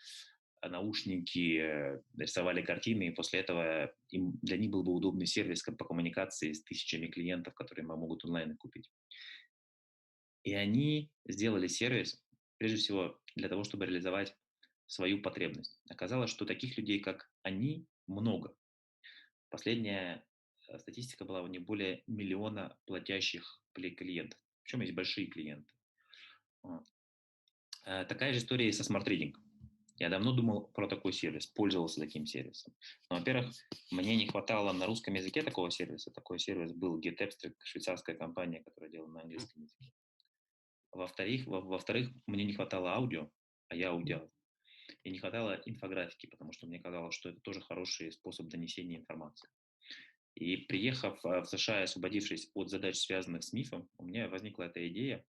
наушники, 0.61 1.59
э, 1.59 2.03
рисовали 2.19 2.61
картины, 2.61 3.07
и 3.07 3.13
после 3.13 3.41
этого 3.41 3.95
им, 4.11 4.39
для 4.43 4.59
них 4.59 4.71
был 4.71 4.83
бы 4.83 4.93
удобный 4.93 5.25
сервис 5.25 5.63
по 5.63 5.87
коммуникации 5.87 6.53
с 6.53 6.63
тысячами 6.65 7.07
клиентов, 7.07 7.55
которые 7.55 7.87
могут 7.87 8.27
онлайн 8.27 8.59
купить. 8.59 8.91
И 10.45 10.53
они 10.53 11.11
сделали 11.27 11.67
сервис, 11.67 12.23
прежде 12.59 12.77
всего, 12.77 13.19
для 13.37 13.49
того, 13.49 13.65
чтобы 13.65 13.87
реализовать 13.87 14.37
свою 14.87 15.23
потребность. 15.23 15.81
Оказалось, 15.89 16.31
что 16.31 16.45
таких 16.45 16.77
людей, 16.77 17.01
как 17.01 17.31
они, 17.43 17.87
много. 18.07 18.55
Последняя 19.49 20.23
статистика 20.79 21.25
была 21.25 21.43
у 21.43 21.47
них 21.47 21.63
более 21.63 22.03
миллиона 22.07 22.77
платящих 22.87 23.63
клиентов. 23.75 24.39
Причем 24.63 24.81
есть 24.83 24.95
большие 24.95 25.27
клиенты. 25.27 25.73
Э, 27.85 28.05
такая 28.05 28.33
же 28.33 28.39
история 28.39 28.69
и 28.69 28.73
со 28.73 28.85
Smart 28.85 29.04
Reading 29.04 29.31
ом. 29.31 29.43
Я 29.97 30.09
давно 30.09 30.33
думал 30.33 30.69
про 30.69 30.89
такой 30.89 31.13
сервис, 31.13 31.47
пользовался 31.47 32.01
таким 32.01 32.25
сервисом. 32.25 32.75
Но, 33.11 33.19
во-первых, 33.19 33.55
мне 33.91 34.17
не 34.17 34.27
хватало 34.27 34.73
на 34.73 34.87
русском 34.87 35.15
языке 35.15 35.43
такого 35.43 35.71
сервиса. 35.71 36.11
Такой 36.11 36.39
сервис 36.39 36.73
был 36.73 36.99
GetAbstract, 36.99 37.57
швейцарская 37.65 38.17
компания, 38.17 38.63
которая 38.63 38.91
делала 38.91 39.11
на 39.11 39.21
английском 39.21 39.63
языке. 39.63 39.93
Во-вторых, 40.93 41.47
во- 41.47 41.61
во-вторых, 41.61 42.11
мне 42.27 42.45
не 42.45 42.55
хватало 42.55 42.95
аудио, 42.95 43.31
а 43.69 43.77
я 43.77 43.91
аудиал. 43.91 44.31
И 45.05 45.11
не 45.11 45.19
хватало 45.19 45.61
инфографики, 45.67 46.27
потому 46.27 46.53
что 46.53 46.67
мне 46.67 46.81
казалось, 46.81 47.15
что 47.15 47.29
это 47.29 47.41
тоже 47.41 47.61
хороший 47.61 48.11
способ 48.11 48.49
донесения 48.49 48.99
информации. 48.99 49.49
И 50.41 50.57
приехав 50.57 51.23
а, 51.25 51.43
в 51.43 51.47
США, 51.47 51.83
освободившись 51.83 52.51
от 52.55 52.71
задач, 52.71 52.97
связанных 52.97 53.45
с 53.45 53.53
мифом, 53.53 53.91
у 53.99 54.05
меня 54.05 54.27
возникла 54.29 54.65
эта 54.65 54.89
идея 54.89 55.23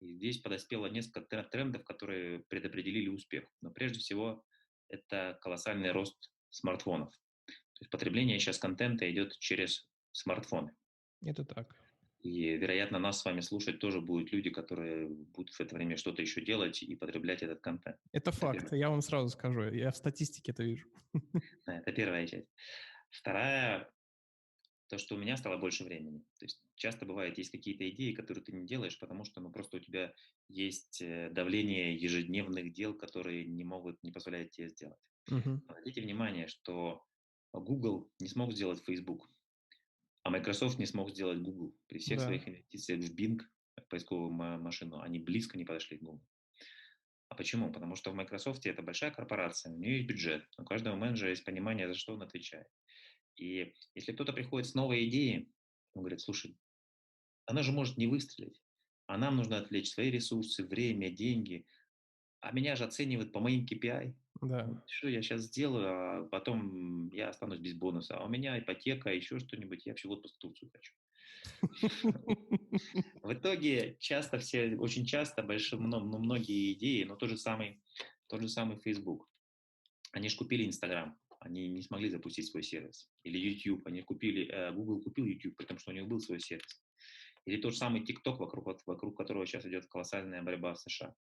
и 0.00 0.12
здесь 0.12 0.38
подоспело 0.38 0.86
несколько 0.86 1.42
трендов, 1.44 1.84
которые 1.84 2.40
предопределили 2.48 3.08
успех. 3.08 3.44
Но 3.62 3.70
прежде 3.70 4.00
всего 4.00 4.44
это 4.88 5.38
колоссальный 5.40 5.92
рост 5.92 6.32
смартфонов. 6.50 7.14
То 7.46 7.82
есть 7.82 7.90
потребление 7.90 8.40
сейчас 8.40 8.58
контента 8.58 9.08
идет 9.10 9.38
через 9.38 9.88
смартфоны. 10.10 10.72
Это 11.22 11.44
так. 11.44 11.72
И, 12.20 12.56
вероятно, 12.56 12.98
нас 12.98 13.20
с 13.20 13.24
вами 13.24 13.42
слушать 13.42 13.78
тоже 13.78 14.00
будут 14.00 14.32
люди, 14.32 14.50
которые 14.50 15.06
будут 15.08 15.54
в 15.54 15.60
это 15.60 15.76
время 15.76 15.96
что-то 15.96 16.22
еще 16.22 16.44
делать 16.44 16.82
и 16.82 16.96
потреблять 16.96 17.44
этот 17.44 17.60
контент. 17.60 17.98
Это, 18.10 18.30
это 18.30 18.32
факт, 18.32 18.62
первое. 18.62 18.78
я 18.80 18.90
вам 18.90 19.00
сразу 19.00 19.28
скажу. 19.28 19.62
Я 19.72 19.92
в 19.92 19.96
статистике 19.96 20.50
это 20.50 20.64
вижу. 20.64 20.88
это 21.66 21.92
первая 21.92 22.26
часть. 22.26 22.48
Вторая 23.10 23.88
то, 24.88 24.98
что 24.98 25.14
у 25.14 25.18
меня 25.18 25.36
стало 25.36 25.56
больше 25.56 25.84
времени. 25.84 26.20
То 26.38 26.44
есть 26.44 26.60
часто 26.76 27.06
бывает, 27.06 27.38
есть 27.38 27.50
какие-то 27.50 27.88
идеи, 27.90 28.12
которые 28.12 28.44
ты 28.44 28.52
не 28.52 28.66
делаешь, 28.66 28.98
потому 28.98 29.24
что 29.24 29.40
ну, 29.40 29.50
просто 29.50 29.78
у 29.78 29.80
тебя 29.80 30.12
есть 30.48 31.02
э, 31.02 31.30
давление 31.30 31.96
ежедневных 31.96 32.72
дел, 32.72 32.94
которые 32.94 33.46
не 33.46 33.64
могут, 33.64 34.02
не 34.02 34.12
позволяют 34.12 34.52
тебе 34.52 34.68
сделать. 34.68 35.00
Uh-huh. 35.30 35.60
Обратите 35.66 36.00
внимание, 36.00 36.46
что 36.46 37.04
Google 37.52 38.10
не 38.20 38.28
смог 38.28 38.52
сделать 38.52 38.84
Facebook, 38.84 39.28
а 40.22 40.30
Microsoft 40.30 40.78
не 40.78 40.86
смог 40.86 41.10
сделать 41.10 41.40
Google. 41.40 41.74
При 41.88 41.98
всех 41.98 42.18
да. 42.18 42.26
своих 42.26 42.48
инвестициях 42.48 43.00
в 43.00 43.14
Bing, 43.14 43.40
поисковую 43.88 44.30
машину, 44.30 45.00
они 45.00 45.18
близко 45.18 45.56
не 45.58 45.64
подошли 45.64 45.98
к 45.98 46.02
Google. 46.02 46.22
А 47.28 47.34
почему? 47.34 47.72
Потому 47.72 47.96
что 47.96 48.10
в 48.10 48.14
Microsoft 48.14 48.66
это 48.66 48.82
большая 48.82 49.10
корпорация, 49.10 49.72
у 49.72 49.76
нее 49.76 49.96
есть 49.96 50.08
бюджет, 50.08 50.44
у 50.58 50.64
каждого 50.64 50.94
менеджера 50.96 51.30
есть 51.30 51.44
понимание, 51.44 51.88
за 51.88 51.94
что 51.94 52.14
он 52.14 52.22
отвечает. 52.22 52.68
И 53.36 53.74
если 53.94 54.12
кто-то 54.12 54.32
приходит 54.32 54.68
с 54.68 54.74
новой 54.74 55.08
идеей, 55.08 55.48
он 55.94 56.02
говорит, 56.02 56.20
слушай, 56.20 56.56
она 57.46 57.62
же 57.62 57.72
может 57.72 57.96
не 57.96 58.06
выстрелить, 58.06 58.60
а 59.06 59.18
нам 59.18 59.36
нужно 59.36 59.58
отвлечь 59.58 59.90
свои 59.90 60.10
ресурсы, 60.10 60.64
время, 60.64 61.10
деньги, 61.10 61.66
а 62.40 62.52
меня 62.52 62.76
же 62.76 62.84
оценивают 62.84 63.32
по 63.32 63.40
моим 63.40 63.64
KPI. 63.64 64.14
Да. 64.42 64.84
Что 64.86 65.08
я 65.08 65.22
сейчас 65.22 65.42
сделаю, 65.42 65.86
а 65.88 66.28
потом 66.28 67.08
я 67.08 67.30
останусь 67.30 67.58
без 67.58 67.74
бонуса. 67.74 68.18
А 68.18 68.24
у 68.24 68.28
меня 68.28 68.58
ипотека, 68.58 69.10
еще 69.12 69.38
что-нибудь, 69.38 69.86
я 69.86 69.92
вообще 69.92 70.08
в 70.08 70.12
отпуск 70.12 70.36
в 70.36 70.38
Турцию 70.38 70.70
хочу. 70.70 70.92
В 73.22 73.32
итоге 73.32 73.96
часто 74.00 74.38
все, 74.38 74.76
очень 74.76 75.06
часто 75.06 75.42
большие, 75.42 75.80
ну, 75.80 76.00
многие 76.00 76.72
идеи, 76.72 77.04
но 77.04 77.16
тот 77.16 77.30
же 77.30 77.36
самый, 77.36 77.80
тот 78.28 78.40
же 78.40 78.48
самый 78.48 78.78
Facebook. 78.78 79.28
Они 80.12 80.28
же 80.28 80.36
купили 80.36 80.64
Instagram, 80.64 81.16
они 81.46 81.68
не 81.68 81.82
смогли 81.82 82.10
запустить 82.10 82.50
свой 82.50 82.62
сервис. 82.62 83.08
Или 83.22 83.38
YouTube, 83.38 83.86
они 83.86 84.02
купили, 84.02 84.48
э, 84.48 84.72
Google 84.72 85.00
купил 85.00 85.24
YouTube, 85.24 85.56
потому 85.56 85.78
что 85.80 85.90
у 85.90 85.94
них 85.94 86.06
был 86.06 86.20
свой 86.20 86.40
сервис. 86.40 86.82
Или 87.46 87.60
тот 87.60 87.72
же 87.72 87.78
самый 87.78 88.02
TikTok, 88.02 88.36
вокруг, 88.36 88.82
вокруг 88.86 89.16
которого 89.16 89.46
сейчас 89.46 89.64
идет 89.66 89.86
колоссальная 89.86 90.42
борьба 90.42 90.74
в 90.74 90.80
США. 90.80 91.14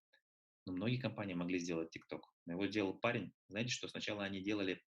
Но 0.66 0.74
многие 0.74 0.98
компании 0.98 1.34
могли 1.34 1.60
сделать 1.60 1.96
TikTok. 1.96 2.22
Но 2.46 2.54
его 2.54 2.66
делал 2.66 2.94
парень. 2.94 3.34
Знаете, 3.50 3.72
что 3.72 3.88
сначала 3.90 4.24
они 4.24 4.42
делали 4.42 4.82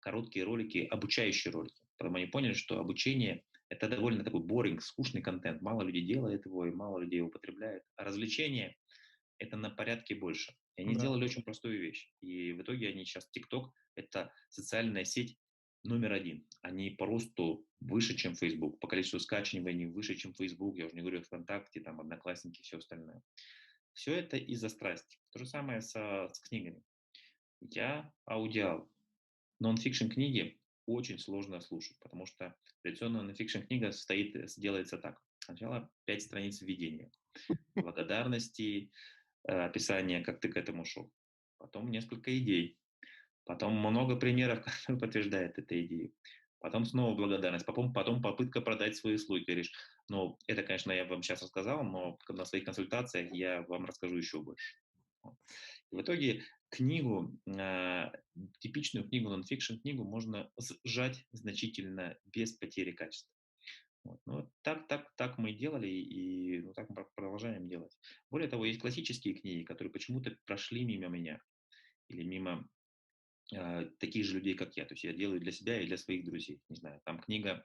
короткие 0.00 0.44
ролики, 0.44 0.78
обучающие 0.90 1.52
ролики. 1.52 1.80
Потом 1.96 2.16
они 2.16 2.26
поняли, 2.26 2.54
что 2.54 2.80
обучение– 2.80 3.44
это 3.68 3.88
довольно 3.88 4.24
такой 4.24 4.40
boring, 4.40 4.80
скучный 4.80 5.22
контент. 5.22 5.62
Мало 5.62 5.82
людей 5.82 6.04
делает 6.04 6.44
его, 6.46 6.66
и 6.66 6.72
мало 6.72 6.98
людей 6.98 7.20
употребляет. 7.20 7.84
А 7.96 8.04
развлечение– 8.04 8.76
это 9.38 9.56
на 9.56 9.70
порядке 9.70 10.16
больше. 10.16 10.52
И 10.80 10.82
они 10.82 10.94
да. 10.94 11.00
сделали 11.00 11.24
очень 11.24 11.42
простую 11.42 11.78
вещь. 11.78 12.10
И 12.22 12.52
в 12.52 12.62
итоге 12.62 12.88
они 12.88 13.04
сейчас 13.04 13.28
TikTok– 13.36 13.68
это 13.96 14.32
социальная 14.48 15.04
сеть 15.04 15.38
номер 15.84 16.14
один. 16.14 16.46
Они 16.62 16.88
по 16.88 17.04
росту 17.04 17.66
выше, 17.80 18.16
чем 18.16 18.34
Facebook. 18.34 18.78
По 18.80 18.88
количеству 18.88 19.20
скачиваний 19.20 19.86
выше, 19.86 20.14
чем 20.14 20.32
Facebook. 20.32 20.76
Я 20.76 20.86
уже 20.86 20.94
не 20.94 21.02
говорю 21.02 21.22
ВКонтакте, 21.22 21.80
там, 21.80 22.00
Одноклассники 22.00 22.60
и 22.60 22.62
все 22.62 22.78
остальное. 22.78 23.22
Все 23.92 24.14
это 24.14 24.38
из-за 24.38 24.70
страсти. 24.70 25.18
То 25.32 25.40
же 25.40 25.46
самое 25.46 25.82
со, 25.82 26.30
с 26.32 26.40
книгами. 26.40 26.82
Я 27.60 28.10
аудиал. 28.24 28.90
Нон-фикшн 29.58 30.08
книги 30.08 30.58
очень 30.86 31.18
сложно 31.18 31.60
слушать, 31.60 31.98
потому 32.00 32.24
что 32.24 32.56
традиционная 32.82 33.20
нон-фикшн 33.20 33.60
книга 33.60 33.92
состоит, 33.92 34.34
делается 34.56 34.96
так. 34.96 35.20
Сначала 35.40 35.90
пять 36.06 36.22
страниц 36.22 36.62
введения, 36.62 37.10
благодарности, 37.74 38.84
э, 38.84 38.90
описание, 39.44 40.22
как 40.22 40.40
ты 40.40 40.48
к 40.48 40.56
этому 40.56 40.84
шел. 40.84 41.10
Потом 41.58 41.90
несколько 41.90 42.36
идей. 42.36 42.78
Потом 43.44 43.76
много 43.76 44.16
примеров, 44.16 44.64
которые 44.64 45.00
подтверждают 45.00 45.58
эту 45.58 45.80
идею. 45.80 46.12
Потом 46.60 46.84
снова 46.84 47.16
благодарность, 47.16 47.64
потом, 47.64 47.92
потом 47.92 48.20
попытка 48.20 48.60
продать 48.60 48.96
свои 48.96 49.14
услуги. 49.14 49.44
Говоришь, 49.44 49.72
ну, 50.08 50.38
это, 50.46 50.62
конечно, 50.62 50.92
я 50.92 51.06
вам 51.06 51.22
сейчас 51.22 51.42
рассказал, 51.42 51.82
но 51.82 52.18
на 52.28 52.44
своих 52.44 52.64
консультациях 52.64 53.32
я 53.32 53.62
вам 53.62 53.86
расскажу 53.86 54.16
еще 54.16 54.40
больше. 54.40 54.76
И 55.90 55.96
в 55.96 56.02
итоге 56.02 56.44
книгу, 56.68 57.34
э, 57.46 58.10
типичную 58.58 59.08
книгу, 59.08 59.30
нон-фикшн 59.30 59.76
книгу 59.76 60.04
можно 60.04 60.50
сжать 60.84 61.26
значительно 61.32 62.16
без 62.26 62.52
потери 62.52 62.92
качества. 62.92 63.32
Вот. 64.04 64.20
Ну, 64.26 64.50
так, 64.62 64.88
так, 64.88 65.14
так 65.16 65.38
мы 65.38 65.52
делали 65.52 65.88
и 65.88 66.62
ну, 66.62 66.72
так 66.72 66.88
мы 66.90 67.06
продолжаем 67.14 67.68
делать. 67.68 67.96
Более 68.30 68.48
того, 68.48 68.64
есть 68.64 68.80
классические 68.80 69.34
книги, 69.34 69.64
которые 69.64 69.92
почему-то 69.92 70.36
прошли 70.46 70.84
мимо 70.84 71.08
меня 71.08 71.38
или 72.08 72.22
мимо 72.22 72.66
э, 73.52 73.90
таких 73.98 74.24
же 74.24 74.36
людей, 74.36 74.54
как 74.54 74.76
я. 74.76 74.84
То 74.84 74.94
есть 74.94 75.04
я 75.04 75.12
делаю 75.12 75.40
для 75.40 75.52
себя 75.52 75.80
и 75.80 75.86
для 75.86 75.98
своих 75.98 76.24
друзей. 76.24 76.60
Не 76.68 76.76
знаю, 76.76 77.00
там 77.04 77.20
книга 77.20 77.64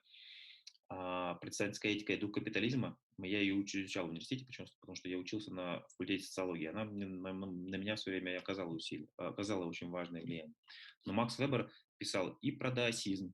а, 0.87 1.35
«Председательская 1.35 1.93
этика 1.93 2.13
и 2.13 2.17
дух 2.17 2.33
капитализма». 2.33 2.97
Я 3.17 3.39
ее 3.39 3.63
изучал 3.63 4.05
в 4.05 4.09
университете, 4.09 4.45
почему? 4.45 4.67
потому 4.81 4.95
что 4.95 5.07
я 5.07 5.17
учился 5.17 5.53
на 5.53 5.79
факультете 5.89 6.25
социологии. 6.25 6.67
Она 6.67 6.83
на, 6.83 7.33
на 7.33 7.75
меня 7.77 7.95
все 7.95 8.11
время 8.11 8.37
оказала 8.37 8.69
усилие, 8.69 9.07
оказала 9.15 9.65
очень 9.65 9.89
важное 9.89 10.21
влияние. 10.21 10.53
Но 11.05 11.13
Макс 11.13 11.39
Вебер 11.39 11.71
писал 11.97 12.37
и 12.41 12.51
про 12.51 12.71
даосизм, 12.71 13.33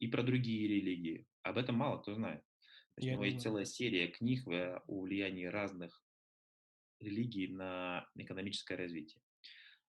и 0.00 0.08
про 0.08 0.22
другие 0.22 0.66
религии. 0.66 1.26
Об 1.42 1.58
этом 1.58 1.76
мало 1.76 2.00
кто 2.00 2.14
знает. 2.14 2.42
у 2.96 3.04
него 3.04 3.24
есть 3.24 3.42
целая 3.42 3.64
серия 3.64 4.08
книг 4.08 4.46
о 4.48 5.00
влиянии 5.00 5.44
разных 5.44 6.02
религий 6.98 7.48
на 7.48 8.06
экономическое 8.16 8.76
развитие. 8.76 9.22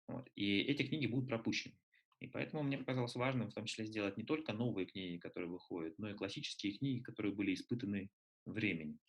Вот. 0.08 0.30
И 0.36 0.60
эти 0.60 0.84
книги 0.84 1.08
будут 1.08 1.30
пропущены. 1.30 1.76
И 2.20 2.28
поэтому 2.28 2.62
мне 2.62 2.78
показалось 2.78 3.16
важным 3.16 3.50
в 3.50 3.54
том 3.54 3.66
числе 3.66 3.86
сделать 3.86 4.16
не 4.18 4.24
только 4.24 4.54
новые 4.54 4.86
книги, 4.86 5.18
которые 5.18 5.50
выходят, 5.50 5.98
но 5.98 6.10
и 6.10 6.14
классические 6.14 6.78
книги, 6.78 7.02
которые 7.02 7.34
были 7.34 7.54
испытаны 7.54 8.12
временем. 8.46 9.00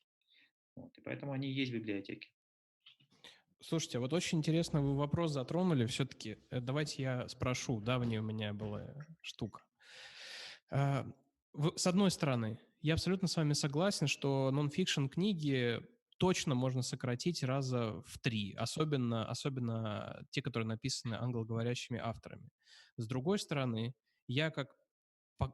Вот. 0.76 0.96
И 0.96 1.00
поэтому 1.02 1.32
они 1.32 1.52
есть 1.52 1.72
в 1.72 1.74
библиотеке. 1.74 2.30
Слушайте, 3.60 3.98
вот 3.98 4.12
очень 4.12 4.38
интересно 4.38 4.80
вы 4.80 4.96
вопрос 4.96 5.32
затронули. 5.32 5.86
Все-таки 5.86 6.38
э, 6.50 6.60
давайте 6.60 7.02
я 7.02 7.28
спрошу, 7.28 7.80
давняя 7.80 8.20
у 8.20 8.24
меня 8.24 8.52
была 8.54 9.06
штука. 9.20 9.62
А, 10.72 11.06
с 11.76 11.86
одной 11.86 12.10
стороны, 12.10 12.58
я 12.80 12.94
абсолютно 12.94 13.28
с 13.28 13.36
вами 13.36 13.52
согласен, 13.52 14.06
что 14.06 14.50
нон-фикшн 14.50 15.06
книги 15.06 15.80
точно 16.18 16.54
можно 16.54 16.82
сократить 16.82 17.42
раза 17.42 18.00
в 18.06 18.18
три, 18.18 18.54
особенно, 18.54 19.28
особенно 19.28 20.24
те, 20.30 20.40
которые 20.40 20.66
написаны 20.66 21.14
англоговорящими 21.14 21.98
авторами. 21.98 22.48
С 22.96 23.06
другой 23.06 23.38
стороны, 23.38 23.94
я 24.26 24.50
как 24.50 24.74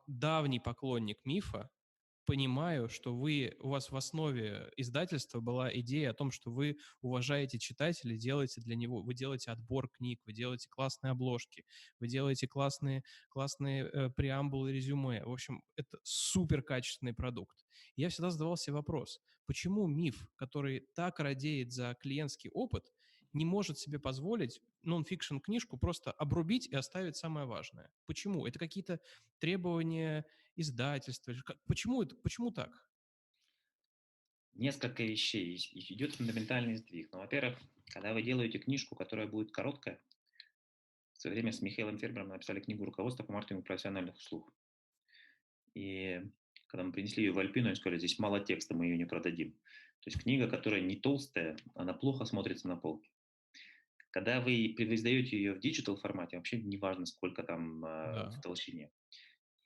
давний 0.07 0.61
поклонник 0.61 1.19
мифа 1.25 1.69
понимаю, 2.29 2.91
что 2.91 3.17
вы, 3.17 3.57
у 3.59 3.71
вас 3.71 3.91
в 3.91 3.97
основе 3.97 4.71
издательства 4.77 5.41
была 5.41 5.75
идея 5.79 6.11
о 6.11 6.13
том, 6.13 6.31
что 6.31 6.51
вы 6.51 6.77
уважаете 7.01 7.59
читателя, 7.59 8.19
делаете 8.19 8.61
для 8.61 8.77
него, 8.77 9.01
вы 9.01 9.15
делаете 9.15 9.51
отбор 9.51 9.89
книг, 9.89 10.21
вы 10.27 10.35
делаете 10.35 10.69
классные 10.69 11.13
обложки, 11.13 11.65
вы 12.01 12.07
делаете 12.07 12.47
классные, 12.47 13.03
классные 13.31 13.85
э, 13.85 14.11
преамбулы, 14.11 14.73
резюме. 14.73 15.25
В 15.25 15.33
общем, 15.33 15.63
это 15.75 15.97
супер 16.03 16.61
качественный 16.63 17.15
продукт. 17.15 17.65
Я 17.97 18.11
всегда 18.11 18.29
задавал 18.29 18.59
себе 18.59 18.75
вопрос, 18.75 19.21
почему 19.47 19.87
миф, 19.87 20.29
который 20.37 20.87
так 20.95 21.21
радеет 21.21 21.73
за 21.73 21.97
клиентский 21.99 22.51
опыт, 22.51 22.93
не 23.33 23.45
может 23.45 23.79
себе 23.79 23.99
позволить 23.99 24.61
нон-фикшн 24.83 25.39
книжку 25.39 25.77
просто 25.77 26.13
обрубить 26.13 26.67
и 26.67 26.77
оставить 26.77 27.17
самое 27.17 27.47
важное. 27.47 27.91
Почему? 28.07 28.47
Это 28.47 28.59
какие-то 28.59 29.01
требования 29.39 30.25
издательства? 30.57 31.35
Почему, 31.67 32.03
это, 32.03 32.17
почему 32.17 32.51
так? 32.51 32.89
Несколько 34.55 35.03
вещей. 35.03 35.57
Идет 35.73 36.15
фундаментальный 36.15 36.77
сдвиг. 36.77 37.11
Ну, 37.13 37.19
во-первых, 37.19 37.59
когда 37.87 38.13
вы 38.13 38.23
делаете 38.23 38.59
книжку, 38.59 38.97
которая 38.97 39.27
будет 39.27 39.53
короткая, 39.53 40.01
в 41.13 41.21
свое 41.21 41.35
время 41.35 41.53
с 41.53 41.61
Михаилом 41.61 41.99
Фербером 41.99 42.29
написали 42.29 42.61
книгу 42.61 42.85
«Руководство 42.85 43.25
по 43.25 43.33
маркетингу 43.33 43.63
профессиональных 43.63 44.17
услуг». 44.17 44.53
И 45.75 46.23
когда 46.67 46.85
мы 46.85 46.93
принесли 46.93 47.25
ее 47.25 47.33
в 47.33 47.39
Альпину, 47.39 47.67
они 47.67 47.77
сказали, 47.77 47.99
здесь 47.99 48.19
мало 48.19 48.41
текста, 48.41 48.75
мы 48.75 48.87
ее 48.87 48.97
не 48.97 49.05
продадим. 49.05 49.53
То 50.01 50.11
есть 50.11 50.23
книга, 50.23 50.49
которая 50.49 50.81
не 50.81 50.97
толстая, 50.97 51.57
она 51.75 51.93
плохо 51.93 52.25
смотрится 52.25 52.69
на 52.69 52.77
полке. 52.77 53.11
Когда 54.11 54.41
вы 54.41 54.67
издаете 54.67 55.37
ее 55.37 55.55
в 55.55 55.61
digital 55.61 55.97
формате, 55.97 56.37
вообще 56.37 56.61
не 56.61 56.79
важно, 56.79 57.07
сколько 57.07 57.43
там 57.43 57.85
э, 57.85 57.89
да. 57.89 58.31
в 58.31 58.41
толщине. 58.41 58.91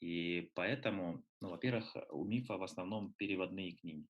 И 0.01 0.51
поэтому, 0.55 1.25
ну, 1.41 1.51
во-первых, 1.51 1.97
у 2.11 2.25
МИФа 2.25 2.57
в 2.57 2.63
основном 2.63 3.15
переводные 3.15 3.73
книги. 3.73 4.07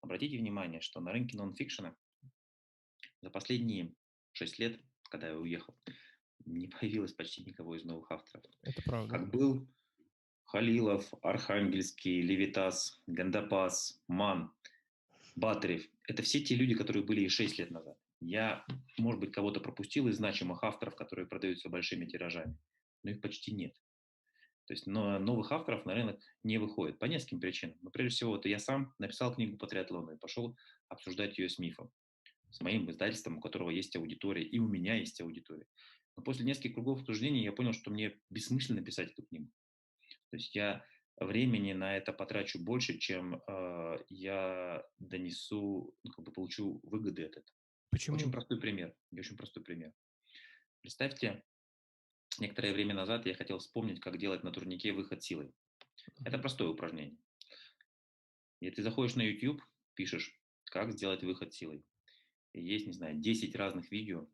Обратите 0.00 0.38
внимание, 0.38 0.80
что 0.80 1.00
на 1.00 1.12
рынке 1.12 1.36
нонфикшена 1.36 1.96
за 3.22 3.30
последние 3.30 3.94
шесть 4.32 4.58
лет, 4.58 4.80
когда 5.10 5.28
я 5.28 5.36
уехал, 5.36 5.76
не 6.44 6.68
появилось 6.80 7.12
почти 7.12 7.42
никого 7.44 7.76
из 7.76 7.84
новых 7.84 8.10
авторов. 8.10 8.50
Это 8.62 8.82
правда. 8.82 9.18
Как 9.18 9.30
был 9.30 9.68
Халилов, 10.44 11.12
Архангельский, 11.22 12.20
Левитас, 12.20 13.02
Гандапас, 13.06 14.00
Ман, 14.06 14.52
Батарев. 15.34 15.88
Это 16.06 16.22
все 16.22 16.40
те 16.40 16.54
люди, 16.54 16.74
которые 16.74 17.04
были 17.04 17.22
и 17.22 17.28
6 17.28 17.58
лет 17.58 17.70
назад. 17.70 17.96
Я, 18.24 18.64
может 18.98 19.20
быть, 19.20 19.32
кого-то 19.32 19.60
пропустил 19.60 20.08
из 20.08 20.16
значимых 20.16 20.62
авторов, 20.62 20.94
которые 20.94 21.26
продаются 21.26 21.68
большими 21.68 22.06
тиражами, 22.06 22.56
но 23.02 23.10
их 23.10 23.20
почти 23.20 23.52
нет. 23.52 23.74
То 24.66 24.74
есть 24.74 24.86
но 24.86 25.18
новых 25.18 25.50
авторов 25.50 25.84
на 25.86 25.94
рынок 25.94 26.20
не 26.44 26.58
выходит 26.58 26.98
по 26.98 27.06
нескольким 27.06 27.40
причинам. 27.40 27.76
Но 27.82 27.90
прежде 27.90 28.14
всего, 28.14 28.36
это 28.36 28.48
я 28.48 28.60
сам 28.60 28.94
написал 28.98 29.34
книгу 29.34 29.56
по 29.56 29.66
триатлону 29.66 30.12
и 30.12 30.18
пошел 30.18 30.56
обсуждать 30.88 31.36
ее 31.36 31.48
с 31.48 31.58
мифом, 31.58 31.90
с 32.50 32.60
моим 32.60 32.88
издательством, 32.88 33.38
у 33.38 33.40
которого 33.40 33.70
есть 33.70 33.96
аудитория, 33.96 34.44
и 34.44 34.58
у 34.60 34.68
меня 34.68 34.94
есть 34.94 35.20
аудитория. 35.20 35.66
Но 36.16 36.22
после 36.22 36.44
нескольких 36.44 36.74
кругов 36.74 37.00
обсуждений 37.00 37.42
я 37.42 37.52
понял, 37.52 37.72
что 37.72 37.90
мне 37.90 38.20
бессмысленно 38.30 38.84
писать 38.84 39.10
эту 39.10 39.22
книгу. 39.24 39.50
То 40.30 40.36
есть 40.36 40.54
я 40.54 40.84
времени 41.18 41.72
на 41.72 41.96
это 41.96 42.12
потрачу 42.12 42.62
больше, 42.62 42.98
чем 42.98 43.42
э, 43.46 43.98
я 44.08 44.84
донесу, 44.98 45.94
ну, 46.04 46.10
как 46.12 46.24
бы 46.24 46.32
получу 46.32 46.80
выгоды 46.84 47.24
от 47.24 47.36
этого. 47.36 47.61
Почему? 47.92 48.16
Очень 48.16 48.32
простой 48.32 48.58
пример. 48.58 48.94
Очень 49.12 49.36
простой 49.36 49.62
пример. 49.62 49.92
Представьте, 50.80 51.44
некоторое 52.38 52.72
время 52.72 52.94
назад 52.94 53.26
я 53.26 53.34
хотел 53.34 53.58
вспомнить, 53.58 54.00
как 54.00 54.16
делать 54.16 54.42
на 54.42 54.50
турнике 54.50 54.92
выход 54.92 55.22
силой. 55.22 55.52
Это 56.24 56.38
простое 56.38 56.68
упражнение. 56.70 57.18
И 58.60 58.70
ты 58.70 58.82
заходишь 58.82 59.14
на 59.14 59.20
YouTube, 59.20 59.62
пишешь, 59.94 60.34
как 60.64 60.90
сделать 60.92 61.22
выход 61.22 61.52
силой. 61.52 61.84
И 62.54 62.62
есть, 62.62 62.86
не 62.86 62.94
знаю, 62.94 63.18
10 63.18 63.54
разных 63.56 63.90
видео, 63.90 64.26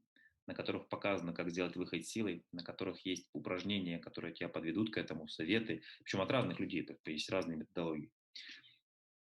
на 0.47 0.55
которых 0.55 0.89
показано, 0.89 1.33
как 1.33 1.51
сделать 1.51 1.75
выход 1.75 2.07
силой, 2.07 2.47
на 2.53 2.63
которых 2.63 3.05
есть 3.05 3.29
упражнения, 3.33 3.99
которые 3.99 4.35
тебя 4.35 4.49
подведут 4.49 4.95
к 4.95 4.99
этому, 4.99 5.27
советы, 5.27 5.83
причем 6.05 6.21
от 6.21 6.31
разных 6.31 6.61
людей, 6.61 6.85
то 6.85 6.97
есть 7.11 7.29
разные 7.29 7.57
методологии. 7.57 8.13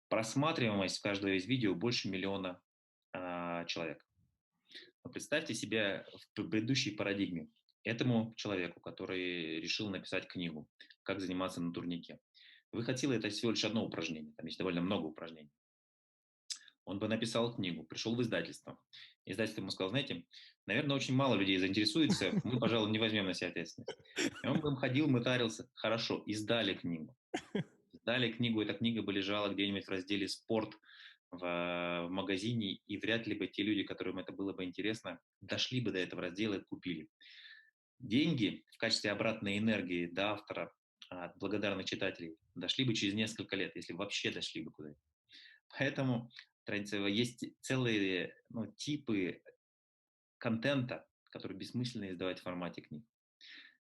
Просматриваемость 0.08 1.00
каждого 1.00 1.36
из 1.36 1.48
видео 1.48 1.74
больше 1.74 2.10
миллиона 2.10 2.62
э, 3.14 3.66
человек. 3.66 4.06
Представьте 5.12 5.54
себя 5.54 6.06
в 6.36 6.50
предыдущей 6.50 6.91
парадигме. 6.91 7.50
Этому 7.84 8.34
человеку, 8.36 8.80
который 8.80 9.60
решил 9.60 9.89
написать 9.89 10.28
книгу 10.28 10.68
«Как 11.04 11.22
заниматься 11.22 11.62
на 11.62 11.74
турнике». 11.74 12.20
Выход 12.72 13.00
силы– 13.00 13.16
это 13.16 13.30
всего 13.30 13.52
лишь 13.52 13.66
одно 13.66 13.86
упражнение, 13.86 14.34
там 14.36 14.45
есть 14.45 14.60
довольно 14.60 14.82
много 14.82 15.06
упражнений 15.06 15.50
он 16.89 16.97
бы 16.97 17.08
написал 17.08 17.54
книгу, 17.54 17.84
пришел 17.84 18.16
в 18.16 18.22
издательство. 18.22 18.78
Издательство 19.26 19.62
ему 19.62 19.70
сказал, 19.70 19.91
знаете, 19.91 20.26
наверное, 20.66 20.95
очень 20.95 21.14
мало 21.14 21.36
людей 21.36 21.58
заинтересуется, 21.58 22.32
мы, 22.43 22.60
пожалуй, 22.60 22.89
не 22.89 22.97
возьмем 22.97 23.26
на 23.26 23.36
себя 23.36 23.50
ответственность. 23.50 23.95
И 24.43 24.47
он 24.47 24.60
бы 24.60 24.76
ходил, 24.76 25.08
мытарился. 25.08 25.70
Хорошо, 25.76 26.24
издали 26.26 26.74
книгу. 26.74 27.16
Издали 27.93 28.32
книгу, 28.32 28.62
эта 28.62 28.74
книга 28.74 29.04
бы 29.04 29.14
лежала 29.14 29.50
где-нибудь 29.50 29.86
в 29.86 29.89
разделе 29.89 30.28
«Спорт», 30.28 30.74
в, 31.32 32.08
магазине, 32.10 32.80
и 32.88 32.98
вряд 32.98 33.28
ли 33.28 33.36
бы 33.36 33.48
те 33.48 33.64
люди, 33.64 33.84
которым 33.84 34.20
это 34.20 34.32
было 34.32 34.54
бы 34.54 34.64
интересно, 34.64 35.20
дошли 35.42 35.82
бы 35.82 35.92
до 35.92 36.00
этого 36.00 36.22
раздела 36.22 36.56
и 36.56 36.64
купили. 36.64 37.08
Деньги 38.00 38.66
в 38.72 38.78
качестве 38.78 39.12
обратной 39.12 39.58
энергии 39.58 40.08
до 40.08 40.32
автора, 40.32 40.74
от 41.10 41.38
благодарных 41.38 41.86
читателей, 41.86 42.38
дошли 42.56 42.86
бы 42.86 42.94
через 42.94 43.14
несколько 43.14 43.56
лет, 43.56 43.76
если 43.76 43.94
вообще 43.94 44.32
дошли 44.32 44.64
бы 44.64 44.72
куда-нибудь. 44.72 45.02
Поэтому 45.78 46.30
есть 46.68 47.44
целые 47.62 48.34
ну, 48.50 48.72
типы 48.74 49.42
контента, 50.38 51.08
которые 51.32 51.58
бессмысленно 51.58 52.12
издавать 52.12 52.40
в 52.40 52.44
формате 52.44 52.82
книг. 52.82 53.06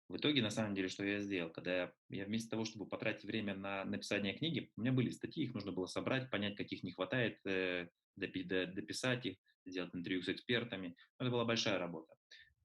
В 0.09 0.17
итоге, 0.17 0.41
на 0.41 0.49
самом 0.49 0.73
деле, 0.73 0.89
что 0.89 1.05
я 1.05 1.19
сделал? 1.19 1.51
Когда 1.51 1.75
я, 1.75 1.93
я 2.09 2.25
вместо 2.25 2.49
того, 2.49 2.65
чтобы 2.65 2.87
потратить 2.87 3.25
время 3.25 3.55
на 3.55 3.85
написание 3.85 4.33
книги, 4.33 4.71
у 4.75 4.81
меня 4.81 4.91
были 4.91 5.11
статьи, 5.11 5.43
их 5.43 5.53
нужно 5.53 5.71
было 5.71 5.85
собрать, 5.85 6.31
понять, 6.31 6.55
каких 6.55 6.81
не 6.81 6.91
хватает, 6.91 7.39
э, 7.45 7.89
дописать 8.15 9.27
их, 9.27 9.37
сделать 9.65 9.93
интервью 9.93 10.23
с 10.23 10.29
экспертами. 10.29 10.95
Это 11.19 11.29
была 11.29 11.45
большая 11.45 11.77
работа. 11.77 12.15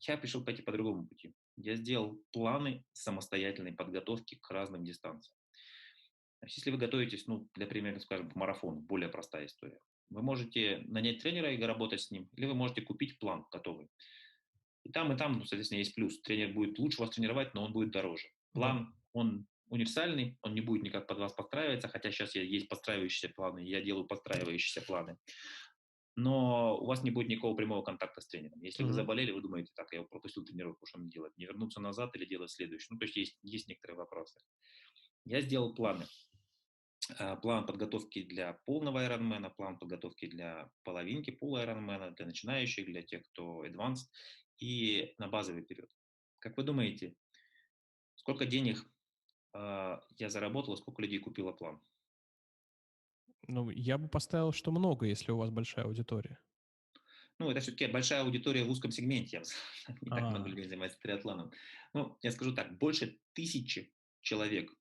Я 0.01 0.17
пришел 0.17 0.43
пойти 0.43 0.63
по 0.63 0.73
другому 0.73 1.07
пути. 1.07 1.35
Я 1.57 1.77
сделал 1.77 2.19
планы 2.33 2.83
самостоятельной 2.93 3.73
подготовки 3.73 4.37
к 4.41 4.51
разным 4.51 4.83
дистанциям. 4.83 5.37
Если 6.43 6.71
вы 6.71 6.79
готовитесь, 6.79 7.27
ну, 7.27 7.49
для 7.55 7.67
примера, 7.67 7.99
скажем, 7.99 8.31
к 8.31 8.35
марафону, 8.35 8.81
более 8.81 9.11
простая 9.11 9.47
история. 9.47 9.81
Вы 10.09 10.23
можете 10.23 10.79
нанять 10.87 11.23
тренера 11.23 11.53
и 11.53 11.63
работать 11.63 12.01
с 12.01 12.11
ним, 12.11 12.29
или 12.37 12.47
вы 12.47 12.55
можете 12.55 12.83
купить 12.83 13.19
план 13.19 13.47
готовый. 13.51 13.91
И 14.85 14.91
там, 14.91 15.13
и 15.13 15.17
там, 15.17 15.39
ну, 15.39 15.45
соответственно, 15.45 15.79
есть 15.79 15.95
плюс. 15.95 16.21
Тренер 16.21 16.53
будет 16.53 16.79
лучше 16.79 17.01
вас 17.01 17.11
тренировать, 17.11 17.55
но 17.55 17.65
он 17.65 17.73
будет 17.73 17.91
дороже. 17.91 18.29
План, 18.53 18.95
он 19.13 19.47
универсальный, 19.69 20.39
он 20.43 20.55
не 20.55 20.61
будет 20.61 20.83
никак 20.83 21.07
под 21.07 21.19
вас 21.19 21.33
подстраиваться, 21.33 21.89
хотя 21.89 22.11
сейчас 22.11 22.35
есть 22.35 22.69
подстраивающиеся 22.69 23.31
планы, 23.35 23.61
я 23.61 23.81
делаю 23.81 24.07
подстраивающиеся 24.07 24.83
планы. 24.83 25.19
Но 26.17 26.79
у 26.79 26.87
вас 26.87 27.03
не 27.03 27.11
будет 27.11 27.29
никакого 27.29 27.57
прямого 27.57 27.83
контакта 27.83 28.21
с 28.21 28.29
тренером. 28.29 28.63
Если 28.63 28.85
mm-hmm. 28.85 28.89
вы 28.89 28.93
заболели, 28.93 29.33
вы 29.33 29.41
думаете, 29.41 29.73
так, 29.75 29.93
я 29.93 30.03
пропустил 30.03 30.45
тренировку, 30.45 30.87
что 30.87 30.99
мне 30.99 31.11
делать? 31.11 31.37
Не 31.37 31.47
вернуться 31.47 31.81
назад 31.81 32.15
или 32.15 32.25
делать 32.25 32.53
следующую? 32.53 32.93
Ну, 32.93 32.99
то 32.99 33.05
есть 33.07 33.17
есть, 33.17 33.39
есть 33.43 33.69
некоторые 33.69 33.99
вопросы. 33.99 34.39
Я 35.25 35.41
сделал 35.41 35.75
планы. 35.75 36.07
А, 37.19 37.35
план 37.37 37.67
подготовки 37.67 38.23
для 38.23 38.59
полного 38.65 39.05
Ironman, 39.05 39.53
план 39.57 39.77
подготовки 39.77 40.27
для 40.27 40.71
половинки 40.85 41.33
пола 41.33 41.65
Ironman, 41.65 42.15
для 42.15 42.27
начинающих, 42.27 42.87
для 42.87 43.03
тех, 43.03 43.25
кто 43.31 43.65
advanced, 43.67 44.07
и 44.59 45.15
на 45.19 45.29
базовый 45.29 45.63
период. 45.63 45.91
Как 46.39 46.57
вы 46.57 46.63
думаете, 46.63 47.17
сколько 48.15 48.47
денег 48.47 48.85
э, 49.53 49.99
я 50.19 50.29
заработал, 50.31 50.77
сколько 50.77 51.03
людей 51.03 51.19
купило 51.19 51.53
план? 51.53 51.81
Ну, 53.47 53.71
я 53.71 53.99
бы 53.99 54.09
поставил, 54.09 54.53
что 54.53 54.71
много, 54.71 55.07
если 55.07 55.33
у 55.33 55.37
вас 55.37 55.51
большая 55.51 55.85
аудитория. 55.85 56.39
Ну, 57.39 57.51
это 57.51 57.61
все-таки 57.61 57.87
большая 57.87 58.23
аудитория 58.23 58.65
в 58.65 58.71
узком 58.71 58.91
сегменте. 58.91 59.43
Не 60.01 60.11
так 60.11 60.31
много 60.31 60.49
людей 60.49 60.67
занимается 60.67 60.99
триатлоном. 61.01 61.53
Ну, 61.93 62.19
я 62.23 62.31
скажу 62.31 62.55
так, 62.55 62.77
больше 62.79 63.19
тысячи 63.33 63.93
человек 64.21 64.73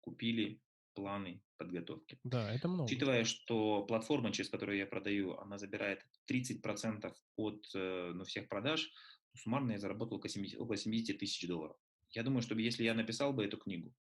купили 0.00 0.60
планы 0.96 1.42
подготовки. 1.58 2.18
Да, 2.24 2.52
это 2.52 2.68
много. 2.68 2.86
Учитывая, 2.86 3.24
что 3.24 3.82
платформа, 3.82 4.32
через 4.32 4.50
которую 4.50 4.78
я 4.78 4.86
продаю, 4.86 5.38
она 5.38 5.58
забирает 5.58 6.04
30% 6.30 7.12
от 7.36 7.66
э, 7.74 8.12
ну, 8.14 8.24
всех 8.24 8.48
продаж, 8.48 8.90
суммарно 9.34 9.72
я 9.72 9.78
заработал 9.78 10.16
около 10.16 10.30
70, 10.30 10.58
около 10.58 10.76
70 10.76 11.18
тысяч 11.18 11.46
долларов. 11.46 11.76
Я 12.10 12.22
думаю, 12.22 12.42
что 12.42 12.58
если 12.58 12.84
я 12.84 12.94
написал 12.94 13.32
бы 13.32 13.44
эту 13.44 13.58
книгу, 13.58 13.94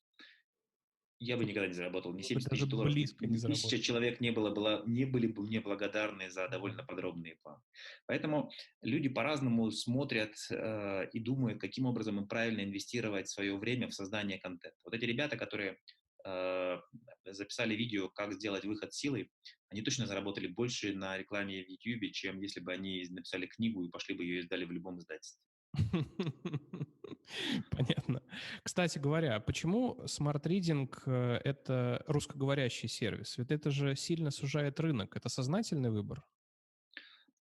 я 1.24 1.36
бы 1.36 1.44
никогда 1.44 1.68
не 1.68 1.74
заработал 1.74 2.12
ни 2.12 2.22
70 2.22 2.50
тысяч 2.50 2.66
долларов, 2.66 2.92
близко 2.92 3.26
не 3.26 3.38
тысяча 3.38 3.78
человек 3.78 4.20
не, 4.20 4.32
было, 4.32 4.50
было, 4.50 4.82
не 4.86 5.04
были 5.04 5.28
бы 5.28 5.42
мне 5.42 5.60
благодарны 5.60 6.28
за 6.30 6.48
довольно 6.48 6.82
подробные 6.82 7.36
планы. 7.42 7.62
Поэтому 8.06 8.50
люди 8.82 9.08
по-разному 9.08 9.70
смотрят 9.70 10.34
э, 10.50 11.08
и 11.12 11.20
думают, 11.20 11.60
каким 11.60 11.86
образом 11.86 12.18
им 12.18 12.26
правильно 12.26 12.62
инвестировать 12.62 13.28
свое 13.28 13.56
время 13.56 13.88
в 13.88 13.94
создание 13.94 14.38
контента. 14.38 14.76
Вот 14.84 14.94
эти 14.94 15.04
ребята, 15.04 15.36
которые 15.36 15.78
записали 16.24 17.74
видео, 17.74 18.08
как 18.08 18.32
сделать 18.34 18.64
выход 18.64 18.94
силой, 18.94 19.30
они 19.70 19.82
точно 19.82 20.06
заработали 20.06 20.46
больше 20.46 20.94
на 20.94 21.16
рекламе 21.16 21.64
в 21.64 21.68
YouTube, 21.68 22.12
чем 22.12 22.40
если 22.40 22.60
бы 22.60 22.72
они 22.72 23.06
написали 23.10 23.46
книгу 23.46 23.82
и 23.84 23.88
пошли 23.88 24.14
бы 24.14 24.22
ее 24.22 24.40
издали 24.40 24.64
в 24.64 24.70
любом 24.70 24.98
издательстве. 24.98 25.42
Понятно. 27.70 28.22
Кстати 28.62 28.98
говоря, 28.98 29.40
почему 29.40 29.98
Smart 30.04 30.42
Reading 30.42 30.92
э,— 31.06 31.40
это 31.44 32.02
русскоговорящий 32.06 32.88
сервис? 32.88 33.38
Ведь 33.38 33.50
это 33.50 33.70
же 33.70 33.96
сильно 33.96 34.30
сужает 34.30 34.80
рынок. 34.80 35.16
Это 35.16 35.28
сознательный 35.28 35.90
выбор? 35.90 36.22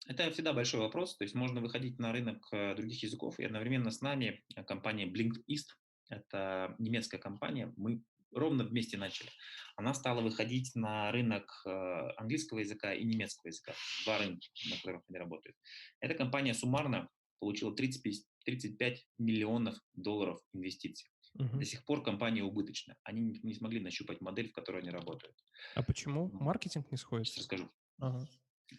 Это 0.07 0.31
всегда 0.31 0.53
большой 0.53 0.81
вопрос. 0.81 1.17
То 1.17 1.25
есть 1.25 1.35
можно 1.35 1.61
выходить 1.61 1.99
на 1.99 2.13
рынок 2.13 2.47
э, 2.53 2.75
других 2.75 3.03
языков, 3.03 3.39
и 3.39 3.45
одновременно 3.45 3.91
с 3.91 4.01
нами 4.03 4.45
компания 4.67 5.07
Blink 5.07 5.43
East, 5.49 5.77
это 6.11 6.75
немецкая 6.79 7.19
компания, 7.19 7.73
мы 7.77 8.03
ровно 8.33 8.65
вместе 8.65 8.97
начали. 8.97 9.31
Она 9.77 9.95
стала 9.95 10.21
выходить 10.21 10.75
на 10.75 11.11
рынок 11.11 11.63
э, 11.65 11.71
английского 12.17 12.59
языка 12.59 12.93
и 12.95 13.05
немецкого 13.05 13.49
языка, 13.49 13.73
два 14.05 14.19
рынка, 14.19 14.47
на 14.69 14.77
которых 14.77 15.03
они 15.09 15.19
работают. 15.19 15.57
Эта 16.01 16.15
компания 16.15 16.55
суммарно 16.55 17.09
получила 17.39 17.75
35, 17.75 18.25
35 18.45 19.07
миллионов 19.19 19.79
долларов 19.95 20.41
инвестиций. 20.53 21.11
Угу. 21.35 21.59
До 21.59 21.65
сих 21.65 21.85
пор 21.85 22.03
компания 22.03 22.43
убыточна. 22.43 22.97
Они 23.05 23.21
не, 23.21 23.41
не 23.43 23.55
смогли 23.55 23.81
нащупать 23.81 24.21
модель, 24.21 24.49
в 24.49 24.53
которой 24.53 24.83
они 24.83 24.91
работают. 24.91 25.37
А 25.75 25.83
почему? 25.83 26.29
Маркетинг 26.33 26.91
не 26.91 26.99
сходится? 26.99 27.35
Сейчас 27.35 27.45
расскажу. 27.45 27.71
Ага. 27.99 28.29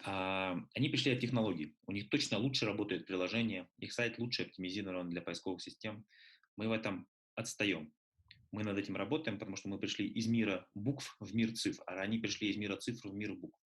А, 0.04 0.58
они 0.76 0.90
пришли 0.90 1.14
от 1.14 1.20
технологий. 1.20 1.76
У 1.86 1.92
них 1.92 2.10
точно 2.10 2.38
лучше 2.38 2.66
работает 2.66 3.06
приложение, 3.06 3.68
их 3.78 3.94
сайт 3.94 4.20
лучше 4.20 4.44
оптимизирован 4.44 5.10
для 5.10 5.22
поисковых 5.22 5.62
систем. 5.62 6.06
Мы 6.58 6.68
в 6.68 6.72
этом 6.72 7.08
отстаем. 7.36 7.92
Мы 8.52 8.64
над 8.64 8.78
этим 8.78 8.96
работаем, 8.96 9.40
потому 9.40 9.56
что 9.56 9.70
мы 9.70 9.80
пришли 9.80 10.08
из 10.08 10.28
мира 10.28 10.68
букв 10.76 11.16
в 11.20 11.34
мир 11.34 11.54
цифр, 11.54 11.82
а 11.86 12.02
они 12.02 12.20
пришли 12.20 12.50
из 12.50 12.58
мира 12.58 12.76
цифр 12.76 13.10
в 13.10 13.14
мир 13.14 13.34
букв. 13.34 13.58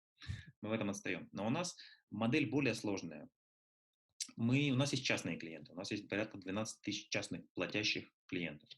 Мы 0.61 0.69
в 0.69 0.73
этом 0.73 0.91
отстаем. 0.91 1.29
Но 1.33 1.47
у 1.47 1.51
нас 1.51 1.77
модель 2.11 2.49
более 2.49 2.75
сложная. 2.75 3.29
Мы, 4.37 4.71
у 4.71 4.77
нас 4.77 4.93
есть 4.93 5.05
частные 5.05 5.37
клиенты, 5.37 5.73
у 5.73 5.77
нас 5.77 5.91
есть 5.91 6.09
порядка 6.09 6.39
12 6.39 6.83
тысяч 6.83 7.09
частных 7.09 7.43
платящих 7.55 8.09
клиентов. 8.27 8.69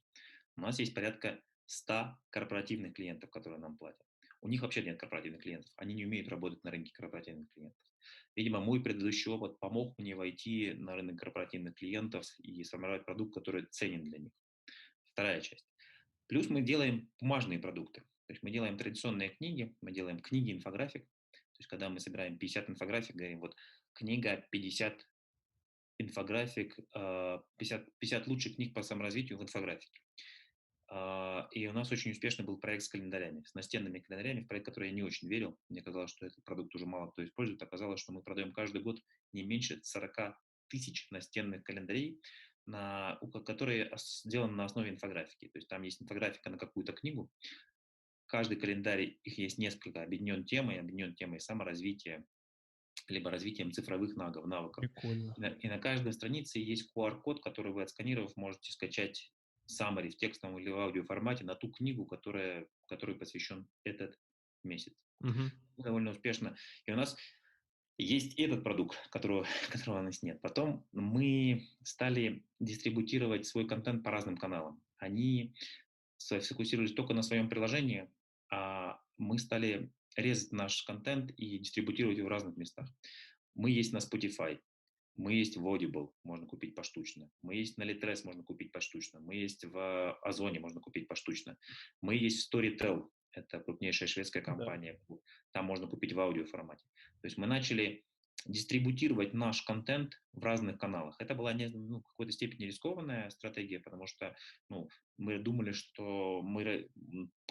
У 0.56 0.60
нас 0.60 0.78
есть 0.78 0.94
порядка 0.94 1.40
100 1.66 2.18
корпоративных 2.30 2.94
клиентов, 2.94 3.30
которые 3.30 3.60
нам 3.60 3.76
платят. 3.76 4.06
У 4.40 4.48
них 4.48 4.62
вообще 4.62 4.82
нет 4.82 4.98
корпоративных 4.98 5.42
клиентов. 5.42 5.72
Они 5.76 5.94
не 5.94 6.04
умеют 6.04 6.28
работать 6.28 6.62
на 6.62 6.70
рынке 6.70 6.92
корпоративных 6.92 7.50
клиентов. 7.52 7.80
Видимо, 8.36 8.60
мой 8.60 8.82
предыдущий 8.82 9.30
опыт 9.30 9.58
помог 9.58 9.98
мне 9.98 10.14
войти 10.14 10.74
на 10.74 10.94
рынок 10.94 11.18
корпоративных 11.18 11.74
клиентов 11.74 12.26
и 12.38 12.62
сформировать 12.62 13.04
продукт, 13.04 13.34
который 13.34 13.66
ценен 13.66 14.04
для 14.04 14.18
них. 14.18 14.32
Вторая 15.12 15.40
часть. 15.40 15.66
Плюс 16.26 16.48
мы 16.48 16.62
делаем 16.62 17.10
бумажные 17.20 17.58
продукты. 17.58 18.00
То 18.26 18.32
есть 18.32 18.42
мы 18.42 18.50
делаем 18.50 18.76
традиционные 18.76 19.30
книги, 19.30 19.74
мы 19.80 19.92
делаем 19.92 20.20
книги 20.20 20.52
инфографик. 20.52 21.02
То 21.02 21.60
есть 21.60 21.68
когда 21.68 21.88
мы 21.88 22.00
собираем 22.00 22.38
50 22.38 22.70
инфографик, 22.70 23.14
говорим, 23.14 23.40
вот 23.40 23.56
книга 23.92 24.44
50 24.50 25.06
инфографик, 25.98 26.76
50, 26.76 26.92
а, 26.94 27.44
50 27.98 28.26
лучших 28.26 28.56
книг 28.56 28.74
по 28.74 28.82
саморазвитию 28.82 29.38
в 29.38 29.42
инфографике. 29.42 30.00
А, 30.88 31.48
и 31.52 31.66
у 31.66 31.72
нас 31.72 31.90
очень 31.90 32.10
успешный 32.10 32.44
был 32.44 32.58
проект 32.58 32.84
с 32.84 32.88
календарями, 32.88 33.42
с 33.44 33.54
настенными 33.54 34.00
календарями, 34.00 34.42
в 34.42 34.48
проект, 34.48 34.66
который 34.66 34.90
я 34.90 34.94
не 34.94 35.02
очень 35.02 35.28
верил. 35.28 35.58
Мне 35.68 35.82
казалось, 35.82 36.10
что 36.10 36.26
этот 36.26 36.44
продукт 36.44 36.74
уже 36.74 36.86
мало 36.86 37.10
кто 37.10 37.24
использует. 37.24 37.62
Оказалось, 37.62 38.00
что 38.00 38.12
мы 38.12 38.22
продаем 38.22 38.52
каждый 38.52 38.82
год 38.82 39.00
не 39.32 39.42
меньше 39.42 39.80
40 39.82 40.36
тысяч 40.68 41.08
настенных 41.10 41.62
календарей, 41.62 42.20
на, 42.66 43.18
которые 43.44 43.92
сделаны 43.96 44.54
на 44.54 44.64
основе 44.64 44.90
инфографики. 44.90 45.48
То 45.48 45.58
есть 45.58 45.68
там 45.68 45.82
есть 45.82 46.02
инфографика 46.02 46.50
на 46.50 46.58
какую-то 46.58 46.92
книгу. 46.92 47.30
Каждый 48.26 48.56
календарь, 48.58 49.18
их 49.22 49.38
есть 49.38 49.58
несколько, 49.58 50.02
объединен 50.02 50.44
темой, 50.44 50.80
объединен 50.80 51.14
темой 51.14 51.40
саморазвития, 51.40 52.26
либо 53.08 53.30
развитием 53.30 53.72
цифровых 53.72 54.16
навыков. 54.16 54.46
навыков. 54.46 54.82
Прикольно. 54.82 55.34
И 55.36 55.40
на, 55.40 55.46
и 55.46 55.68
на 55.68 55.78
каждой 55.78 56.12
странице 56.12 56.58
есть 56.58 56.90
QR-код, 56.94 57.42
который 57.42 57.72
вы, 57.72 57.82
отсканировав, 57.82 58.36
можете 58.36 58.72
скачать 58.72 59.32
summary 59.70 60.10
в 60.10 60.16
текстовом 60.16 60.58
или 60.58 60.70
в 60.70 60.78
аудиоформате 60.78 61.44
на 61.44 61.54
ту 61.54 61.70
книгу, 61.70 62.04
которая, 62.04 62.66
которой 62.86 63.16
посвящен 63.16 63.68
этот 63.84 64.18
месяц. 64.64 64.94
Угу. 65.20 65.50
Довольно 65.78 66.10
успешно. 66.10 66.56
И 66.86 66.92
у 66.92 66.96
нас 66.96 67.16
есть 67.98 68.38
этот 68.38 68.62
продукт, 68.62 68.96
которого, 69.10 69.46
которого 69.70 70.00
у 70.00 70.02
нас 70.02 70.22
нет. 70.22 70.40
Потом 70.40 70.86
мы 70.92 71.68
стали 71.82 72.44
дистрибутировать 72.60 73.46
свой 73.46 73.66
контент 73.66 74.02
по 74.04 74.10
разным 74.10 74.36
каналам. 74.36 74.80
Они 74.98 75.54
сфокусировались 76.18 76.94
только 76.94 77.14
на 77.14 77.22
своем 77.22 77.48
приложении, 77.48 78.08
а 78.50 79.00
мы 79.18 79.38
стали 79.38 79.92
резать 80.16 80.52
наш 80.52 80.82
контент 80.82 81.30
и 81.32 81.58
дистрибутировать 81.58 82.18
его 82.18 82.28
в 82.28 82.30
разных 82.30 82.56
местах. 82.56 82.88
Мы 83.54 83.70
есть 83.70 83.92
на 83.92 83.98
Spotify, 83.98 84.58
мы 85.16 85.32
есть 85.32 85.56
в 85.56 85.66
Audible, 85.66 86.12
можно 86.24 86.46
купить 86.46 86.74
поштучно. 86.74 87.30
Мы 87.42 87.56
есть 87.56 87.78
на 87.78 87.84
Litres, 87.84 88.20
можно 88.24 88.42
купить 88.42 88.70
поштучно. 88.70 89.20
Мы 89.20 89.36
есть 89.36 89.64
в 89.64 90.12
Озоне, 90.22 90.60
можно 90.60 90.80
купить 90.80 91.08
поштучно. 91.08 91.56
Мы 92.02 92.16
есть 92.16 92.46
в 92.46 92.54
Storytel, 92.54 93.08
это 93.36 93.60
крупнейшая 93.60 94.08
шведская 94.08 94.40
компания. 94.40 95.00
Да. 95.08 95.16
Там 95.52 95.66
можно 95.66 95.86
купить 95.86 96.12
в 96.12 96.20
аудиоформате. 96.20 96.84
То 97.20 97.26
есть 97.26 97.38
мы 97.38 97.46
начали 97.46 98.04
дистрибутировать 98.44 99.34
наш 99.34 99.62
контент 99.62 100.20
в 100.32 100.44
разных 100.44 100.78
каналах. 100.78 101.16
Это 101.18 101.34
была 101.34 101.52
не, 101.52 101.68
ну, 101.68 102.00
в 102.00 102.04
какой-то 102.04 102.32
степени 102.32 102.66
рискованная 102.66 103.30
стратегия, 103.30 103.80
потому 103.80 104.06
что 104.06 104.36
ну, 104.68 104.88
мы 105.16 105.38
думали, 105.38 105.72
что 105.72 106.42
мы, 106.42 106.88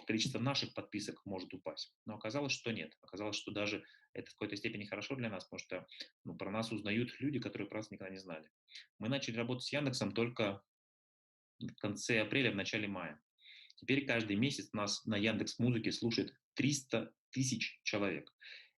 количество 0.06 0.38
наших 0.38 0.72
подписок 0.74 1.20
может 1.24 1.52
упасть. 1.52 1.94
Но 2.06 2.14
оказалось, 2.14 2.52
что 2.52 2.72
нет. 2.72 2.96
Оказалось, 3.02 3.36
что 3.36 3.52
даже 3.52 3.84
это 4.12 4.30
в 4.30 4.34
какой-то 4.34 4.56
степени 4.56 4.84
хорошо 4.84 5.16
для 5.16 5.28
нас, 5.28 5.44
потому 5.44 5.58
что 5.58 5.86
ну, 6.24 6.36
про 6.36 6.50
нас 6.50 6.72
узнают 6.72 7.14
люди, 7.20 7.38
которые 7.38 7.68
про 7.68 7.78
нас 7.78 7.90
никогда 7.90 8.10
не 8.10 8.18
знали. 8.18 8.48
Мы 8.98 9.08
начали 9.08 9.36
работать 9.36 9.64
с 9.64 9.72
Яндексом 9.72 10.12
только 10.12 10.62
в 11.58 11.74
конце 11.80 12.20
апреля, 12.20 12.52
в 12.52 12.56
начале 12.56 12.88
мая. 12.88 13.20
Теперь 13.76 14.06
каждый 14.06 14.36
месяц 14.36 14.72
нас 14.72 15.04
на 15.04 15.16
Яндекс 15.16 15.58
Музыке 15.58 15.92
слушает 15.92 16.34
300 16.54 17.12
тысяч 17.30 17.80
человек. 17.82 18.32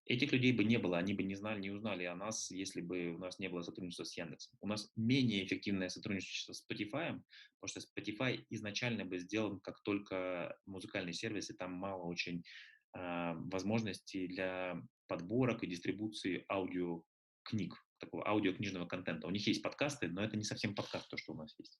Этих 0.05 0.31
людей 0.31 0.53
бы 0.53 0.63
не 0.63 0.77
было, 0.77 0.97
они 0.97 1.13
бы 1.13 1.21
не 1.21 1.35
знали, 1.35 1.61
не 1.61 1.69
узнали 1.69 2.03
о 2.05 2.15
нас, 2.15 2.49
если 2.49 2.81
бы 2.81 3.13
у 3.13 3.19
нас 3.19 3.37
не 3.37 3.47
было 3.47 3.61
сотрудничества 3.61 4.05
с 4.05 4.17
Яндексом. 4.17 4.57
У 4.59 4.67
нас 4.67 4.91
менее 4.95 5.45
эффективное 5.45 5.89
сотрудничество 5.89 6.53
с 6.53 6.65
Spotify, 6.65 7.21
потому 7.59 7.67
что 7.67 7.79
Spotify 7.79 8.43
изначально 8.49 9.05
бы 9.05 9.19
сделан 9.19 9.59
как 9.59 9.81
только 9.83 10.57
музыкальный 10.65 11.13
сервис, 11.13 11.51
и 11.51 11.53
там 11.53 11.73
мало 11.73 12.05
очень 12.05 12.43
э, 12.97 13.33
возможностей 13.51 14.27
для 14.27 14.81
подборок 15.07 15.63
и 15.63 15.67
дистрибуции 15.67 16.43
аудиокниг, 16.49 17.75
такого 17.99 18.27
аудиокнижного 18.27 18.87
контента. 18.87 19.27
У 19.27 19.31
них 19.31 19.45
есть 19.45 19.61
подкасты, 19.61 20.07
но 20.07 20.23
это 20.23 20.37
не 20.37 20.43
совсем 20.43 20.73
подкаст, 20.73 21.07
то, 21.07 21.17
что 21.17 21.33
у 21.33 21.35
нас 21.35 21.53
есть. 21.59 21.79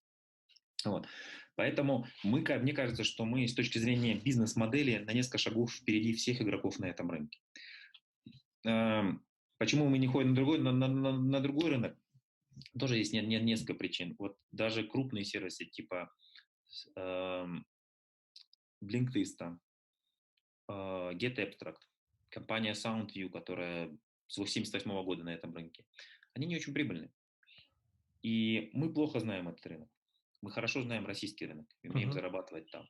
Вот. 0.86 1.08
Поэтому 1.56 2.06
мы, 2.24 2.40
мне 2.42 2.74
кажется, 2.74 3.04
что 3.04 3.26
мы 3.26 3.46
с 3.46 3.54
точки 3.54 3.80
зрения 3.80 4.16
бизнес-модели 4.16 5.00
на 5.00 5.12
несколько 5.12 5.40
шагов 5.40 5.74
впереди 5.74 6.14
всех 6.14 6.42
игроков 6.42 6.80
на 6.80 6.86
этом 6.86 7.12
рынке. 7.12 7.40
Эм, 8.64 9.26
почему 9.58 9.90
мы 9.90 9.98
не 9.98 10.08
ходим 10.08 10.30
на 10.30 10.36
другой, 10.36 10.60
на, 10.60 10.72
на, 10.72 10.88
на, 10.88 11.40
другой 11.42 11.72
рынок? 11.72 11.98
Тоже 12.80 12.98
есть 12.98 13.12
не, 13.12 13.22
не, 13.22 13.42
несколько 13.42 13.74
причин. 13.74 14.16
Вот 14.20 14.38
даже 14.52 14.88
крупные 14.88 15.26
сервисы 15.26 15.66
типа 15.66 16.10
э, 16.96 17.46
Blinkist, 18.82 19.58
э, 20.70 20.72
GetAbstract, 20.72 21.82
компания 22.30 22.72
SoundView, 22.72 23.30
которая 23.30 23.88
с 24.28 24.38
1978 24.38 25.04
года 25.04 25.24
на 25.26 25.34
этом 25.34 25.54
рынке, 25.54 25.84
они 26.34 26.48
не 26.48 26.56
очень 26.56 26.74
прибыльны. 26.74 27.12
И 28.22 28.70
мы 28.74 28.94
плохо 28.94 29.20
знаем 29.20 29.50
этот 29.50 29.66
рынок. 29.66 29.90
Мы 30.42 30.52
хорошо 30.52 30.82
знаем 30.84 31.06
российский 31.06 31.46
рынок, 31.46 31.68
умеем 31.84 32.10
uh-huh. 32.10 32.14
зарабатывать 32.14 32.70
там. 32.72 32.88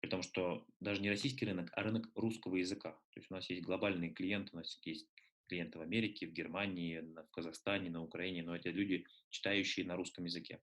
При 0.00 0.08
том, 0.08 0.22
что 0.22 0.66
даже 0.80 1.02
не 1.02 1.10
российский 1.10 1.44
рынок, 1.44 1.70
а 1.72 1.82
рынок 1.82 2.08
русского 2.14 2.56
языка. 2.56 2.92
То 2.92 3.20
есть 3.20 3.30
у 3.30 3.34
нас 3.34 3.48
есть 3.50 3.62
глобальные 3.62 4.10
клиенты, 4.10 4.50
у 4.52 4.56
нас 4.56 4.78
есть 4.84 5.06
клиенты 5.46 5.78
в 5.78 5.82
Америке, 5.82 6.26
в 6.26 6.32
Германии, 6.32 7.00
в 7.00 7.30
Казахстане, 7.32 7.90
на 7.90 8.02
Украине, 8.02 8.42
но 8.42 8.56
это 8.56 8.70
люди, 8.70 9.04
читающие 9.28 9.84
на 9.84 9.96
русском 9.96 10.24
языке. 10.24 10.60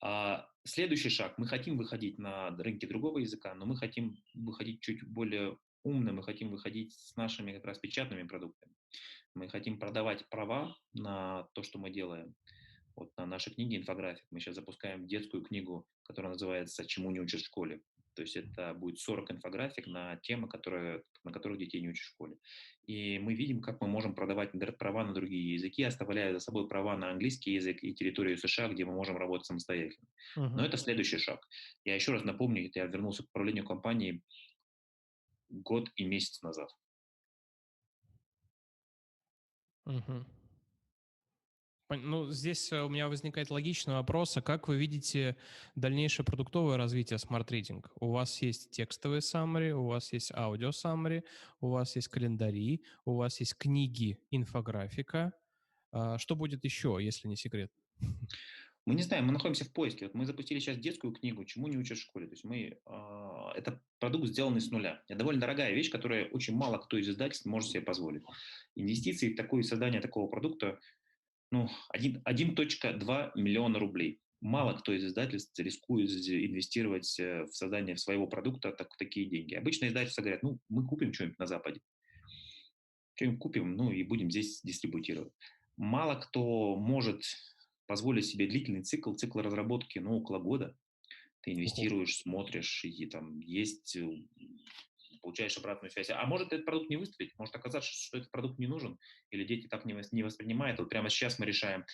А 0.00 0.48
следующий 0.64 1.10
шаг. 1.10 1.38
Мы 1.38 1.46
хотим 1.46 1.76
выходить 1.76 2.18
на 2.18 2.50
рынки 2.50 2.86
другого 2.86 3.18
языка, 3.18 3.54
но 3.54 3.66
мы 3.66 3.76
хотим 3.76 4.16
выходить 4.34 4.80
чуть 4.80 5.04
более 5.06 5.58
умно, 5.84 6.12
мы 6.12 6.22
хотим 6.22 6.50
выходить 6.50 6.94
с 6.94 7.16
нашими 7.16 7.52
как 7.52 7.64
раз 7.64 7.78
печатными 7.78 8.22
продуктами. 8.24 8.74
Мы 9.34 9.48
хотим 9.48 9.78
продавать 9.78 10.28
права 10.28 10.76
на 10.92 11.44
то, 11.54 11.62
что 11.62 11.78
мы 11.78 11.90
делаем. 11.90 12.34
Вот 12.96 13.10
на 13.16 13.26
нашей 13.26 13.54
книге 13.54 13.78
«Инфографик» 13.78 14.24
мы 14.30 14.40
сейчас 14.40 14.56
запускаем 14.56 15.06
детскую 15.06 15.42
книгу, 15.42 15.86
которая 16.04 16.32
называется 16.32 16.84
«Чему 16.86 17.10
не 17.10 17.20
учат 17.20 17.40
в 17.40 17.46
школе». 17.46 17.82
То 18.14 18.22
есть 18.22 18.36
это 18.36 18.74
будет 18.74 18.98
40 18.98 19.32
инфографик 19.32 19.86
на 19.86 20.16
темы, 20.16 20.48
которые, 20.48 21.02
на 21.24 21.32
которых 21.32 21.58
детей 21.58 21.80
не 21.80 21.88
учат 21.88 22.04
в 22.04 22.08
школе. 22.10 22.36
И 22.86 23.18
мы 23.18 23.34
видим, 23.34 23.62
как 23.62 23.80
мы 23.80 23.88
можем 23.88 24.14
продавать 24.14 24.52
права 24.78 25.04
на 25.04 25.14
другие 25.14 25.54
языки, 25.54 25.82
оставляя 25.82 26.32
за 26.32 26.40
собой 26.40 26.68
права 26.68 26.96
на 26.96 27.10
английский 27.10 27.54
язык 27.54 27.82
и 27.82 27.94
территорию 27.94 28.36
США, 28.36 28.68
где 28.68 28.84
мы 28.84 28.92
можем 28.92 29.16
работать 29.16 29.46
самостоятельно. 29.46 30.06
Uh-huh. 30.36 30.48
Но 30.48 30.64
это 30.64 30.76
следующий 30.76 31.18
шаг. 31.18 31.46
Я 31.84 31.94
еще 31.94 32.12
раз 32.12 32.24
напомню, 32.24 32.70
я 32.74 32.86
вернулся 32.86 33.22
к 33.22 33.28
управлению 33.28 33.64
компанией 33.64 34.22
год 35.48 35.90
и 35.96 36.04
месяц 36.04 36.42
назад. 36.42 36.68
Uh-huh. 39.86 40.24
Ну, 41.96 42.30
здесь 42.30 42.72
э, 42.72 42.82
у 42.82 42.88
меня 42.88 43.08
возникает 43.08 43.50
логичный 43.50 43.94
вопрос, 43.94 44.36
а 44.36 44.42
как 44.42 44.68
вы 44.68 44.76
видите 44.76 45.36
дальнейшее 45.74 46.24
продуктовое 46.24 46.76
развитие 46.76 47.18
Smart 47.18 47.48
Reading? 47.48 47.84
У 48.00 48.10
вас 48.10 48.40
есть 48.42 48.70
текстовые 48.70 49.20
summary, 49.20 49.72
у 49.72 49.86
вас 49.86 50.12
есть 50.12 50.32
аудио 50.32 50.70
summary, 50.70 51.24
у 51.60 51.68
вас 51.68 51.96
есть 51.96 52.08
календари, 52.08 52.82
у 53.04 53.16
вас 53.16 53.40
есть 53.40 53.56
книги, 53.56 54.18
инфографика. 54.30 55.32
А 55.92 56.18
что 56.18 56.36
будет 56.36 56.64
еще, 56.64 56.98
если 57.00 57.28
не 57.28 57.36
секрет? 57.36 57.70
Мы 58.84 58.96
не 58.96 59.02
знаем, 59.02 59.26
мы 59.26 59.32
находимся 59.32 59.64
в 59.64 59.72
поиске. 59.72 60.06
Вот 60.06 60.14
мы 60.14 60.26
запустили 60.26 60.58
сейчас 60.58 60.76
детскую 60.76 61.12
книгу 61.12 61.44
«Чему 61.44 61.68
не 61.68 61.76
учат 61.76 61.98
в 61.98 62.00
школе». 62.00 62.26
То 62.26 62.32
есть 62.32 62.42
мы, 62.42 62.78
э, 62.84 63.48
это 63.54 63.80
продукт, 64.00 64.26
сделанный 64.26 64.60
с 64.60 64.72
нуля. 64.72 65.04
Это 65.06 65.20
довольно 65.20 65.40
дорогая 65.40 65.72
вещь, 65.72 65.88
которую 65.88 66.28
очень 66.30 66.56
мало 66.56 66.78
кто 66.78 66.96
из 66.96 67.08
издательств 67.08 67.46
может 67.46 67.70
себе 67.70 67.82
позволить. 67.82 68.24
Инвестиции 68.74 69.32
в 69.32 69.36
такое 69.36 69.62
создание 69.62 70.00
такого 70.00 70.26
продукта 70.26 70.80
ну, 71.52 71.68
1.2 71.94 73.32
миллиона 73.36 73.78
рублей. 73.78 74.20
Мало 74.40 74.72
кто 74.72 74.92
из 74.92 75.04
издательств 75.04 75.56
рискует 75.60 76.10
инвестировать 76.10 77.20
э, 77.20 77.44
в 77.44 77.54
создание 77.54 77.96
своего 77.96 78.26
продукта 78.26 78.72
так, 78.72 78.88
такие 78.96 79.26
деньги. 79.26 79.54
Обычно 79.54 79.86
издательства 79.86 80.22
говорят, 80.22 80.42
ну, 80.42 80.58
мы 80.68 80.84
купим 80.84 81.12
что-нибудь 81.12 81.38
на 81.38 81.46
Западе. 81.46 81.80
Что-нибудь 83.14 83.38
купим, 83.38 83.76
ну, 83.76 83.92
и 83.92 84.02
будем 84.02 84.30
здесь 84.30 84.62
дистрибутировать. 84.62 85.32
Мало 85.76 86.16
кто 86.16 86.74
может 86.74 87.22
позволить 87.86 88.26
себе 88.26 88.48
длительный 88.48 88.82
цикл, 88.82 89.14
цикл 89.14 89.38
разработки, 89.40 89.98
ну, 89.98 90.16
около 90.16 90.38
года. 90.38 90.74
Ты 91.42 91.52
инвестируешь, 91.52 92.16
смотришь, 92.16 92.84
и 92.84 93.06
там 93.06 93.40
есть 93.40 93.94
э, 93.96 94.08
получаешь 95.22 95.56
обратную 95.56 95.90
связь. 95.90 96.10
А 96.10 96.24
может 96.26 96.52
этот 96.52 96.66
продукт 96.66 96.90
не 96.90 96.96
выстрелить, 96.96 97.32
может 97.38 97.54
оказаться, 97.54 97.90
что 97.90 98.18
этот 98.18 98.30
продукт 98.30 98.58
не 98.58 98.66
нужен, 98.66 98.98
или 99.30 99.44
дети 99.44 99.68
так 99.68 99.84
не, 99.84 99.98
не 100.10 100.22
воспринимают. 100.22 100.78
Вот 100.78 100.90
прямо 100.90 101.08
сейчас 101.08 101.38
мы 101.38 101.46
решаем, 101.46 101.84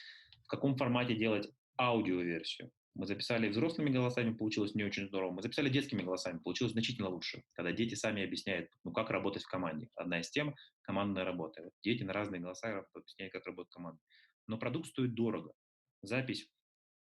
в 0.45 0.49
каком 0.49 0.77
формате 0.77 1.15
делать 1.15 1.49
аудиоверсию. 1.79 2.73
Мы 2.95 3.07
записали 3.07 3.49
взрослыми 3.49 3.91
голосами, 3.91 4.35
получилось 4.35 4.75
не 4.75 4.83
очень 4.83 5.07
здорово. 5.07 5.31
Мы 5.31 5.43
записали 5.43 5.69
детскими 5.69 6.03
голосами, 6.03 6.39
получилось 6.39 6.73
значительно 6.73 7.09
лучше, 7.09 7.45
когда 7.53 7.71
дети 7.71 7.95
сами 7.95 8.25
объясняют, 8.25 8.71
ну, 8.83 8.91
как 8.93 9.11
работать 9.11 9.45
в 9.45 9.49
команде. 9.49 9.89
Одна 9.95 10.21
из 10.21 10.31
тем– 10.31 10.57
командная 10.83 11.25
работа. 11.25 11.63
Вот 11.63 11.73
дети 11.85 12.03
на 12.03 12.13
разные 12.13 12.41
голоса 12.41 12.85
объясняют, 12.95 13.33
как 13.33 13.47
работает 13.47 13.73
команда. 13.73 14.01
Но 14.49 14.59
продукт 14.59 14.89
стоит 14.89 15.15
дорого. 15.15 15.53
Запись 16.03 16.51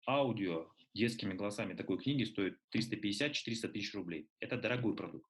аудио 0.08 0.70
детскими 0.94 1.34
голосами 1.34 1.74
такой 1.74 1.98
книги 1.98 2.24
стоит 2.24 2.58
350-400 2.74 3.68
тысяч 3.68 3.92
рублей. 3.94 4.28
Это 4.40 4.56
дорогой 4.56 4.96
продукт 4.96 5.26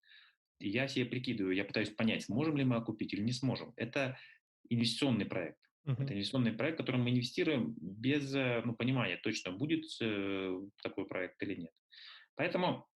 я 0.68 0.88
себе 0.88 1.04
прикидываю, 1.04 1.54
я 1.54 1.64
пытаюсь 1.64 1.90
понять, 1.90 2.24
сможем 2.24 2.56
ли 2.56 2.64
мы 2.64 2.76
окупить 2.76 3.12
или 3.12 3.22
не 3.22 3.32
сможем. 3.32 3.72
Это 3.76 4.18
инвестиционный 4.68 5.26
проект. 5.26 5.58
Uh-huh. 5.86 6.02
Это 6.02 6.14
инвестиционный 6.14 6.52
проект, 6.52 6.76
в 6.76 6.82
котором 6.82 7.02
мы 7.02 7.10
инвестируем 7.10 7.74
без 7.80 8.34
э, 8.34 8.62
ну, 8.64 8.74
понимания, 8.74 9.16
точно 9.16 9.52
будет 9.52 9.84
э, 10.00 10.60
такой 10.82 11.06
проект 11.06 11.42
или 11.42 11.54
нет. 11.54 11.72
Поэтому 12.36 12.88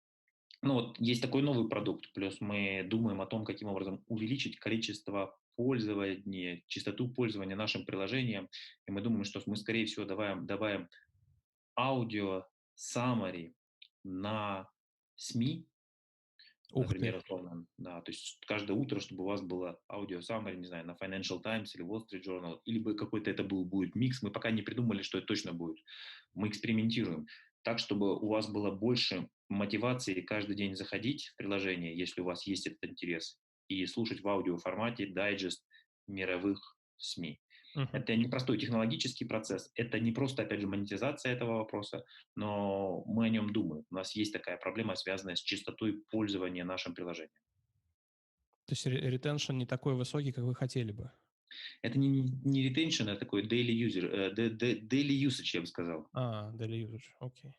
ну 0.64 0.74
вот 0.74 0.98
есть 0.98 1.20
такой 1.20 1.42
новый 1.42 1.68
продукт, 1.68 2.10
плюс 2.14 2.40
мы 2.40 2.86
думаем 2.88 3.20
о 3.20 3.26
том, 3.26 3.44
каким 3.44 3.68
образом 3.68 4.02
увеличить 4.06 4.58
количество 4.58 5.36
пользования, 5.56 6.62
частоту 6.68 7.08
пользования 7.08 7.54
нашим 7.54 7.84
приложением, 7.84 8.48
и 8.86 8.90
мы 8.90 9.02
думаем, 9.02 9.24
что 9.24 9.42
мы, 9.46 9.56
скорее 9.56 9.84
всего, 9.84 10.06
добавим, 10.06 10.46
добавим 10.46 10.88
аудио 11.78 12.46
summary 12.76 13.52
на 14.04 14.68
СМИ, 15.16 15.68
Ух 16.74 16.86
например, 16.86 17.12
ты. 17.14 17.18
условно, 17.18 17.66
да, 17.78 18.00
то 18.00 18.10
есть 18.10 18.38
каждое 18.46 18.74
утро, 18.74 19.00
чтобы 19.00 19.24
у 19.24 19.26
вас 19.26 19.42
было 19.42 19.80
аудио 19.88 20.18
summary, 20.18 20.56
не 20.56 20.66
знаю, 20.66 20.86
на 20.86 20.92
Financial 20.92 21.40
Times 21.40 21.74
или 21.74 21.84
Wall 21.84 22.02
Street 22.02 22.22
Journal, 22.26 22.60
или 22.64 22.78
бы 22.78 22.94
какой-то 22.94 23.30
это 23.30 23.44
был, 23.44 23.64
будет 23.64 23.94
микс, 23.94 24.22
мы 24.22 24.30
пока 24.30 24.50
не 24.50 24.62
придумали, 24.62 25.02
что 25.02 25.18
это 25.18 25.26
точно 25.26 25.52
будет. 25.52 25.78
Мы 26.34 26.48
экспериментируем 26.48 27.26
так, 27.62 27.78
чтобы 27.78 28.18
у 28.18 28.28
вас 28.28 28.50
было 28.50 28.70
больше 28.70 29.28
мотивации 29.48 30.20
каждый 30.20 30.56
день 30.56 30.76
заходить 30.76 31.28
в 31.28 31.36
приложение, 31.36 31.96
если 31.96 32.20
у 32.20 32.24
вас 32.24 32.46
есть 32.46 32.66
этот 32.66 32.84
интерес, 32.84 33.38
и 33.68 33.86
слушать 33.86 34.20
в 34.20 34.28
аудиоформате 34.28 35.06
дайджест 35.06 35.64
мировых 36.06 36.76
СМИ. 36.98 37.40
Uh-huh. 37.76 37.88
Это 37.92 38.14
непростой 38.14 38.58
технологический 38.58 39.24
процесс, 39.24 39.70
это 39.74 39.98
не 39.98 40.12
просто, 40.12 40.42
опять 40.42 40.60
же, 40.60 40.66
монетизация 40.66 41.32
этого 41.32 41.58
вопроса, 41.58 42.04
но 42.36 43.02
мы 43.06 43.26
о 43.26 43.28
нем 43.28 43.52
думаем. 43.52 43.84
У 43.90 43.94
нас 43.94 44.14
есть 44.14 44.32
такая 44.32 44.56
проблема, 44.56 44.94
связанная 44.94 45.34
с 45.34 45.40
частотой 45.40 46.04
пользования 46.10 46.64
нашим 46.64 46.94
приложением. 46.94 47.32
То 48.66 48.72
есть 48.72 48.86
ретеншн 48.86 49.56
не 49.56 49.66
такой 49.66 49.94
высокий, 49.94 50.32
как 50.32 50.44
вы 50.44 50.54
хотели 50.54 50.92
бы? 50.92 51.10
Это 51.82 51.98
не, 51.98 52.22
не 52.44 52.68
retention, 52.68 53.10
это 53.10 53.20
такой 53.20 53.46
daily 53.46 53.72
user, 53.72 54.34
uh, 54.34 54.34
daily 54.34 55.26
usage, 55.26 55.50
я 55.52 55.60
бы 55.60 55.66
сказал. 55.66 56.08
А, 56.12 56.52
daily 56.52 56.82
usage, 56.84 57.12
окей. 57.20 57.50
Okay. 57.50 57.54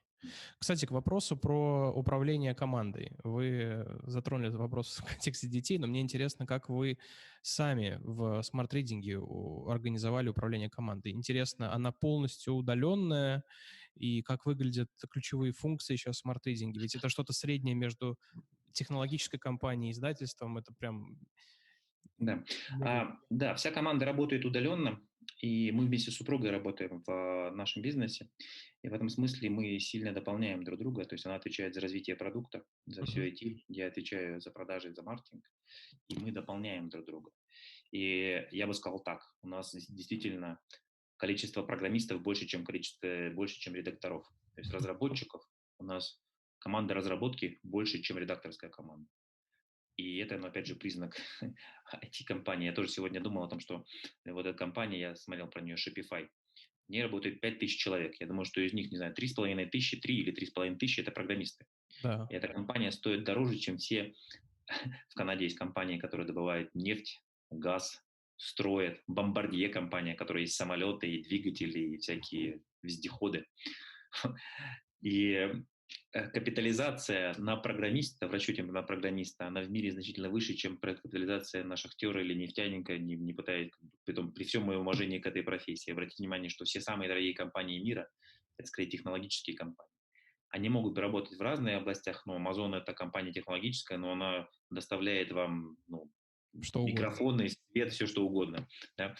Кстати, 0.60 0.86
к 0.86 0.92
вопросу 0.92 1.38
про 1.38 1.92
управление 1.92 2.56
командой. 2.56 3.12
Вы 3.24 3.86
затронули 4.04 4.50
этот 4.50 4.60
вопрос 4.60 4.98
в 4.98 5.06
контексте 5.06 5.48
детей, 5.48 5.78
но 5.78 5.88
мне 5.88 6.02
интересно, 6.02 6.46
как 6.46 6.70
вы 6.70 6.98
сами 7.42 8.00
в 8.02 8.42
Smart 8.42 8.72
Reading 8.72 9.14
е 9.14 9.20
организовали 9.68 10.30
управление 10.30 10.70
командой. 10.70 11.12
Интересно, 11.12 11.74
она 11.74 11.92
полностью 11.92 12.54
удаленная, 12.54 13.44
и 13.96 14.22
как 14.22 14.46
выглядят 14.46 14.90
ключевые 15.10 15.54
функции 15.54 15.94
еще 15.94 16.12
в 16.12 16.16
Smart 16.16 16.39
Reading 16.39 16.72
е? 16.72 16.82
Ведь 16.82 16.96
это 16.96 17.10
что-то 17.10 17.34
среднее 17.34 17.76
между 17.76 18.20
технологической 18.74 19.40
компанией 19.40 19.92
и 19.92 19.94
издательством, 19.94 20.58
это 20.58 20.74
прям... 20.74 21.18
Да. 22.18 22.44
А, 22.82 23.18
да, 23.30 23.56
вся 23.56 23.72
команда 23.72 24.06
работает 24.06 24.46
удаленно, 24.46 25.02
и 25.42 25.72
мы 25.72 25.86
вместе 25.86 26.12
с 26.12 26.16
супругой 26.16 26.52
работаем 26.52 27.04
в 27.06 27.52
нашем 27.52 27.82
бизнесе. 27.82 28.30
И 28.86 28.88
в 28.88 28.94
этом 28.94 29.10
смысле 29.10 29.50
мы 29.50 29.80
сильно 29.80 30.14
дополняем 30.14 30.64
друг 30.64 30.78
друга. 30.78 31.06
То 31.06 31.16
есть 31.16 31.26
она 31.26 31.38
отвечает 31.38 31.74
за 31.74 31.82
развитие 31.82 32.16
продукта, 32.16 32.64
за 32.86 33.02
uh-huh. 33.02 33.06
все 33.06 33.30
IT, 33.32 33.64
я 33.68 33.88
отвечаю 33.88 34.40
за 34.40 34.52
продажи, 34.52 34.94
за 34.94 35.02
маркетинг. 35.02 35.44
И 36.08 36.16
мы 36.20 36.32
дополняем 36.32 36.88
друг 36.90 37.04
друга. 37.08 37.32
И 37.90 38.48
я 38.52 38.68
бы 38.68 38.76
сказал 38.76 39.00
так, 39.00 39.24
у 39.42 39.48
нас 39.48 39.74
действительно 39.74 40.60
количество 41.18 41.64
программистов 41.64 42.22
больше, 42.22 42.46
чем 42.46 42.64
количество, 42.64 43.32
больше, 43.34 43.60
чем 43.60 43.74
редакторов. 43.74 44.24
То 44.54 44.62
есть 44.62 44.72
разработчиков 44.72 45.42
у 45.80 45.84
нас 45.84 46.22
команда 46.60 46.94
разработки 46.94 47.60
больше, 47.64 48.04
чем 48.04 48.20
редакторская 48.20 48.70
команда. 48.70 49.10
И 49.98 50.18
это, 50.18 50.38
ну, 50.38 50.46
опять 50.46 50.68
же, 50.68 50.76
признак 50.76 51.18
IT-компании. 51.92 52.68
Я 52.68 52.74
тоже 52.74 52.90
сегодня 52.90 53.20
думал 53.20 53.46
о 53.46 53.50
том, 53.50 53.60
что 53.60 53.84
вот 54.26 54.46
эта 54.46 54.56
компания, 54.56 55.00
я 55.00 55.16
смотрел 55.16 55.48
про 55.48 55.62
нее, 55.62 55.76
Shopify, 55.76 56.30
ней 56.90 57.04
работает 57.04 57.42
5 57.42 57.60
тысяч 57.60 57.78
человек. 57.78 58.16
Я 58.20 58.28
думаю, 58.28 58.46
что 58.46 58.62
из 58.62 58.74
них, 58.74 58.92
не 58.92 58.98
знаю, 58.98 59.14
3,5 59.14 59.70
тысячи, 59.70 59.98
3 59.98 60.16
или 60.16 60.34
3,5 60.34 60.78
тысячи– 60.78 61.00
это 61.02 61.12
программисты. 61.12 61.66
Да. 62.04 62.28
И 62.30 62.36
эта 62.36 62.48
компания 62.48 62.92
стоит 62.92 63.24
дороже, 63.24 63.58
чем 63.58 63.78
все 63.78 64.14
в 65.10 65.16
Канаде 65.16 65.46
есть 65.46 65.58
компании, 65.58 65.98
которые 65.98 66.28
добывают 66.28 66.70
нефть, 66.74 67.22
газ, 67.50 68.02
строят. 68.38 69.02
Бомбардье 69.08 69.70
компания, 69.70 70.16
которая 70.16 70.44
есть 70.44 70.56
самолеты 70.56 71.10
и 71.10 71.24
двигатели, 71.24 71.80
и 71.80 71.98
всякие 71.98 72.62
вездеходы. 72.82 73.46
И 75.02 75.52
капитализация 76.12 77.36
на 77.38 77.58
программиста, 77.58 78.28
в 78.28 78.32
расчете 78.32 78.64
на 78.64 78.82
программиста, 78.84 79.48
она 79.48 79.62
в 79.62 79.70
мире 79.70 79.92
значительно 79.92 80.30
выше, 80.30 80.54
чем 80.54 80.78
капитализация 80.78 81.64
на 81.64 81.76
шахтера 81.76 82.24
или 82.24 82.34
нефтяника, 82.34 82.98
не, 82.98 83.16
не 83.16 83.34
пытаясь, 83.34 83.72
при, 84.06 84.14
при 84.32 84.44
всем 84.44 84.64
моем 84.64 84.82
уважении 84.82 85.20
к 85.20 85.28
этой 85.28 85.44
профессии. 85.44 85.92
Обратите 85.92 86.24
внимание, 86.24 86.50
что 86.50 86.66
все 86.66 86.80
самые 86.82 87.10
дорогие 87.10 87.34
компании 87.34 87.80
мира– 87.80 88.08
это, 88.58 88.68
скорее, 88.68 88.90
технологические 88.90 89.58
компании. 89.58 89.92
Они 90.50 90.70
могут 90.70 90.98
работать 90.98 91.38
в 91.38 91.42
разных 91.42 91.76
областях, 91.76 92.26
но 92.26 92.38
Amazon– 92.38 92.76
это 92.78 92.94
компания 92.94 93.34
технологическая, 93.34 93.98
но 93.98 94.14
она 94.14 94.48
доставляет 94.70 95.34
вам 95.34 95.76
ну, 95.88 96.10
что 96.62 96.86
микрофоны, 96.86 97.50
свет, 97.50 97.92
все 97.92 98.06
что 98.06 98.26
угодно. 98.26 98.68
Да? 98.98 99.16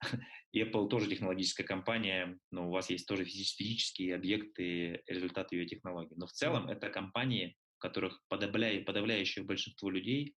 Apple 0.56 0.88
тоже 0.88 1.08
технологическая 1.08 1.64
компания, 1.64 2.38
но 2.50 2.68
у 2.68 2.70
вас 2.70 2.90
есть 2.90 3.06
тоже 3.06 3.24
физические 3.24 4.14
объекты, 4.14 5.02
результаты 5.06 5.56
ее 5.56 5.66
технологий. 5.66 6.14
Но 6.16 6.26
в 6.26 6.32
целом 6.32 6.68
это 6.68 6.90
компании, 6.90 7.56
в 7.76 7.80
которых 7.80 8.20
подавляя, 8.28 8.82
подавляющее 8.84 9.44
большинство 9.44 9.90
людей 9.90 10.36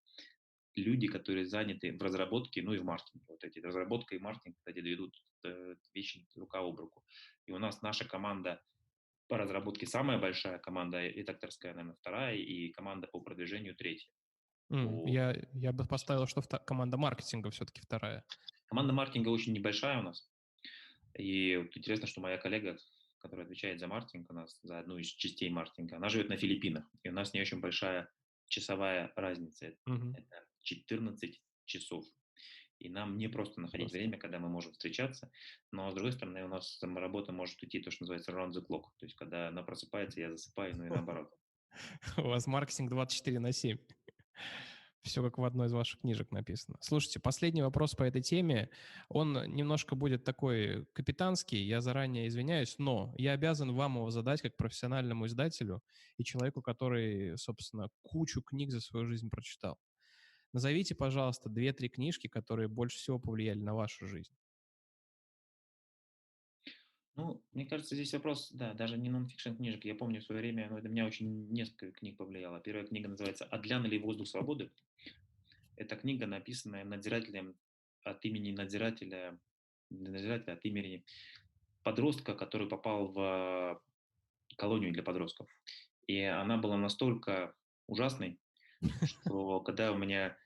люди, 0.76 1.06
которые 1.06 1.46
заняты 1.46 1.96
в 1.96 2.02
разработке, 2.02 2.62
ну 2.62 2.72
и 2.72 2.78
в 2.78 2.84
маркетинге. 2.84 3.26
Вот 3.28 3.44
эти 3.44 3.60
разработка 3.60 4.14
и 4.14 4.18
маркетинг, 4.18 4.56
кстати, 4.56 4.78
ведут 4.78 5.14
э, 5.44 5.74
вещи 5.94 6.26
рука 6.34 6.60
об 6.60 6.78
руку. 6.78 7.04
И 7.46 7.52
у 7.52 7.58
нас 7.58 7.82
наша 7.82 8.04
команда 8.04 8.60
по 9.28 9.38
разработке 9.38 9.86
самая 9.86 10.18
большая, 10.18 10.58
команда 10.58 11.06
редакторская, 11.06 11.72
наверное, 11.72 11.96
вторая, 11.96 12.36
и 12.36 12.70
команда 12.72 13.06
по 13.06 13.20
продвижению 13.20 13.74
третья. 13.74 14.08
Mm, 14.72 15.08
я, 15.08 15.36
я 15.52 15.72
бы 15.72 15.86
поставил, 15.86 16.26
что 16.26 16.42
команда 16.42 16.96
маркетинга 16.96 17.50
все-таки 17.50 17.80
вторая. 17.80 18.24
Команда 18.66 18.92
маркетинга 18.92 19.28
очень 19.28 19.52
небольшая 19.52 20.00
у 20.00 20.02
нас. 20.02 20.28
И 21.16 21.56
вот 21.56 21.76
интересно, 21.76 22.06
что 22.06 22.20
моя 22.20 22.38
коллега, 22.38 22.76
которая 23.18 23.46
отвечает 23.46 23.78
за 23.78 23.86
маркетинг 23.86 24.30
у 24.30 24.34
нас, 24.34 24.58
за 24.62 24.78
одну 24.80 24.98
из 24.98 25.08
частей 25.08 25.50
маркетинга, 25.50 25.96
она 25.96 26.08
живет 26.08 26.28
на 26.28 26.36
Филиппинах. 26.36 26.84
И 27.02 27.08
у 27.08 27.12
нас 27.12 27.34
не 27.34 27.40
очень 27.40 27.60
большая 27.60 28.10
часовая 28.48 29.12
разница. 29.16 29.66
Uh-huh. 29.88 30.12
Это 30.16 30.46
14 30.62 31.40
часов. 31.66 32.04
И 32.80 32.88
нам 32.88 33.16
не 33.16 33.28
просто 33.28 33.60
находить 33.60 33.86
просто. 33.86 33.98
время, 33.98 34.18
когда 34.18 34.38
мы 34.38 34.48
можем 34.48 34.72
встречаться. 34.72 35.30
Но, 35.70 35.90
с 35.90 35.94
другой 35.94 36.12
стороны, 36.12 36.44
у 36.44 36.48
нас 36.48 36.82
работа 36.82 37.32
может 37.32 37.62
идти 37.62 37.80
то, 37.80 37.90
что 37.90 38.02
называется 38.02 38.32
round 38.32 38.52
the 38.52 38.66
clock. 38.66 38.90
То 38.98 39.06
есть, 39.06 39.14
когда 39.14 39.48
она 39.48 39.62
просыпается, 39.62 40.20
я 40.20 40.30
засыпаю, 40.30 40.76
ну 40.76 40.84
и 40.84 40.88
наоборот. 40.90 41.32
У 42.16 42.22
вас 42.22 42.46
маркетинг 42.46 42.90
24 42.90 43.38
на 43.38 43.52
7. 43.52 43.78
Все 45.04 45.22
как 45.22 45.36
в 45.36 45.44
одной 45.44 45.66
из 45.66 45.72
ваших 45.72 46.00
книжек 46.00 46.30
написано. 46.30 46.78
Слушайте, 46.80 47.20
последний 47.20 47.60
вопрос 47.60 47.94
по 47.94 48.04
этой 48.04 48.22
теме. 48.22 48.70
Он 49.08 49.34
немножко 49.54 49.94
будет 49.94 50.24
такой 50.24 50.86
капитанский, 50.94 51.62
я 51.62 51.82
заранее 51.82 52.26
извиняюсь, 52.26 52.76
но 52.78 53.14
я 53.18 53.32
обязан 53.32 53.74
вам 53.74 53.96
его 53.96 54.10
задать 54.10 54.40
как 54.40 54.56
профессиональному 54.56 55.26
издателю 55.26 55.82
и 56.16 56.24
человеку, 56.24 56.62
который, 56.62 57.36
собственно, 57.36 57.90
кучу 58.02 58.40
книг 58.40 58.70
за 58.70 58.80
свою 58.80 59.06
жизнь 59.06 59.28
прочитал. 59.28 59.78
Назовите, 60.54 60.94
пожалуйста, 60.94 61.50
две-три 61.50 61.90
книжки, 61.90 62.26
которые 62.26 62.68
больше 62.68 62.96
всего 62.96 63.18
повлияли 63.18 63.60
на 63.60 63.74
вашу 63.74 64.06
жизнь. 64.06 64.32
Ну, 67.16 67.40
мне 67.52 67.64
кажется, 67.64 67.94
здесь 67.94 68.12
вопрос, 68.12 68.50
да, 68.50 68.74
даже 68.74 68.98
не 68.98 69.08
нон-фикшн 69.08 69.54
книжек. 69.54 69.84
Я 69.84 69.94
помню 69.94 70.20
в 70.20 70.24
свое 70.24 70.40
время, 70.40 70.68
ну, 70.68 70.78
это 70.78 70.88
меня 70.88 71.06
очень 71.06 71.48
несколько 71.48 71.92
книг 71.92 72.16
повлияло. 72.16 72.58
Первая 72.58 72.86
книга 72.86 73.08
называется 73.08 73.44
«Адлян 73.44 73.84
или 73.84 73.98
воздух 73.98 74.26
свободы». 74.26 74.72
Эта 75.76 75.94
книга, 75.94 76.26
написанная 76.26 76.84
надзирателем 76.84 77.56
от 78.02 78.24
имени 78.24 78.50
надзирателя, 78.50 79.38
надзирателя 79.90 80.54
от 80.54 80.64
имени 80.64 81.04
подростка, 81.84 82.34
который 82.34 82.68
попал 82.68 83.06
в 83.06 83.80
колонию 84.56 84.92
для 84.92 85.04
подростков. 85.04 85.48
И 86.08 86.20
она 86.20 86.56
была 86.58 86.76
настолько 86.76 87.54
ужасной, 87.86 88.40
что 89.04 89.60
когда 89.60 89.92
у 89.92 89.98
меня 89.98 90.36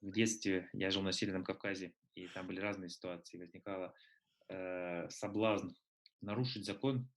в 0.00 0.10
детстве, 0.10 0.70
я 0.72 0.90
жил 0.90 1.02
на 1.02 1.12
Северном 1.12 1.44
Кавказе, 1.44 1.92
и 2.14 2.28
там 2.28 2.46
были 2.46 2.60
разные 2.60 2.88
ситуации, 2.88 3.38
возникало 3.38 3.94
э, 4.48 5.08
соблазн 5.10 5.68
нарушить 6.24 6.64
закон, 6.64 7.08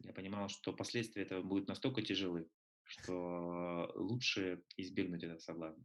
я 0.00 0.12
понимал, 0.12 0.48
что 0.48 0.72
последствия 0.72 1.22
этого 1.22 1.42
будут 1.42 1.68
настолько 1.68 2.02
тяжелы, 2.02 2.48
что 2.84 3.92
лучше 3.94 4.62
избегнуть 4.76 5.22
этого 5.22 5.38
соблазна. 5.38 5.84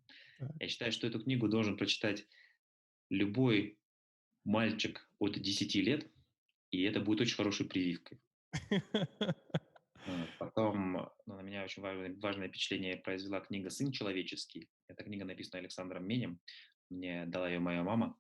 Я 0.60 0.68
считаю, 0.68 0.92
что 0.92 1.08
эту 1.08 1.22
книгу 1.22 1.48
должен 1.48 1.78
прочитать 1.78 2.28
любой 3.10 3.80
мальчик 4.44 5.10
от 5.20 5.40
10 5.40 5.76
лет, 5.76 6.12
и 6.72 6.84
это 6.84 7.00
будет 7.00 7.22
очень 7.22 7.36
хорошей 7.36 7.66
прививкой. 7.66 8.20
Потом 10.38 11.10
ну, 11.26 11.36
на 11.36 11.42
меня 11.42 11.64
очень 11.64 11.82
важное, 11.82 12.14
важное 12.20 12.50
впечатление 12.50 12.98
произвела 12.98 13.40
книга 13.40 13.70
«Сын 13.70 13.92
человеческий». 13.92 14.70
Эта 14.88 15.04
книга 15.04 15.26
написана 15.26 15.60
Александром 15.60 16.06
Менем. 16.06 16.40
Мне 16.90 17.26
дала 17.26 17.50
ее 17.50 17.60
моя 17.60 17.84
мама. 17.84 18.18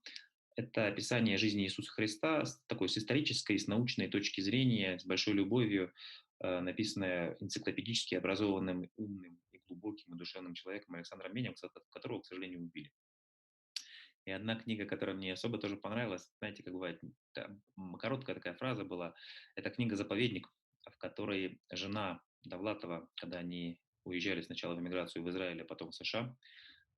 Это 0.55 0.87
описание 0.87 1.37
жизни 1.37 1.63
Иисуса 1.63 1.91
Христа 1.91 2.45
с 2.45 2.61
такой 2.67 2.87
с 2.87 2.97
исторической, 2.97 3.57
с 3.57 3.67
научной 3.67 4.07
точки 4.07 4.41
зрения, 4.41 4.99
с 4.99 5.05
большой 5.05 5.33
любовью, 5.33 5.91
э, 6.41 6.59
написанное 6.59 7.35
энциклопедически 7.39 8.15
образованным, 8.15 8.89
умным 8.95 9.39
и 9.51 9.59
глубоким 9.67 10.13
и 10.13 10.17
душевным 10.17 10.53
человеком 10.53 10.95
Александром 10.95 11.33
Менем, 11.33 11.55
которого, 11.89 12.21
к 12.21 12.25
сожалению, 12.25 12.61
убили. 12.61 12.91
И 14.25 14.31
одна 14.31 14.55
книга, 14.55 14.85
которая 14.85 15.15
мне 15.15 15.33
особо 15.33 15.57
тоже 15.57 15.75
понравилась, 15.75 16.31
знаете, 16.39 16.63
как 16.63 16.73
бывает, 16.73 17.01
короткая 17.99 18.35
такая 18.35 18.53
фраза 18.53 18.85
была, 18.85 19.15
это 19.55 19.69
книга 19.69 19.95
«Заповедник», 19.95 20.47
в 20.89 20.97
которой 20.97 21.59
жена 21.71 22.21
Довлатова, 22.43 23.09
когда 23.15 23.39
они 23.39 23.79
уезжали 24.05 24.41
сначала 24.41 24.75
в 24.75 24.79
эмиграцию 24.79 25.23
в 25.23 25.29
Израиль, 25.29 25.61
а 25.61 25.65
потом 25.65 25.91
в 25.91 25.95
США, 25.95 26.35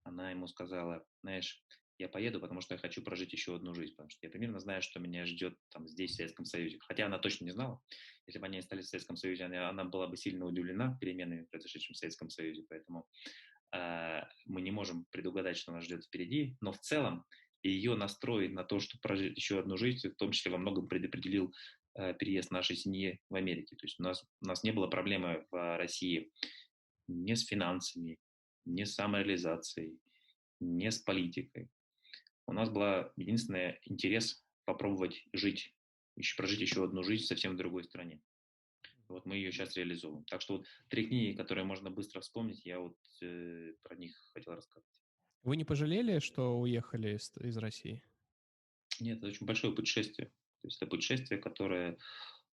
она 0.03 0.31
ему 0.31 0.47
сказала, 0.47 1.05
знаешь, 1.23 1.63
я 1.97 2.09
поеду, 2.09 2.39
потому 2.39 2.61
что 2.61 2.73
я 2.73 2.77
хочу 2.77 3.01
прожить 3.01 3.31
еще 3.31 3.55
одну 3.55 3.73
жизнь, 3.73 3.93
потому 3.93 4.09
что 4.09 4.19
я 4.25 4.29
примерно 4.29 4.59
знаю, 4.59 4.81
что 4.81 4.99
меня 4.99 5.25
ждет 5.25 5.57
там 5.71 5.87
здесь, 5.87 6.11
в 6.11 6.15
Советском 6.15 6.45
Союзе. 6.45 6.77
Хотя 6.81 7.05
она 7.05 7.19
точно 7.19 7.45
не 7.45 7.51
знала. 7.51 7.79
Если 8.27 8.39
бы 8.39 8.45
они 8.45 8.57
остались 8.57 8.85
в 8.85 8.89
Советском 8.89 9.15
Союзе, 9.15 9.45
она, 9.45 9.69
она 9.69 9.85
была 9.85 10.07
бы 10.07 10.17
сильно 10.17 10.45
удивлена 10.45 10.97
переменами, 10.99 11.45
произошедшими 11.45 11.93
в 11.93 11.97
Советском 11.97 12.29
Союзе. 12.29 12.65
Поэтому 12.67 13.07
э, 13.73 14.21
мы 14.45 14.61
не 14.61 14.71
можем 14.71 15.05
предугадать, 15.11 15.57
что 15.57 15.71
нас 15.71 15.85
ждет 15.85 16.03
впереди. 16.03 16.57
Но 16.59 16.73
в 16.73 16.79
целом 16.79 17.25
ее 17.63 17.95
настрой 17.95 18.49
на 18.49 18.63
то, 18.63 18.79
чтобы 18.79 19.01
прожить 19.01 19.37
еще 19.37 19.59
одну 19.59 19.77
жизнь, 19.77 20.09
в 20.09 20.15
том 20.15 20.31
числе 20.31 20.51
во 20.51 20.57
многом 20.57 20.87
предопределил 20.87 21.53
э, 21.97 22.13
переезд 22.13 22.51
нашей 22.51 22.75
семьи 22.75 23.21
в 23.29 23.35
Америке. 23.35 23.77
То 23.77 23.85
есть 23.85 23.99
у 24.01 24.03
нас, 24.03 24.25
у 24.41 24.45
нас 24.45 24.63
не 24.63 24.73
было 24.73 24.87
проблемы 24.87 25.45
в 25.49 25.77
России 25.77 26.29
не 27.07 27.35
с 27.35 27.45
финансами, 27.45 28.17
не 28.65 28.85
с 28.85 28.95
самореализацией, 28.95 29.97
не 30.59 30.91
с 30.91 30.99
политикой 30.99 31.69
у 32.47 32.53
нас 32.53 32.69
была 32.69 33.11
единственный 33.15 33.79
интерес 33.85 34.43
попробовать 34.65 35.25
жить, 35.33 35.75
еще 36.15 36.35
прожить 36.35 36.59
еще 36.59 36.83
одну 36.83 37.03
жизнь 37.03 37.25
совсем 37.25 37.53
в 37.53 37.57
другой 37.57 37.83
стране. 37.83 38.21
Вот 39.07 39.25
мы 39.25 39.35
ее 39.35 39.51
сейчас 39.51 39.75
реализовываем. 39.75 40.25
Так 40.25 40.41
что 40.41 40.57
вот 40.57 40.67
три 40.89 41.07
книги, 41.07 41.35
которые 41.35 41.63
можно 41.63 41.91
быстро 41.91 42.21
вспомнить, 42.21 42.65
я 42.65 42.79
вот 42.79 42.97
э, 43.21 43.73
про 43.83 43.95
них 43.95 44.15
хотел 44.33 44.55
рассказать. 44.55 44.89
Вы 45.43 45.57
не 45.57 45.63
пожалели, 45.63 46.19
что 46.19 46.59
уехали 46.59 47.15
из, 47.15 47.31
из 47.37 47.57
России? 47.57 48.01
Нет, 48.99 49.19
это 49.19 49.27
очень 49.27 49.45
большое 49.45 49.75
путешествие. 49.75 50.29
То 50.61 50.67
есть 50.67 50.81
это 50.81 50.89
путешествие, 50.89 51.39
которое 51.39 51.97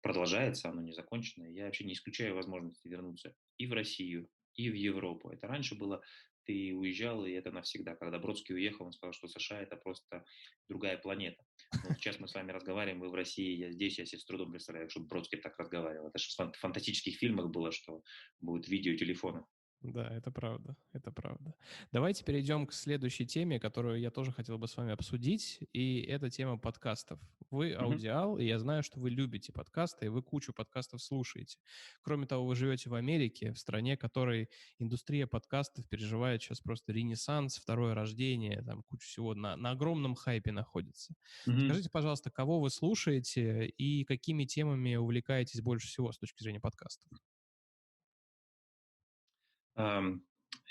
продолжается, 0.03 0.69
оно 0.69 0.83
не 0.83 0.93
закончено. 0.93 1.45
Я 1.45 1.67
вообще 1.67 1.85
не 1.85 1.93
исключаю 1.93 2.35
возможности 2.35 2.89
вернуться 2.89 3.35
и 3.59 3.67
в 3.67 3.73
Россию, 3.73 4.29
и 4.55 4.71
в 4.71 4.75
Европу. 4.75 5.31
Это 5.31 5.47
раньше 5.47 5.77
было 5.77 6.03
ты 6.51 6.75
уезжал, 6.75 7.25
и 7.25 7.31
это 7.31 7.53
навсегда. 7.53 7.95
Когда 7.95 8.19
Бродский 8.19 8.57
уехал, 8.57 8.87
он 8.87 8.93
сказал, 8.93 9.13
что 9.13 9.29
США– 9.29 9.63
это 9.63 9.77
просто 9.77 10.25
другая 10.69 10.99
планета. 10.99 11.45
Но 11.85 11.95
сейчас 11.95 12.19
мы 12.19 12.27
с 12.27 12.35
вами 12.35 12.51
разговариваем, 12.51 13.01
вы 13.01 13.09
в 13.09 13.15
России, 13.15 13.57
я 13.57 13.71
здесь, 13.71 13.99
я 13.99 14.07
себе 14.07 14.19
с 14.19 14.25
трудом 14.25 14.51
представляю, 14.51 14.91
чтобы 14.91 15.07
Бродский 15.07 15.39
так 15.39 15.57
разговаривал. 15.59 16.09
Это 16.09 16.19
же 16.19 16.29
в 16.29 16.59
фантастических 16.59 17.17
фильмах 17.17 17.51
было, 17.51 17.71
что 17.71 18.03
будут 18.41 18.67
видеотелефоны. 18.67 19.45
Да, 19.83 20.07
это 20.15 20.31
правда, 20.31 20.77
это 20.93 21.11
правда. 21.11 21.55
Давайте 21.91 22.23
перейдем 22.23 22.67
к 22.67 22.73
следующей 22.75 23.27
теме, 23.27 23.59
которую 23.59 23.99
я 23.99 24.11
тоже 24.11 24.31
хотел 24.31 24.59
бы 24.59 24.69
с 24.69 24.77
вами 24.77 24.93
обсудить, 24.93 25.59
и 25.73 26.03
это 26.03 26.29
тема 26.29 26.59
подкастов. 26.59 27.19
Вы 27.51 27.73
аудиал, 27.73 28.37
mm-hmm. 28.37 28.43
и 28.43 28.47
я 28.47 28.59
знаю, 28.59 28.83
что 28.83 29.01
вы 29.01 29.09
любите 29.09 29.53
подкасты, 29.53 30.07
и 30.07 30.09
вы 30.09 30.23
кучу 30.23 30.53
подкастов 30.53 31.03
слушаете. 31.03 31.59
Кроме 32.03 32.27
того, 32.27 32.47
вы 32.47 32.57
живете 32.57 32.91
в 32.91 32.95
Америке, 32.95 33.53
в 33.53 33.59
стране, 33.59 33.97
которой 33.97 34.51
индустрия 34.79 35.27
подкастов 35.27 35.89
переживает 35.89 36.43
сейчас 36.43 36.61
просто 36.61 36.93
ренессанс, 36.93 37.57
второе 37.57 37.95
рождение, 37.95 38.63
там 38.63 38.83
куча 38.83 39.07
всего 39.07 39.35
на, 39.35 39.57
на 39.57 39.71
огромном 39.71 40.15
хайпе 40.15 40.53
находится. 40.53 41.15
Mm-hmm. 41.47 41.65
Скажите, 41.65 41.91
пожалуйста, 41.91 42.31
кого 42.31 42.61
вы 42.61 42.69
слушаете 42.69 43.67
и 43.67 44.05
какими 44.05 44.45
темами 44.45 44.97
увлекаетесь 44.97 45.63
больше 45.63 45.89
всего 45.89 46.13
с 46.13 46.19
точки 46.19 46.43
зрения 46.43 46.61
подкастов? 46.61 47.11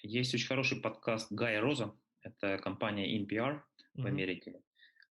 Есть 0.02 0.34
очень 0.34 0.48
хороший 0.48 0.80
подкаст 0.80 1.32
Гая 1.32 1.62
Роза, 1.62 1.96
это 2.22 2.58
компания 2.58 3.18
NPR 3.20 3.62
в 3.94 4.06
Америке. 4.06 4.62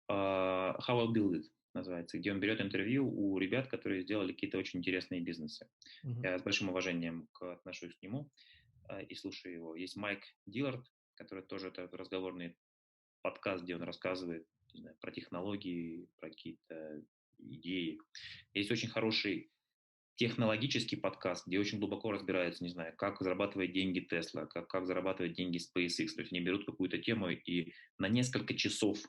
Uh, 0.09 0.77
How 0.79 0.99
I 0.99 1.07
Build 1.07 1.35
It 1.35 1.43
называется, 1.73 2.17
где 2.17 2.31
он 2.31 2.39
берет 2.39 2.59
интервью 2.59 3.07
у 3.07 3.37
ребят, 3.37 3.67
которые 3.67 4.01
сделали 4.01 4.33
какие-то 4.33 4.57
очень 4.57 4.79
интересные 4.79 5.21
бизнесы. 5.21 5.69
Uh-huh. 6.03 6.21
Я 6.23 6.37
с 6.37 6.43
большим 6.43 6.69
уважением 6.69 7.29
отношусь 7.39 7.95
к 7.95 8.01
нему 8.01 8.29
uh, 8.89 9.05
и 9.05 9.15
слушаю 9.15 9.53
его. 9.53 9.75
Есть 9.75 9.95
Майк 9.95 10.21
Диллард, 10.45 10.85
который 11.15 11.43
тоже 11.43 11.67
это 11.69 11.87
разговорный 11.93 12.57
подкаст, 13.21 13.63
где 13.63 13.75
он 13.75 13.83
рассказывает 13.83 14.45
знаю, 14.73 14.95
про 14.99 15.11
технологии, 15.11 16.07
про 16.19 16.29
какие-то 16.29 17.03
идеи. 17.39 17.99
Есть 18.53 18.71
очень 18.71 18.89
хороший 18.89 19.51
технологический 20.21 20.97
подкаст, 20.97 21.47
где 21.47 21.57
очень 21.57 21.79
глубоко 21.79 22.11
разбирается, 22.11 22.63
не 22.63 22.69
знаю, 22.69 22.95
как 22.95 23.19
зарабатывать 23.19 23.73
деньги 23.73 24.07
Tesla, 24.07 24.45
как, 24.45 24.67
как 24.67 24.85
зарабатывать 24.85 25.33
деньги 25.33 25.57
SpaceX. 25.57 26.09
То 26.13 26.21
есть 26.21 26.31
они 26.31 26.41
берут 26.41 26.63
какую-то 26.63 26.99
тему 26.99 27.31
и 27.31 27.73
на 27.97 28.07
несколько 28.07 28.53
часов, 28.53 28.99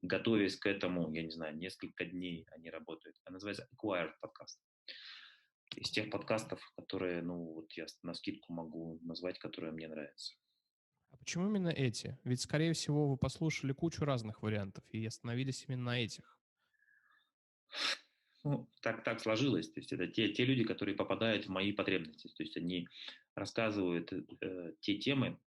готовясь 0.00 0.56
к 0.56 0.64
этому, 0.64 1.12
я 1.12 1.24
не 1.24 1.30
знаю, 1.30 1.58
несколько 1.58 2.06
дней 2.06 2.46
они 2.52 2.70
работают. 2.70 3.18
Это 3.22 3.34
называется 3.34 3.68
Acquired 3.74 4.12
подкаст. 4.22 4.58
Из 5.76 5.90
тех 5.90 6.08
подкастов, 6.08 6.58
которые, 6.74 7.20
ну, 7.20 7.52
вот 7.52 7.70
я 7.74 7.84
на 8.02 8.14
скидку 8.14 8.54
могу 8.54 8.98
назвать, 9.02 9.38
которые 9.38 9.74
мне 9.74 9.88
нравятся. 9.88 10.36
А 11.10 11.18
почему 11.18 11.48
именно 11.48 11.68
эти? 11.68 12.18
Ведь, 12.24 12.40
скорее 12.40 12.72
всего, 12.72 13.10
вы 13.10 13.18
послушали 13.18 13.74
кучу 13.74 14.06
разных 14.06 14.40
вариантов 14.40 14.84
и 14.88 15.04
остановились 15.04 15.66
именно 15.68 15.84
на 15.84 16.02
этих. 16.02 16.40
Ну, 18.44 18.68
так, 18.80 19.04
так 19.04 19.20
сложилось. 19.20 19.70
То 19.70 19.80
есть 19.80 19.92
это 19.92 20.06
те, 20.06 20.32
те 20.32 20.44
люди, 20.44 20.64
которые 20.64 20.96
попадают 20.96 21.46
в 21.46 21.48
мои 21.48 21.72
потребности. 21.72 22.28
То 22.28 22.42
есть 22.42 22.56
они 22.56 22.88
рассказывают 23.34 24.12
э, 24.12 24.72
те 24.80 24.96
темы, 24.96 25.38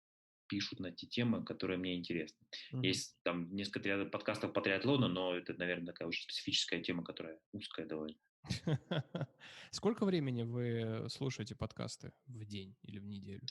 пишут 0.48 0.80
на 0.80 0.92
те 0.92 1.08
темы, 1.08 1.44
которые 1.44 1.78
мне 1.78 1.96
интересны. 1.96 2.46
Mm-hmm. 2.74 2.86
Есть 2.86 3.18
там 3.24 3.54
несколько 3.56 4.06
подкастов 4.06 4.54
по 4.54 4.62
триатлону, 4.62 5.08
но 5.08 5.36
это, 5.36 5.54
наверное, 5.56 5.88
такая 5.88 6.08
очень 6.08 6.24
специфическая 6.24 6.82
тема, 6.82 7.04
которая 7.04 7.40
узкая 7.52 7.88
довольно. 7.88 8.18
Сколько 9.72 10.06
времени 10.06 10.44
вы 10.44 11.10
слушаете 11.10 11.56
подкасты 11.56 12.12
в 12.28 12.46
день 12.46 12.76
или 12.84 13.00
в 13.00 13.06
неделю? 13.06 13.42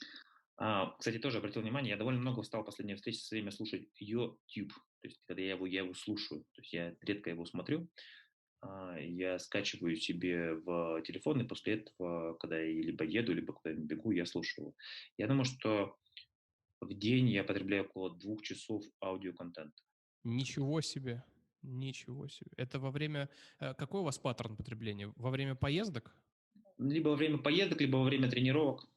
А, 0.57 0.95
кстати, 0.97 1.17
тоже 1.17 1.39
обратил 1.39 1.61
внимание, 1.61 1.91
я 1.91 1.97
довольно 1.97 2.21
много 2.21 2.43
стал 2.43 2.61
в 2.61 2.65
последнее 2.65 2.95
встречи 2.95 3.19
все 3.19 3.35
время 3.35 3.51
слушать 3.51 3.87
YouTube. 3.97 4.73
То 5.01 5.07
есть, 5.07 5.19
когда 5.27 5.41
я 5.41 5.51
его, 5.51 5.65
я 5.65 5.81
его 5.81 5.93
слушаю, 5.93 6.41
то 6.53 6.61
есть 6.61 6.71
я 6.71 6.95
редко 7.01 7.29
его 7.29 7.45
смотрю, 7.45 7.89
я 8.99 9.39
скачиваю 9.39 9.95
себе 9.95 10.55
в 10.55 11.01
телефон, 11.01 11.41
и 11.41 11.47
после 11.47 11.73
этого, 11.75 12.35
когда 12.35 12.59
я 12.59 12.81
либо 12.81 13.03
еду, 13.03 13.33
либо 13.33 13.53
куда-нибудь 13.53 13.85
бегу, 13.85 14.11
я 14.11 14.25
слушаю. 14.25 14.75
Я 15.17 15.27
думаю, 15.27 15.45
что 15.45 15.97
в 16.81 16.93
день 16.93 17.29
я 17.29 17.43
потребляю 17.43 17.85
около 17.85 18.15
двух 18.17 18.41
часов 18.41 18.83
аудиоконтента. 19.01 19.81
Ничего 20.23 20.81
себе, 20.81 21.23
ничего 21.61 22.27
себе. 22.27 22.51
Это 22.57 22.79
во 22.79 22.91
время... 22.91 23.29
Э, 23.59 23.73
какой 23.73 24.01
у 24.01 24.03
вас 24.03 24.17
паттерн 24.17 24.55
потребления? 24.55 25.11
Во 25.15 25.29
время 25.29 25.55
поездок? 25.55 26.15
Либо 26.77 27.09
во 27.09 27.15
время 27.15 27.37
поездок, 27.37 27.81
либо 27.81 27.97
во 27.97 28.03
время 28.03 28.29
тренировок. 28.29 28.87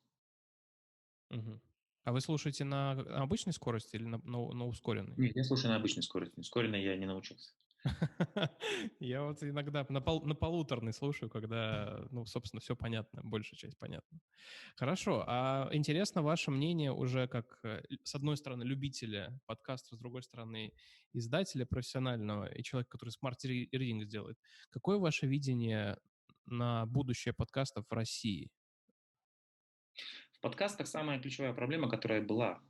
Угу. 1.31 1.61
А 2.05 2.13
вы 2.13 2.21
слушаете 2.21 2.65
на 2.65 2.93
обычной 2.93 3.53
скорости 3.53 3.97
или 3.97 4.05
на, 4.05 4.19
на, 4.19 4.53
на 4.53 4.67
ускоренной? 4.67 5.15
Нет, 5.17 5.35
я 5.35 5.43
слушаю 5.43 5.71
на 5.71 5.77
обычной 5.77 6.05
скорости. 6.05 6.39
Ускоренной 6.39 6.83
я 6.83 6.97
не 6.97 7.07
научился. 7.07 7.53
Я 9.01 9.23
вот 9.23 9.43
иногда 9.43 9.87
на, 9.89 10.01
пол, 10.01 10.23
на 10.27 10.35
полуторный 10.35 10.93
слушаю, 10.93 11.31
когда, 11.31 12.07
ну, 12.11 12.27
собственно, 12.27 12.61
все 12.61 12.77
понятно, 12.77 13.23
большая 13.25 13.57
часть 13.59 13.79
понятна. 13.79 14.21
Хорошо, 14.77 15.25
а 15.27 15.69
интересно 15.73 16.23
ваше 16.23 16.51
мнение 16.51 16.93
уже 16.93 17.29
как, 17.29 17.61
э, 17.65 17.83
с 18.03 18.15
одной 18.15 18.37
стороны, 18.37 18.65
любителя 18.65 19.39
подкаста, 19.47 19.95
с 19.95 19.99
другой 19.99 20.23
стороны, 20.23 20.73
издателя 21.13 21.67
профессионального 21.67 22.47
и 22.53 22.63
человека, 22.63 22.91
который 22.91 23.11
Smart 23.11 23.50
Reading 23.50 24.05
сделает. 24.05 24.39
Какое 24.71 24.99
ваше 24.99 25.27
видение 25.27 25.97
на 26.47 26.87
будущее 26.87 27.35
подкастов 27.35 27.87
в 27.89 27.93
России? 27.93 28.51
В 30.33 30.41
подкастах 30.41 30.87
самая 30.87 31.19
ключевая 31.21 31.55
проблема, 31.55 31.89
которая 31.89 32.23
была 32.23 32.61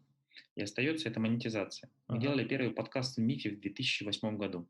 и 0.55 0.62
остается, 0.62 1.09
это 1.09 1.21
монетизация. 1.21 1.91
Мы 2.09 2.17
ага. 2.17 2.23
делали 2.23 2.45
первый 2.47 2.71
подкаст 2.71 3.17
в 3.17 3.21
МИФе 3.21 3.51
в 3.51 3.61
2008 3.61 4.37
году. 4.37 4.69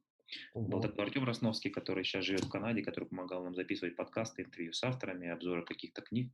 Угу. 0.55 0.68
Был 0.68 0.81
такой 0.81 1.05
Артем 1.05 1.24
Росновский, 1.24 1.70
который 1.70 2.05
сейчас 2.05 2.24
живет 2.24 2.45
в 2.45 2.49
Канаде, 2.49 2.83
который 2.83 3.09
помогал 3.09 3.45
нам 3.45 3.55
записывать 3.55 3.97
подкасты, 3.97 4.43
интервью 4.43 4.72
с 4.72 4.83
авторами, 4.83 5.29
обзоры 5.29 5.64
каких-то 5.64 6.03
книг. 6.03 6.33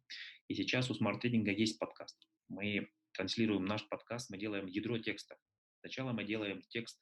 И 0.48 0.54
сейчас 0.54 0.90
у 0.90 0.94
Smart 0.94 1.20
Reading 1.22 1.48
есть 1.52 1.78
подкаст. 1.78 2.16
Мы 2.48 2.90
транслируем 3.12 3.64
наш 3.64 3.86
подкаст, 3.88 4.30
мы 4.30 4.38
делаем 4.38 4.66
ядро 4.66 4.98
текста. 4.98 5.36
Сначала 5.80 6.12
мы 6.12 6.24
делаем 6.24 6.62
текст 6.68 6.98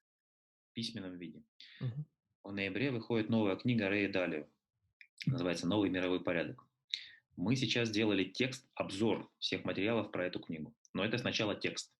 в 0.71 0.73
письменном 0.75 1.19
виде. 1.19 1.43
Угу. 1.81 2.05
В 2.45 2.53
ноябре 2.53 2.91
выходит 2.91 3.29
новая 3.29 3.57
книга 3.57 3.89
Рэя 3.89 4.11
Далио. 4.11 4.47
Называется 5.27 5.69
«Новый 5.69 5.91
мировой 5.91 6.23
порядок». 6.23 6.65
Мы 7.37 7.57
сейчас 7.57 7.89
сделали 7.89 8.25
текст, 8.25 8.69
обзор 8.75 9.31
всех 9.39 9.65
материалов 9.65 10.11
про 10.11 10.27
эту 10.27 10.41
книгу. 10.41 10.75
Но 10.95 11.05
это 11.05 11.19
сначала 11.19 11.55
текст. 11.55 11.95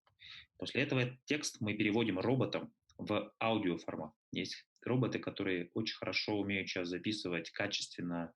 После 0.57 0.83
этого 0.83 1.01
этот 1.01 1.25
текст 1.25 1.61
мы 1.61 1.75
переводим 1.75 2.19
роботом 2.19 2.73
в 2.99 3.33
аудиоформат. 3.41 4.13
Есть 4.33 4.67
роботы, 4.85 5.19
которые 5.19 5.71
очень 5.75 5.97
хорошо 5.97 6.39
умеют 6.39 6.69
сейчас 6.69 6.89
записывать 6.89 7.51
качественно 7.51 8.33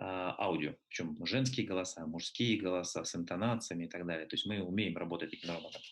аудио, 0.00 0.74
причем 0.88 1.16
женские 1.26 1.66
голоса, 1.66 2.06
мужские 2.06 2.58
голоса 2.58 3.04
с 3.04 3.14
интонациями 3.14 3.84
и 3.84 3.88
так 3.88 4.06
далее. 4.06 4.26
То 4.26 4.34
есть 4.34 4.46
мы 4.46 4.62
умеем 4.62 4.96
работать 4.96 5.30
таким 5.30 5.50
роботом. 5.50 5.82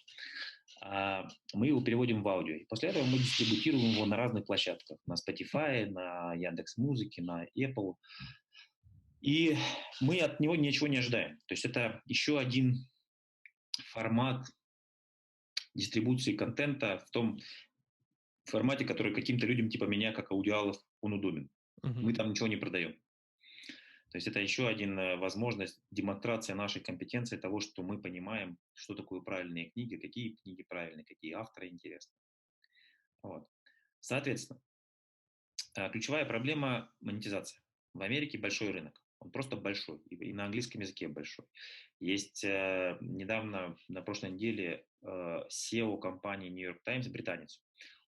А, 0.81 1.29
мы 1.53 1.67
его 1.67 1.83
переводим 1.83 2.23
в 2.23 2.29
аудио. 2.29 2.55
И 2.55 2.65
после 2.65 2.91
этого 2.91 3.05
мы 3.05 3.19
дистрибутируем 3.19 3.91
его 3.91 4.07
на 4.07 4.17
разных 4.17 4.47
площадках. 4.47 4.99
На 5.07 5.15
Spotify, 5.15 5.87
на 5.87 6.35
Яндекс 6.35 6.79
Музыке, 6.79 7.23
на 7.23 7.45
Apple. 7.59 7.95
И 9.21 9.57
мы 10.01 10.21
от 10.21 10.41
него 10.41 10.57
ничего 10.57 10.87
не 10.87 10.99
ожидаем. 10.99 11.37
То 11.47 11.53
есть 11.53 11.65
это 11.65 12.01
еще 12.07 12.39
один 12.39 12.87
формат 13.93 14.47
дистрибуции 15.75 16.35
контента 16.35 16.99
в 16.99 17.11
том 17.11 17.39
формате, 18.51 18.85
который 18.85 19.15
каким-то 19.15 19.47
людям 19.47 19.69
типа 19.69 19.85
меня, 19.85 20.13
как 20.13 20.31
аудиалов, 20.33 20.77
он 21.01 21.15
удобен. 21.15 21.51
Uh-huh. 21.83 21.93
Мы 22.01 22.13
там 22.13 22.31
ничего 22.31 22.49
не 22.49 22.57
продаем. 22.57 22.99
То 24.11 24.17
есть 24.17 24.27
это 24.27 24.41
еще 24.41 24.69
один 24.69 24.99
э, 24.99 25.17
возможность 25.17 25.83
демонстрация 25.91 26.57
нашей 26.57 26.81
компетенции 26.81 27.37
того, 27.37 27.61
что 27.61 27.83
мы 27.83 28.01
понимаем, 28.01 28.57
что 28.73 28.95
такое 28.95 29.21
правильные 29.21 29.71
книги, 29.71 29.97
какие 29.97 30.37
книги 30.37 30.63
правильные, 30.63 31.05
какие 31.05 31.35
авторы 31.35 31.69
интересны. 31.69 32.15
Вот. 33.23 33.47
Соответственно, 34.01 34.61
э, 35.77 35.91
ключевая 35.91 36.25
проблема– 36.25 36.91
монетизация. 37.01 37.61
В 37.93 38.01
Америке 38.01 38.39
большой 38.39 38.71
рынок. 38.71 38.99
Он 39.21 39.31
просто 39.31 39.57
большой, 39.57 39.99
и 40.11 40.33
на 40.33 40.47
английском 40.47 40.81
языке 40.81 41.09
большой. 41.09 41.45
Есть 42.01 42.45
э, 42.45 42.97
недавно, 43.01 43.77
на 43.89 44.01
прошлой 44.01 44.31
неделе, 44.31 44.87
SEO 45.01 46.01
компании 46.01 46.49
New 46.49 46.65
York 46.65 46.83
Times, 46.83 47.07
британец, 47.09 47.63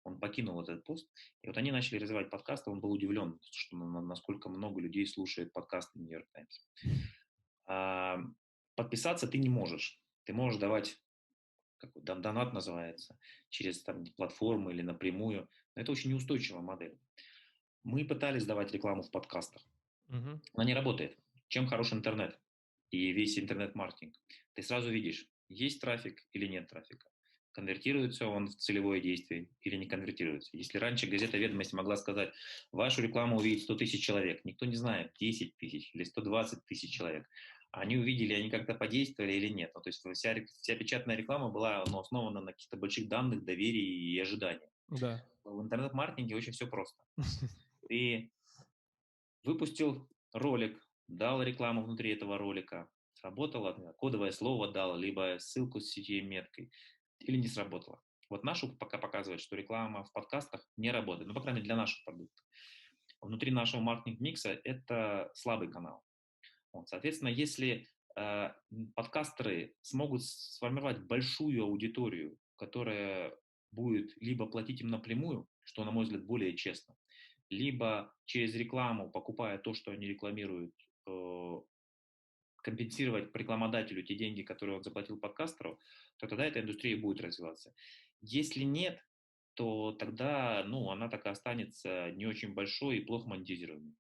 он 0.05 0.19
покинул 0.19 0.61
этот 0.63 0.85
пост, 0.85 1.09
и 1.43 1.47
вот 1.47 1.57
они 1.57 1.73
начали 1.73 1.99
развивать 1.99 2.31
подкасты, 2.31 2.71
он 2.71 2.81
был 2.81 2.93
удивлен, 2.93 3.39
что 3.51 3.77
насколько 3.77 4.49
много 4.49 4.81
людей 4.81 5.07
слушает 5.07 5.53
подкасты 5.53 5.99
New 5.99 6.11
York 6.11 6.27
Times. 6.33 6.69
А, 7.67 8.19
подписаться 8.75 9.29
ты 9.29 9.39
не 9.39 9.49
можешь. 9.49 10.01
Ты 10.25 10.33
можешь 10.33 10.61
давать, 10.61 11.01
как 11.79 11.91
донат 12.03 12.53
называется, 12.53 13.19
через 13.49 13.83
там, 13.83 14.05
платформы 14.17 14.73
или 14.73 14.83
напрямую, 14.83 15.49
но 15.75 15.83
это 15.83 15.93
очень 15.93 16.11
неустойчивая 16.11 16.63
модель. 16.63 16.99
Мы 17.85 18.05
пытались 18.05 18.47
давать 18.47 18.73
рекламу 18.73 19.03
в 19.03 19.11
подкастах. 19.11 19.63
Uh-huh. 20.09 20.41
Она 20.55 20.65
не 20.65 20.75
работает. 20.75 21.17
Чем 21.49 21.67
хорош 21.67 21.93
интернет 21.93 22.39
и 22.91 23.13
весь 23.13 23.39
интернет-маркетинг? 23.39 24.15
Ты 24.55 24.63
сразу 24.63 24.91
видишь, 24.91 25.27
есть 25.49 25.81
трафик 25.81 26.27
или 26.33 26.47
нет 26.47 26.69
трафика 26.69 27.11
конвертируется 27.53 28.27
он 28.27 28.49
в 28.49 28.57
целевое 28.57 29.01
действие 29.01 29.49
или 29.63 29.77
не 29.77 29.87
конвертируется. 29.87 30.57
Если 30.57 30.79
раньше 30.79 31.07
газета 31.07 31.37
«Ведомость» 31.39 31.73
могла 31.73 31.97
сказать, 31.97 32.33
вашу 32.73 33.03
рекламу 33.03 33.37
увидит 33.37 33.63
100 33.65 33.75
тысяч 33.77 34.05
человек, 34.05 34.45
никто 34.45 34.67
не 34.67 34.77
знает, 34.77 35.13
10 35.19 35.57
тысяч 35.57 35.91
или 35.95 36.05
120 36.05 36.65
тысяч 36.67 36.93
человек, 36.93 37.27
они 37.73 37.97
увидели, 37.97 38.35
они 38.35 38.51
как-то 38.51 38.75
подействовали 38.75 39.33
или 39.33 39.49
нет. 39.49 39.71
Ну, 39.75 39.81
то 39.81 39.89
есть 39.89 40.05
вся, 40.13 40.35
вся 40.61 40.77
печатная 40.77 41.17
реклама 41.17 41.51
была 41.51 41.85
ну, 41.87 42.01
основана 42.01 42.41
на 42.41 42.53
каких-то 42.53 42.77
больших 42.77 43.09
данных, 43.09 43.45
доверии 43.45 44.13
и 44.13 44.19
ожиданиях. 44.19 44.71
Да. 44.89 45.25
В 45.45 45.63
интернет-маркетинге 45.63 46.37
очень 46.37 46.53
все 46.53 46.67
просто. 46.67 47.01
Ты 47.89 48.31
выпустил 49.45 50.09
ролик, 50.33 50.81
дал 51.07 51.43
рекламу 51.43 51.83
внутри 51.83 52.13
этого 52.13 52.39
ролика, 52.39 52.89
сработало, 53.15 53.73
кодовое 53.99 54.33
слово 54.33 54.73
дал, 54.73 54.97
либо 54.97 55.37
ссылку 55.39 55.81
с 55.81 55.91
сетевой 55.91 56.23
меткой, 56.23 56.71
или 57.21 57.37
не 57.37 57.49
сработало. 57.49 58.03
Вот 58.29 58.45
нашу 58.45 58.77
пока 58.77 58.99
показывает, 58.99 59.41
что 59.41 59.57
реклама 59.57 60.05
в 60.05 60.13
подкастах 60.13 60.67
не 60.77 60.91
работает, 60.91 61.29
ну, 61.29 61.35
по 61.35 61.41
крайней 61.41 61.59
мере, 61.59 61.67
для 61.67 61.77
наших 61.77 62.05
продуктов. 62.05 62.45
Внутри 63.21 63.51
нашего 63.51 63.81
маркетинг-микса 63.81 64.61
это 64.65 65.31
слабый 65.35 65.69
канал. 65.69 66.03
Вот, 66.73 66.89
соответственно, 66.89 67.29
если 67.29 67.89
э, 68.17 68.51
подкастеры 68.95 69.75
смогут 69.83 70.23
сформировать 70.23 71.01
большую 71.07 71.65
аудиторию, 71.65 72.39
которая 72.57 73.37
будет 73.73 74.13
либо 74.21 74.47
платить 74.47 74.81
им 74.81 74.89
напрямую, 74.89 75.49
что, 75.65 75.85
на 75.85 75.91
мой 75.91 76.05
взгляд, 76.05 76.25
более 76.25 76.57
честно, 76.57 76.95
либо 77.51 78.15
через 78.27 78.55
рекламу, 78.55 79.11
покупая 79.11 79.59
то, 79.59 79.75
что 79.75 79.91
они 79.91 80.07
рекламируют, 80.07 80.75
э, 81.07 81.61
компенсировать 82.63 83.35
рекламодателю 83.35 84.03
те 84.03 84.15
деньги, 84.15 84.43
которые 84.43 84.77
он 84.77 84.83
заплатил 84.83 85.19
подкастеру, 85.19 85.79
то 86.19 86.27
тогда 86.27 86.45
эта 86.45 86.61
индустрия 86.61 86.97
будет 86.97 87.21
развиваться. 87.21 87.73
Если 88.21 88.65
нет, 88.65 89.05
то 89.55 89.93
тогда 89.93 90.63
ну, 90.67 90.91
она 90.91 91.09
так 91.09 91.27
и 91.27 91.29
останется 91.29 92.11
не 92.13 92.27
очень 92.27 92.55
большой 92.55 92.99
и 92.99 93.05
плохо 93.05 93.29
монетизируемой. 93.29 93.95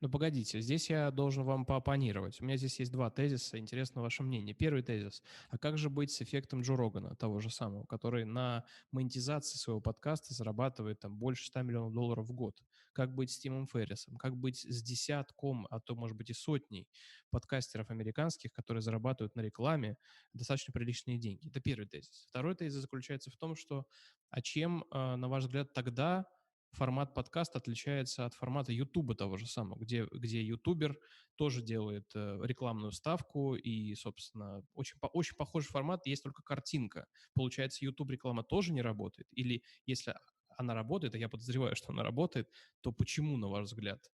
Ну, 0.00 0.08
погодите, 0.08 0.60
здесь 0.62 0.88
я 0.88 1.10
должен 1.10 1.44
вам 1.44 1.66
поопонировать. 1.66 2.40
У 2.40 2.44
меня 2.44 2.56
здесь 2.56 2.80
есть 2.80 2.90
два 2.90 3.10
тезиса, 3.10 3.58
интересно 3.58 4.00
ваше 4.00 4.22
мнение. 4.22 4.54
Первый 4.54 4.82
тезис. 4.82 5.22
А 5.50 5.58
как 5.58 5.76
же 5.76 5.90
быть 5.90 6.10
с 6.10 6.22
эффектом 6.22 6.62
Джо 6.62 6.74
Рогана, 6.74 7.14
того 7.16 7.38
же 7.40 7.50
самого, 7.50 7.84
который 7.84 8.24
на 8.24 8.64
монетизации 8.92 9.58
своего 9.58 9.82
подкаста 9.82 10.32
зарабатывает 10.32 11.00
там 11.00 11.18
больше 11.18 11.44
100 11.46 11.62
миллионов 11.62 11.92
долларов 11.92 12.26
в 12.26 12.32
год? 12.32 12.62
Как 13.00 13.14
быть 13.14 13.30
с 13.30 13.38
Тимом 13.38 13.66
Феррисом? 13.66 14.18
Как 14.18 14.36
быть 14.36 14.58
с 14.58 14.82
десятком, 14.82 15.66
а 15.70 15.80
то, 15.80 15.94
может 15.94 16.18
быть, 16.18 16.28
и 16.28 16.34
сотней 16.34 16.86
подкастеров 17.30 17.88
американских, 17.88 18.52
которые 18.52 18.82
зарабатывают 18.82 19.34
на 19.36 19.40
рекламе 19.40 19.96
достаточно 20.34 20.70
приличные 20.74 21.16
деньги? 21.16 21.48
Это 21.48 21.60
первый 21.60 21.86
тезис. 21.86 22.26
Второй 22.28 22.54
тезис 22.54 22.78
заключается 22.82 23.30
в 23.30 23.38
том, 23.38 23.56
что 23.56 23.86
а 24.28 24.42
чем, 24.42 24.84
а, 24.90 25.16
на 25.16 25.30
ваш 25.30 25.44
взгляд, 25.44 25.72
тогда 25.72 26.26
формат 26.72 27.14
подкаста 27.14 27.56
отличается 27.56 28.26
от 28.26 28.34
формата 28.34 28.70
Ютуба 28.70 29.14
того 29.14 29.38
же 29.38 29.46
самого, 29.46 29.78
где, 29.78 30.06
где 30.12 30.42
ютубер 30.42 30.98
тоже 31.36 31.62
делает 31.62 32.04
э, 32.14 32.38
рекламную 32.42 32.92
ставку, 32.92 33.54
и, 33.54 33.94
собственно, 33.94 34.62
очень, 34.74 34.98
очень 35.14 35.36
похожий 35.36 35.70
формат, 35.70 36.04
есть 36.04 36.22
только 36.22 36.42
картинка. 36.42 37.06
Получается, 37.32 37.82
YouTube 37.82 38.10
реклама 38.10 38.44
тоже 38.44 38.74
не 38.74 38.82
работает? 38.82 39.26
Или 39.32 39.62
если 39.86 40.14
она 40.60 40.74
работает, 40.74 41.14
а 41.14 41.18
я 41.18 41.28
подозреваю, 41.28 41.76
что 41.76 41.92
она 41.92 42.02
работает, 42.02 42.50
то 42.80 42.92
почему, 42.92 43.36
на 43.36 43.48
ваш 43.48 43.66
взгляд? 43.66 44.10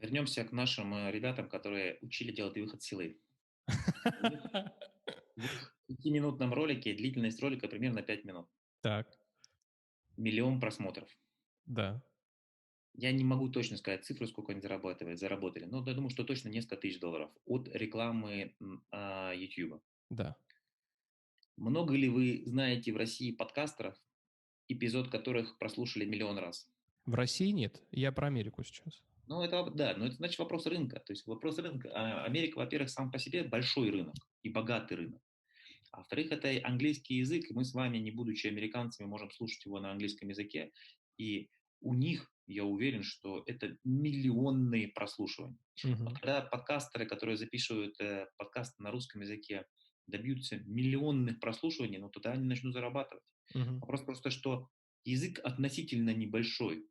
Вернемся 0.00 0.44
к 0.44 0.52
нашим 0.52 0.94
э, 0.94 1.12
ребятам, 1.12 1.48
которые 1.48 1.98
учили 2.00 2.32
делать 2.32 2.56
выход 2.56 2.82
силы. 2.82 3.20
В 5.36 5.86
пятиминутном 5.86 6.52
ролике 6.52 6.94
длительность 6.94 7.40
ролика 7.40 7.68
примерно 7.68 8.02
5 8.02 8.24
минут. 8.24 8.48
Так 8.80 9.22
миллион 10.16 10.60
просмотров. 10.60 11.08
Да. 11.66 12.02
Я 12.94 13.12
не 13.12 13.24
могу 13.24 13.48
точно 13.48 13.76
сказать 13.76 14.04
цифру, 14.04 14.26
сколько 14.26 14.52
они 14.52 14.60
зарабатывали, 14.60 15.14
заработали, 15.14 15.64
но 15.64 15.82
я 15.86 15.94
думаю, 15.94 16.10
что 16.10 16.24
точно 16.24 16.48
несколько 16.48 16.76
тысяч 16.76 17.00
долларов 17.00 17.30
от 17.46 17.68
рекламы 17.68 18.54
а, 18.90 19.32
YouTube. 19.32 19.82
Да. 20.10 20.36
Много 21.56 21.94
ли 21.94 22.08
вы 22.08 22.42
знаете 22.44 22.92
в 22.92 22.96
России 22.96 23.32
подкастеров, 23.32 23.96
эпизод 24.68 25.08
которых 25.08 25.58
прослушали 25.58 26.04
миллион 26.04 26.38
раз? 26.38 26.68
В 27.06 27.14
России 27.14 27.50
нет. 27.50 27.82
Я 27.90 28.12
про 28.12 28.28
Америку 28.28 28.62
сейчас. 28.64 29.02
Ну, 29.28 29.42
это, 29.42 29.70
да, 29.70 29.94
но 29.96 30.06
это 30.06 30.16
значит 30.16 30.38
вопрос 30.38 30.66
рынка. 30.66 31.00
То 31.00 31.12
есть 31.12 31.26
вопрос 31.26 31.58
рынка. 31.58 31.90
А, 31.94 32.24
Америка, 32.24 32.58
во-первых, 32.58 32.90
сам 32.90 33.10
по 33.10 33.18
себе 33.18 33.44
большой 33.44 33.90
рынок 33.90 34.14
и 34.42 34.50
богатый 34.50 34.94
рынок. 34.94 35.22
А 35.90 35.98
во-вторых, 35.98 36.32
это 36.32 36.50
английский 36.64 37.16
язык, 37.16 37.50
и 37.50 37.54
мы 37.54 37.64
с 37.64 37.74
вами, 37.74 37.98
не 37.98 38.10
будучи 38.10 38.46
американцами, 38.46 39.06
можем 39.06 39.30
слушать 39.30 39.64
его 39.64 39.78
на 39.78 39.92
английском 39.92 40.28
языке. 40.28 40.72
И 41.18 41.50
у 41.80 41.94
них, 41.94 42.32
я 42.46 42.64
уверен, 42.64 43.02
что 43.02 43.42
это 43.46 43.76
миллионные 43.84 44.88
прослушивания. 44.88 45.58
Uh-huh. 45.84 45.96
Вот 45.96 46.14
когда 46.14 46.42
подкастеры, 46.42 47.06
которые 47.06 47.36
записывают 47.36 48.00
э, 48.00 48.26
подкасты 48.38 48.82
на 48.82 48.90
русском 48.90 49.20
языке, 49.20 49.66
добьются 50.06 50.58
миллионных 50.64 51.40
прослушиваний, 51.40 51.98
ну 51.98 52.08
тогда 52.08 52.32
они 52.32 52.44
начнут 52.44 52.72
зарабатывать. 52.72 53.24
Uh-huh. 53.54 53.78
Вопрос 53.80 54.02
просто, 54.02 54.30
что 54.30 54.68
язык 55.04 55.40
относительно 55.42 56.14
небольшой. 56.14 56.86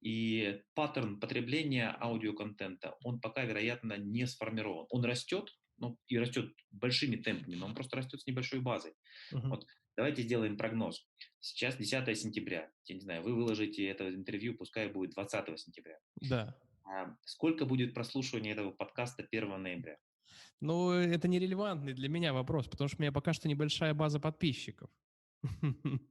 И 0.00 0.62
паттерн 0.74 1.20
потребления 1.20 1.94
аудиоконтента, 2.00 2.96
он 3.04 3.20
пока, 3.20 3.44
вероятно, 3.44 3.98
не 3.98 4.26
сформирован. 4.26 4.86
Он 4.90 5.04
растет, 5.04 5.54
ну, 5.76 5.98
и 6.08 6.18
растет 6.18 6.52
большими 6.70 7.16
темпами, 7.16 7.54
но 7.54 7.66
он 7.66 7.74
просто 7.74 7.96
растет 7.96 8.20
с 8.20 8.26
небольшой 8.26 8.60
базой. 8.60 8.92
Uh-huh. 9.32 9.48
Вот 9.48 9.66
давайте 9.96 10.22
сделаем 10.22 10.56
прогноз. 10.56 11.06
Сейчас 11.40 11.76
10 11.76 12.18
сентября. 12.18 12.70
Я 12.86 12.94
не 12.94 13.00
знаю, 13.00 13.22
вы 13.22 13.34
выложите 13.34 13.86
это 13.86 14.08
интервью, 14.08 14.56
пускай 14.56 14.88
будет 14.88 15.12
20 15.12 15.58
сентября. 15.58 15.98
Да. 16.16 16.56
А 16.84 17.14
сколько 17.24 17.66
будет 17.66 17.94
прослушивания 17.94 18.52
этого 18.52 18.72
подкаста 18.72 19.26
1 19.30 19.62
ноября? 19.62 19.98
Ну, 20.60 20.90
это 20.90 21.28
нерелевантный 21.28 21.94
для 21.94 22.08
меня 22.08 22.32
вопрос, 22.32 22.68
потому 22.68 22.88
что 22.88 22.98
у 22.98 23.02
меня 23.02 23.12
пока 23.12 23.32
что 23.32 23.48
небольшая 23.48 23.94
база 23.94 24.20
подписчиков. 24.20 24.90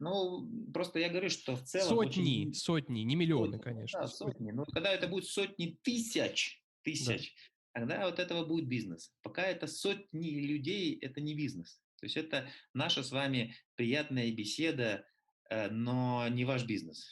Ну, 0.00 0.48
просто 0.72 1.00
я 1.00 1.08
говорю, 1.08 1.28
что 1.28 1.56
в 1.56 1.62
целом... 1.64 1.88
Сотни, 1.88 2.20
очень... 2.20 2.54
сотни, 2.54 3.00
не 3.00 3.16
миллионы, 3.16 3.56
сотни, 3.56 3.62
конечно. 3.62 4.00
Да, 4.00 4.06
сотни. 4.06 4.52
Но 4.52 4.64
когда 4.64 4.92
это 4.92 5.08
будет 5.08 5.24
сотни 5.24 5.76
тысяч, 5.82 6.62
тысяч, 6.82 7.34
тогда 7.72 8.06
вот 8.06 8.20
этого 8.20 8.44
будет 8.44 8.68
бизнес. 8.68 9.12
Пока 9.22 9.42
это 9.42 9.66
сотни 9.66 10.38
людей, 10.38 10.96
это 11.00 11.20
не 11.20 11.34
бизнес. 11.34 11.80
То 12.00 12.06
есть 12.06 12.16
это 12.16 12.48
наша 12.74 13.02
с 13.02 13.10
вами 13.10 13.56
приятная 13.74 14.30
беседа, 14.30 15.04
э, 15.50 15.68
но 15.68 16.28
не 16.28 16.44
ваш 16.44 16.64
бизнес. 16.64 17.08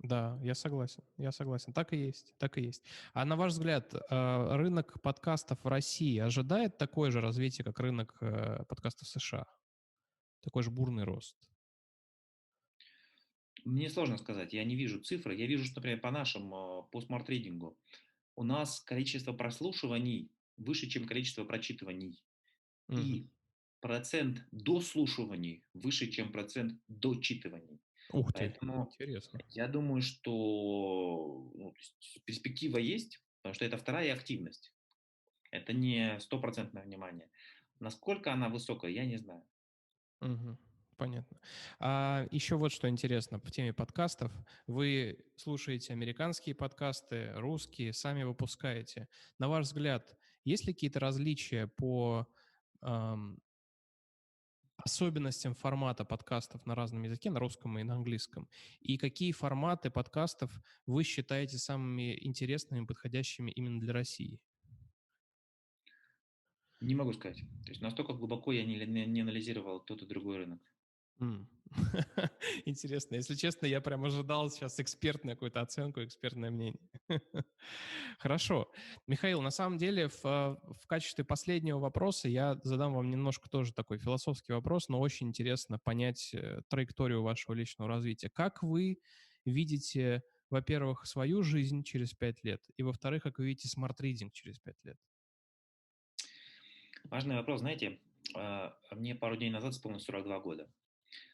Да, 0.00 0.38
я 0.42 0.54
согласен, 0.54 1.02
я 1.16 1.32
согласен. 1.32 1.72
Так 1.72 1.92
и 1.92 1.96
есть, 1.96 2.34
так 2.38 2.56
и 2.58 2.62
есть. 2.62 2.84
А 3.14 3.24
на 3.24 3.36
ваш 3.36 3.52
взгляд, 3.52 3.94
э, 3.94 4.56
рынок 4.56 5.00
подкастов 5.02 5.64
в 5.64 5.66
России 5.66 6.18
ожидает 6.18 6.78
такое 6.78 7.10
же 7.10 7.20
развитие, 7.20 7.64
как 7.64 7.80
рынок 7.80 8.16
э, 8.20 8.64
подкастов 8.68 9.08
в 9.08 9.10
США? 9.10 9.46
Такой 10.40 10.62
же 10.62 10.70
бурный 10.70 11.04
рост? 11.04 11.36
Мне 13.64 13.90
сложно 13.90 14.16
сказать, 14.18 14.52
я 14.52 14.64
не 14.64 14.76
вижу 14.76 15.00
цифры. 15.00 15.36
Я 15.36 15.46
вижу, 15.46 15.64
что, 15.64 15.76
например, 15.76 16.00
по 16.00 16.10
нашему, 16.10 16.88
по 16.90 17.00
смарт-рейдингу 17.00 17.76
у 18.34 18.44
нас 18.44 18.80
количество 18.80 19.32
прослушиваний 19.32 20.30
выше, 20.56 20.88
чем 20.88 21.06
количество 21.06 21.44
прочитываний. 21.44 22.22
Угу. 22.88 22.98
И 23.00 23.28
процент 23.80 24.46
дослушиваний 24.52 25.64
выше, 25.74 26.10
чем 26.10 26.32
процент 26.32 26.80
дочитываний. 26.88 27.80
Ух 28.12 28.32
ты, 28.32 28.38
Поэтому 28.38 28.88
интересно. 28.92 29.40
Я 29.48 29.68
думаю, 29.68 30.02
что 30.02 31.50
ну, 31.54 31.74
перспектива 32.24 32.78
есть, 32.78 33.20
потому 33.42 33.54
что 33.54 33.64
это 33.64 33.76
вторая 33.76 34.14
активность. 34.14 34.72
Это 35.50 35.72
не 35.72 36.18
стопроцентное 36.20 36.84
внимание. 36.84 37.28
Насколько 37.80 38.32
она 38.32 38.48
высокая, 38.48 38.90
я 38.90 39.04
не 39.04 39.18
знаю. 39.18 39.44
Угу. 40.20 40.58
Понятно. 40.96 41.38
А 41.78 42.26
еще 42.32 42.56
вот 42.56 42.72
что 42.72 42.88
интересно 42.88 43.38
в 43.38 43.50
теме 43.52 43.72
подкастов. 43.72 44.32
Вы 44.66 45.24
слушаете 45.36 45.92
американские 45.92 46.56
подкасты, 46.56 47.32
русские, 47.36 47.92
сами 47.92 48.24
выпускаете. 48.24 49.08
На 49.38 49.48
ваш 49.48 49.66
взгляд, 49.66 50.16
есть 50.44 50.66
ли 50.66 50.72
какие-то 50.72 50.98
различия 50.98 51.68
по 51.68 52.26
эм, 52.82 53.38
особенностям 54.76 55.54
формата 55.54 56.04
подкастов 56.04 56.66
на 56.66 56.74
разном 56.74 57.04
языке, 57.04 57.30
на 57.30 57.38
русском 57.38 57.78
и 57.78 57.84
на 57.84 57.94
английском? 57.94 58.48
И 58.80 58.98
какие 58.98 59.30
форматы 59.30 59.90
подкастов 59.90 60.50
вы 60.86 61.04
считаете 61.04 61.58
самыми 61.58 62.18
интересными, 62.26 62.84
подходящими 62.84 63.52
именно 63.52 63.78
для 63.78 63.92
России? 63.92 64.40
Не 66.80 66.94
могу 66.94 67.12
сказать. 67.12 67.38
То 67.64 67.70
есть 67.70 67.80
настолько 67.80 68.12
глубоко 68.12 68.52
я 68.52 68.64
не, 68.64 68.76
не, 68.86 69.06
не 69.06 69.20
анализировал 69.22 69.80
тот 69.80 70.02
и 70.02 70.06
другой 70.06 70.38
рынок. 70.38 70.60
Интересно. 72.64 73.16
Если 73.16 73.34
честно, 73.34 73.66
я 73.66 73.80
прям 73.80 74.04
ожидал 74.04 74.50
сейчас 74.50 74.78
экспертную 74.80 75.36
какую-то 75.36 75.60
оценку, 75.60 76.02
экспертное 76.02 76.50
мнение. 76.50 76.80
Хорошо. 78.18 78.70
Михаил, 79.06 79.42
на 79.42 79.50
самом 79.50 79.78
деле, 79.78 80.08
в, 80.08 80.22
в 80.22 80.86
качестве 80.86 81.24
последнего 81.24 81.78
вопроса 81.78 82.28
я 82.28 82.58
задам 82.62 82.94
вам 82.94 83.10
немножко 83.10 83.48
тоже 83.50 83.72
такой 83.72 83.98
философский 83.98 84.52
вопрос, 84.52 84.88
но 84.88 85.00
очень 85.00 85.28
интересно 85.28 85.78
понять 85.78 86.30
э, 86.32 86.62
траекторию 86.68 87.22
вашего 87.22 87.54
личного 87.54 87.90
развития. 87.90 88.30
Как 88.30 88.62
вы 88.62 88.98
видите, 89.44 90.22
во-первых, 90.50 91.06
свою 91.06 91.42
жизнь 91.42 91.82
через 91.82 92.14
пять 92.14 92.42
лет, 92.44 92.62
и, 92.76 92.82
во-вторых, 92.82 93.22
как 93.22 93.38
вы 93.38 93.46
видите 93.46 93.68
Smart 93.68 93.95
Reading 93.95 94.32
через 94.32 94.58
пять 94.58 94.82
лет? 94.84 94.96
Важный 97.10 97.36
вопрос. 97.36 97.60
Знаете, 97.60 98.00
а, 98.34 98.76
мне 98.90 99.14
пару 99.14 99.36
дней 99.36 99.48
назад 99.48 99.72
исполнилось 99.72 100.04
42 100.04 100.40
года. 100.40 100.70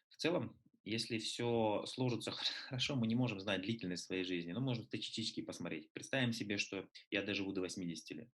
В 0.08 0.16
целом, 0.16 0.56
если 0.84 1.18
все 1.18 1.84
сложится 1.86 2.30
хорошо, 2.68 2.94
мы 2.94 3.08
не 3.08 3.16
можем 3.16 3.40
знать 3.40 3.62
длительность 3.62 4.04
своей 4.04 4.24
жизни, 4.24 4.52
но 4.52 4.60
можем 4.60 4.84
статистически 4.84 5.42
посмотреть. 5.42 5.90
Представим 5.92 6.32
себе, 6.32 6.58
что 6.58 6.88
я 7.10 7.22
доживу 7.22 7.52
до 7.52 7.60
80 7.62 8.10
лет. 8.10 8.28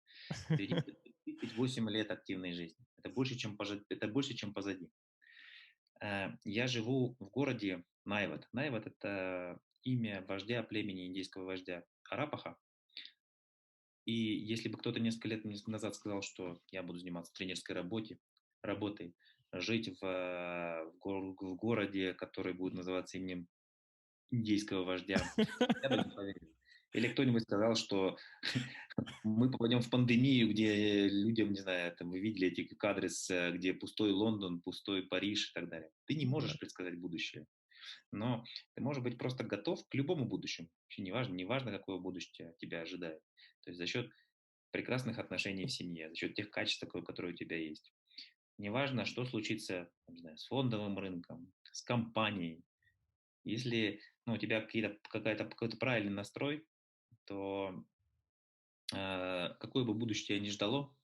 38 0.49 1.91
лет 1.91 2.11
активной 2.11 2.53
жизни. 2.53 2.84
Это 2.97 3.14
больше, 3.14 3.36
чем, 3.36 3.57
это 3.89 4.09
больше, 4.09 4.34
чем 4.34 4.53
позади. 4.53 4.91
Э, 6.01 6.30
я 6.45 6.66
живу 6.66 7.16
в 7.20 7.30
городе 7.30 7.84
Найват. 8.05 8.49
Найват– 8.53 8.86
это 8.86 9.61
имя 9.84 10.24
вождя 10.26 10.64
племени 10.64 11.07
индейского 11.07 11.45
вождя 11.45 11.84
Арапаха. 12.11 12.57
И 14.09 14.12
если 14.12 14.70
бы 14.70 14.78
кто-то 14.78 15.00
несколько 15.00 15.28
лет 15.28 15.44
назад 15.66 15.94
сказал, 15.94 16.22
что 16.22 16.59
я 16.70 16.82
буду 16.82 16.98
заниматься 16.98 17.30
тренерской 17.34 17.74
работой, 17.74 18.18
работой, 18.62 19.14
жить 19.52 20.00
в, 20.00 20.92
в, 21.04 21.36
в 21.38 21.54
городе, 21.56 22.14
который 22.14 22.54
будет 22.54 22.72
называться 22.72 23.18
именем 23.18 23.46
индейского 24.30 24.84
вождя. 24.84 25.22
Я 25.82 25.90
бы 25.90 25.96
не 25.96 26.14
поверил. 26.14 26.54
Или 26.94 27.09
кто-нибудь 27.09 27.42
сказал, 27.42 27.74
что 27.74 28.16
мы 29.24 29.50
попадем 29.50 29.82
в 29.82 29.90
пандемию, 29.90 30.48
где 30.48 31.06
людям, 31.06 31.52
не 31.52 31.61
знаю, 31.61 31.94
там, 31.94 32.09
вы 32.09 32.20
видели 32.20 32.48
эти 32.48 32.62
кадры, 32.74 33.11
с, 33.11 33.52
где 33.52 33.74
пустой 33.74 34.12
Лондон, 34.12 34.62
пустой 34.62 35.02
Париж 35.02 35.50
и 35.50 35.52
так 35.52 35.68
далее. 35.68 35.90
Ты 36.06 36.14
не 36.14 36.24
можешь 36.24 36.59
предсказать 36.59 36.98
будущее, 36.98 37.44
но 38.11 38.42
ты 38.72 38.82
можешь 38.82 39.02
быть 39.02 39.18
просто 39.18 39.44
готов 39.44 39.86
к 39.86 39.94
любому 39.94 40.24
будущему. 40.24 40.68
Вообще 40.84 41.02
неважно, 41.02 41.34
неважно, 41.34 41.72
какое 41.72 41.98
будущее 41.98 42.54
тебя 42.59 42.80
ожидает. 42.80 43.20
То 43.68 43.72
есть 43.72 43.78
за 43.78 43.86
счет 43.86 44.10
прекрасных 44.70 45.18
отношений 45.18 45.66
в 45.66 45.70
семье, 45.70 46.08
за 46.08 46.16
счет 46.16 46.34
тех 46.34 46.48
качеств, 46.48 46.88
которые 47.04 47.34
у 47.34 47.36
тебя 47.36 47.58
есть 47.58 47.92
неважно, 48.56 49.04
что 49.04 49.26
случится 49.26 49.90
не 50.08 50.18
знаю, 50.18 50.38
с 50.38 50.46
фондовым 50.46 50.98
рынком, 50.98 51.52
с 51.70 51.82
компанией. 51.82 52.64
Если 53.44 54.00
ну, 54.24 54.32
у 54.32 54.38
тебя 54.38 54.60
какой-то 54.60 55.76
правильный 55.76 56.12
настрой, 56.12 56.66
то 57.26 57.84
э, 58.94 59.48
какое 59.60 59.84
бы 59.84 59.92
будущее 59.92 60.26
тебя 60.26 60.40
ни 60.40 60.48
ждало, 60.48 60.96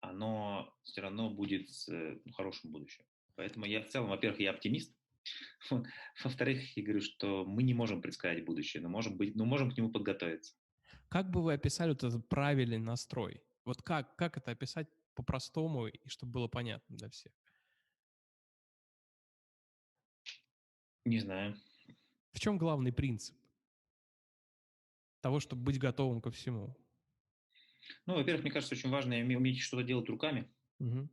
оно 0.00 0.72
все 0.84 1.00
равно 1.00 1.30
будет 1.30 1.68
с 1.68 1.88
ну, 1.88 2.32
хорошим 2.32 2.70
будущим. 2.70 3.04
Поэтому 3.34 3.66
я 3.66 3.82
в 3.82 3.88
целом, 3.88 4.10
во-первых, 4.10 4.38
я 4.38 4.50
оптимист. 4.50 4.96
Во-вторых, 6.24 6.76
я 6.76 6.82
говорю, 6.84 7.00
что 7.00 7.44
мы 7.44 7.64
не 7.64 7.74
можем 7.74 8.00
предсказать 8.00 8.44
будущее, 8.44 8.82
но 8.82 8.88
можем, 8.88 9.16
быть, 9.16 9.34
но 9.34 9.44
можем 9.44 9.72
к 9.72 9.76
нему 9.76 9.90
подготовиться. 9.90 10.54
Как 11.10 11.28
бы 11.28 11.42
вы 11.42 11.54
описали 11.54 11.90
вот 11.90 12.04
этот 12.04 12.28
правильный 12.28 12.78
настрой? 12.78 13.42
Вот 13.64 13.82
как, 13.82 14.14
как 14.14 14.36
это 14.36 14.52
описать 14.52 14.86
по-простому 15.14 15.88
и 15.88 16.08
чтобы 16.08 16.32
было 16.32 16.46
понятно 16.46 16.96
для 16.96 17.10
всех? 17.10 17.32
Не 21.04 21.18
знаю. 21.18 21.56
В 22.32 22.38
чем 22.38 22.58
главный 22.58 22.92
принцип 22.92 23.36
того, 25.20 25.40
чтобы 25.40 25.64
быть 25.64 25.80
готовым 25.80 26.22
ко 26.22 26.30
всему? 26.30 26.76
Ну, 28.06 28.14
во-первых, 28.14 28.44
мне 28.44 28.52
кажется, 28.52 28.76
очень 28.76 28.90
важно 28.90 29.16
уметь 29.16 29.60
что-то 29.60 29.82
делать 29.82 30.08
руками. 30.08 30.48
Угу. 30.78 31.10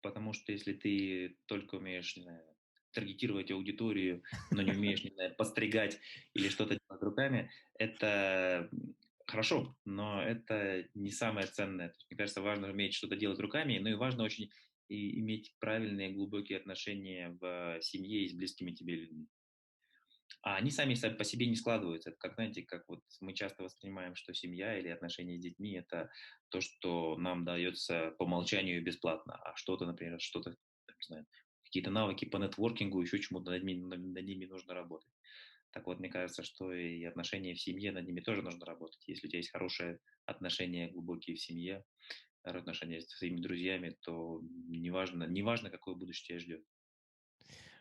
потому 0.00 0.32
что 0.32 0.52
если 0.52 0.72
ты 0.72 1.38
только 1.46 1.76
умеешь, 1.76 2.16
не 2.16 2.22
знаю, 2.22 2.53
таргетировать 2.94 3.50
аудиторию, 3.50 4.22
но 4.50 4.62
не 4.62 4.72
умеешь, 4.72 5.04
не 5.04 5.10
знаю, 5.10 5.34
постригать 5.36 6.00
или 6.32 6.48
что-то 6.48 6.78
делать 6.78 7.02
руками, 7.02 7.50
это 7.78 8.70
хорошо, 9.26 9.76
но 9.84 10.22
это 10.22 10.86
не 10.94 11.10
самое 11.10 11.46
ценное. 11.46 11.88
То 11.88 11.94
есть, 11.94 12.06
мне 12.10 12.16
кажется, 12.16 12.42
важно 12.42 12.70
уметь 12.70 12.94
что-то 12.94 13.16
делать 13.16 13.40
руками, 13.40 13.78
но 13.78 13.88
и 13.88 13.94
важно 13.94 14.24
очень 14.24 14.50
и 14.88 15.18
иметь 15.20 15.54
правильные 15.60 16.12
глубокие 16.12 16.58
отношения 16.58 17.36
в 17.40 17.78
семье 17.80 18.24
и 18.24 18.28
с 18.28 18.34
близкими 18.34 18.72
тебе 18.72 18.96
людьми. 18.96 19.26
А 20.42 20.56
они 20.56 20.70
сами 20.70 20.94
по 20.94 21.24
себе 21.24 21.46
не 21.46 21.56
складываются. 21.56 22.10
Это 22.10 22.18
как, 22.18 22.34
знаете, 22.34 22.62
как 22.62 22.84
вот 22.86 23.00
мы 23.20 23.32
часто 23.32 23.62
воспринимаем, 23.62 24.14
что 24.14 24.34
семья 24.34 24.78
или 24.78 24.88
отношения 24.88 25.38
с 25.38 25.40
детьми– 25.42 25.72
это 25.78 26.10
то, 26.50 26.60
что 26.60 27.16
нам 27.16 27.46
дается 27.46 28.10
по 28.18 28.24
умолчанию 28.24 28.84
бесплатно, 28.84 29.36
а 29.42 29.56
что-то, 29.56 29.86
например, 29.86 30.20
что-то, 30.20 30.50
не 30.50 31.06
знаю, 31.06 31.26
какие-то 31.74 31.90
навыки 31.90 32.24
по 32.24 32.36
нетворкингу, 32.36 33.02
еще 33.02 33.18
чему-то 33.18 33.50
над, 33.50 33.64
над, 33.64 33.98
над 33.98 34.24
ними 34.24 34.44
нужно 34.44 34.74
работать. 34.74 35.10
Так 35.72 35.88
вот, 35.88 35.98
мне 35.98 36.08
кажется, 36.08 36.44
что 36.44 36.72
и 36.72 37.02
отношения 37.02 37.52
в 37.54 37.60
семье, 37.60 37.90
над 37.90 38.06
ними 38.06 38.20
тоже 38.20 38.42
нужно 38.42 38.64
работать. 38.64 39.02
Если 39.08 39.26
у 39.26 39.30
тебя 39.30 39.40
есть 39.40 39.50
хорошие 39.50 39.98
отношения 40.24 40.92
глубокие 40.92 41.34
в 41.34 41.40
семье, 41.40 41.82
отношения 42.44 43.00
с 43.00 43.08
своими 43.08 43.40
друзьями, 43.40 43.96
то 44.02 44.40
неважно, 44.68 45.24
неважно 45.24 45.68
какое 45.68 45.96
будущее 45.96 46.38
тебя 46.38 46.38
ждет. 46.38 46.64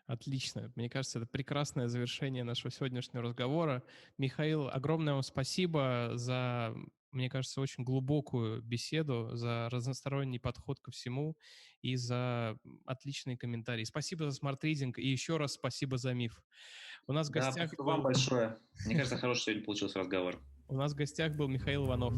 Отлично. 0.07 0.73
Мне 0.75 0.89
кажется, 0.89 1.19
это 1.19 1.27
прекрасное 1.27 1.87
завершение 1.87 2.43
нашего 2.43 2.71
сегодняшнего 2.71 3.21
разговора. 3.21 3.83
Михаил, 4.17 4.69
огромное 4.69 5.13
вам 5.13 5.21
спасибо 5.21 6.13
за, 6.15 6.75
мне 7.13 7.29
кажется, 7.29 7.61
очень 7.61 7.83
глубокую 7.83 8.61
беседу, 8.61 9.29
за 9.33 9.69
разносторонний 9.71 10.39
подход 10.39 10.79
ко 10.79 10.91
всему 10.91 11.37
и 11.81 11.95
за 11.95 12.57
отличные 12.85 13.37
комментарии. 13.37 13.83
Спасибо 13.83 14.25
за 14.25 14.31
Smart 14.31 14.59
Reading 14.59 14.97
и 14.99 15.07
еще 15.07 15.37
раз 15.37 15.53
спасибо 15.53 15.97
за 15.97 16.13
МИФ. 16.13 16.41
У 17.07 17.13
нас 17.13 17.29
в 17.29 17.31
гостях... 17.31 17.71
Да, 17.71 17.77
был... 17.77 17.85
вам 17.85 18.01
большое. 18.01 18.57
Мне 18.85 18.95
кажется, 18.95 19.17
хороший 19.17 19.41
сегодня 19.41 19.63
получился 19.63 19.99
разговор. 19.99 20.41
У 20.67 20.75
нас 20.75 20.93
в 20.93 20.95
гостях 20.95 21.35
был 21.35 21.47
Михаил 21.47 21.85
Иванов. 21.85 22.13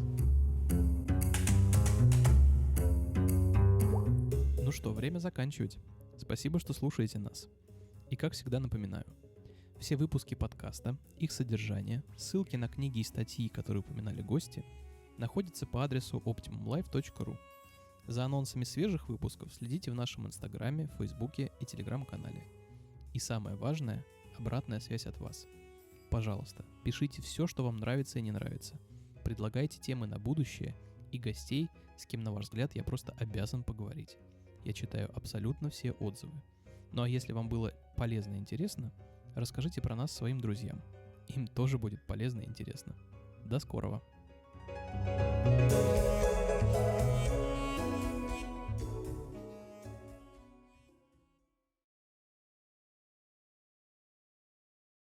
Ну 4.61 4.71
что, 4.71 4.93
время 4.93 5.19
заканчивать. 5.19 5.77
Спасибо, 6.17 6.59
что 6.59 6.73
слушаете 6.73 7.19
нас. 7.19 7.49
И 8.09 8.15
как 8.15 8.33
всегда 8.33 8.59
напоминаю, 8.59 9.05
все 9.79 9.95
выпуски 9.95 10.35
подкаста, 10.35 10.97
их 11.19 11.31
содержание, 11.31 12.03
ссылки 12.17 12.55
на 12.55 12.67
книги 12.67 12.99
и 12.99 13.03
статьи, 13.03 13.49
которые 13.49 13.81
упоминали 13.81 14.21
гости, 14.21 14.63
находятся 15.17 15.65
по 15.65 15.83
адресу 15.83 16.21
optimumlife.ru. 16.25 17.37
За 18.07 18.25
анонсами 18.25 18.63
свежих 18.63 19.09
выпусков 19.09 19.53
следите 19.53 19.91
в 19.91 19.95
нашем 19.95 20.27
инстаграме, 20.27 20.87
фейсбуке 20.97 21.51
и 21.59 21.65
телеграм-канале– 21.65 22.43
И 23.13 23.19
самое 23.19 23.55
важное– 23.55 24.05
обратная 24.37 24.79
связь 24.79 25.05
от 25.07 25.17
вас. 25.19 25.47
Пожалуйста, 26.11 26.65
пишите 26.83 27.21
все, 27.21 27.47
что 27.47 27.63
вам 27.63 27.77
нравится 27.77 28.19
и 28.19 28.21
не 28.21 28.31
нравится. 28.31 28.77
Предлагайте 29.23 29.79
темы 29.79 30.05
на 30.05 30.19
будущее 30.19 30.75
и 31.11 31.17
гостей, 31.17 31.69
с 31.97 32.05
кем, 32.05 32.21
на 32.21 32.31
ваш 32.31 32.43
взгляд, 32.43 32.75
я 32.75 32.83
просто 32.83 33.13
обязан 33.13 33.63
поговорить. 33.63 34.17
Я 34.63 34.73
читаю 34.73 35.09
абсолютно 35.15 35.69
все 35.69 35.93
отзывы. 35.93 36.41
Ну 36.91 37.03
а 37.03 37.09
если 37.09 37.31
вам 37.31 37.49
было 37.49 37.73
полезно 37.95 38.35
и 38.35 38.39
интересно, 38.39 38.91
расскажите 39.33 39.81
про 39.81 39.95
нас 39.95 40.11
своим 40.11 40.39
друзьям. 40.39 40.81
Им 41.29 41.47
тоже 41.47 41.77
будет 41.77 42.05
полезно 42.05 42.41
и 42.41 42.45
интересно. 42.45 42.95
До 43.45 43.59
скорого! 43.59 44.03
Música 45.45 47.14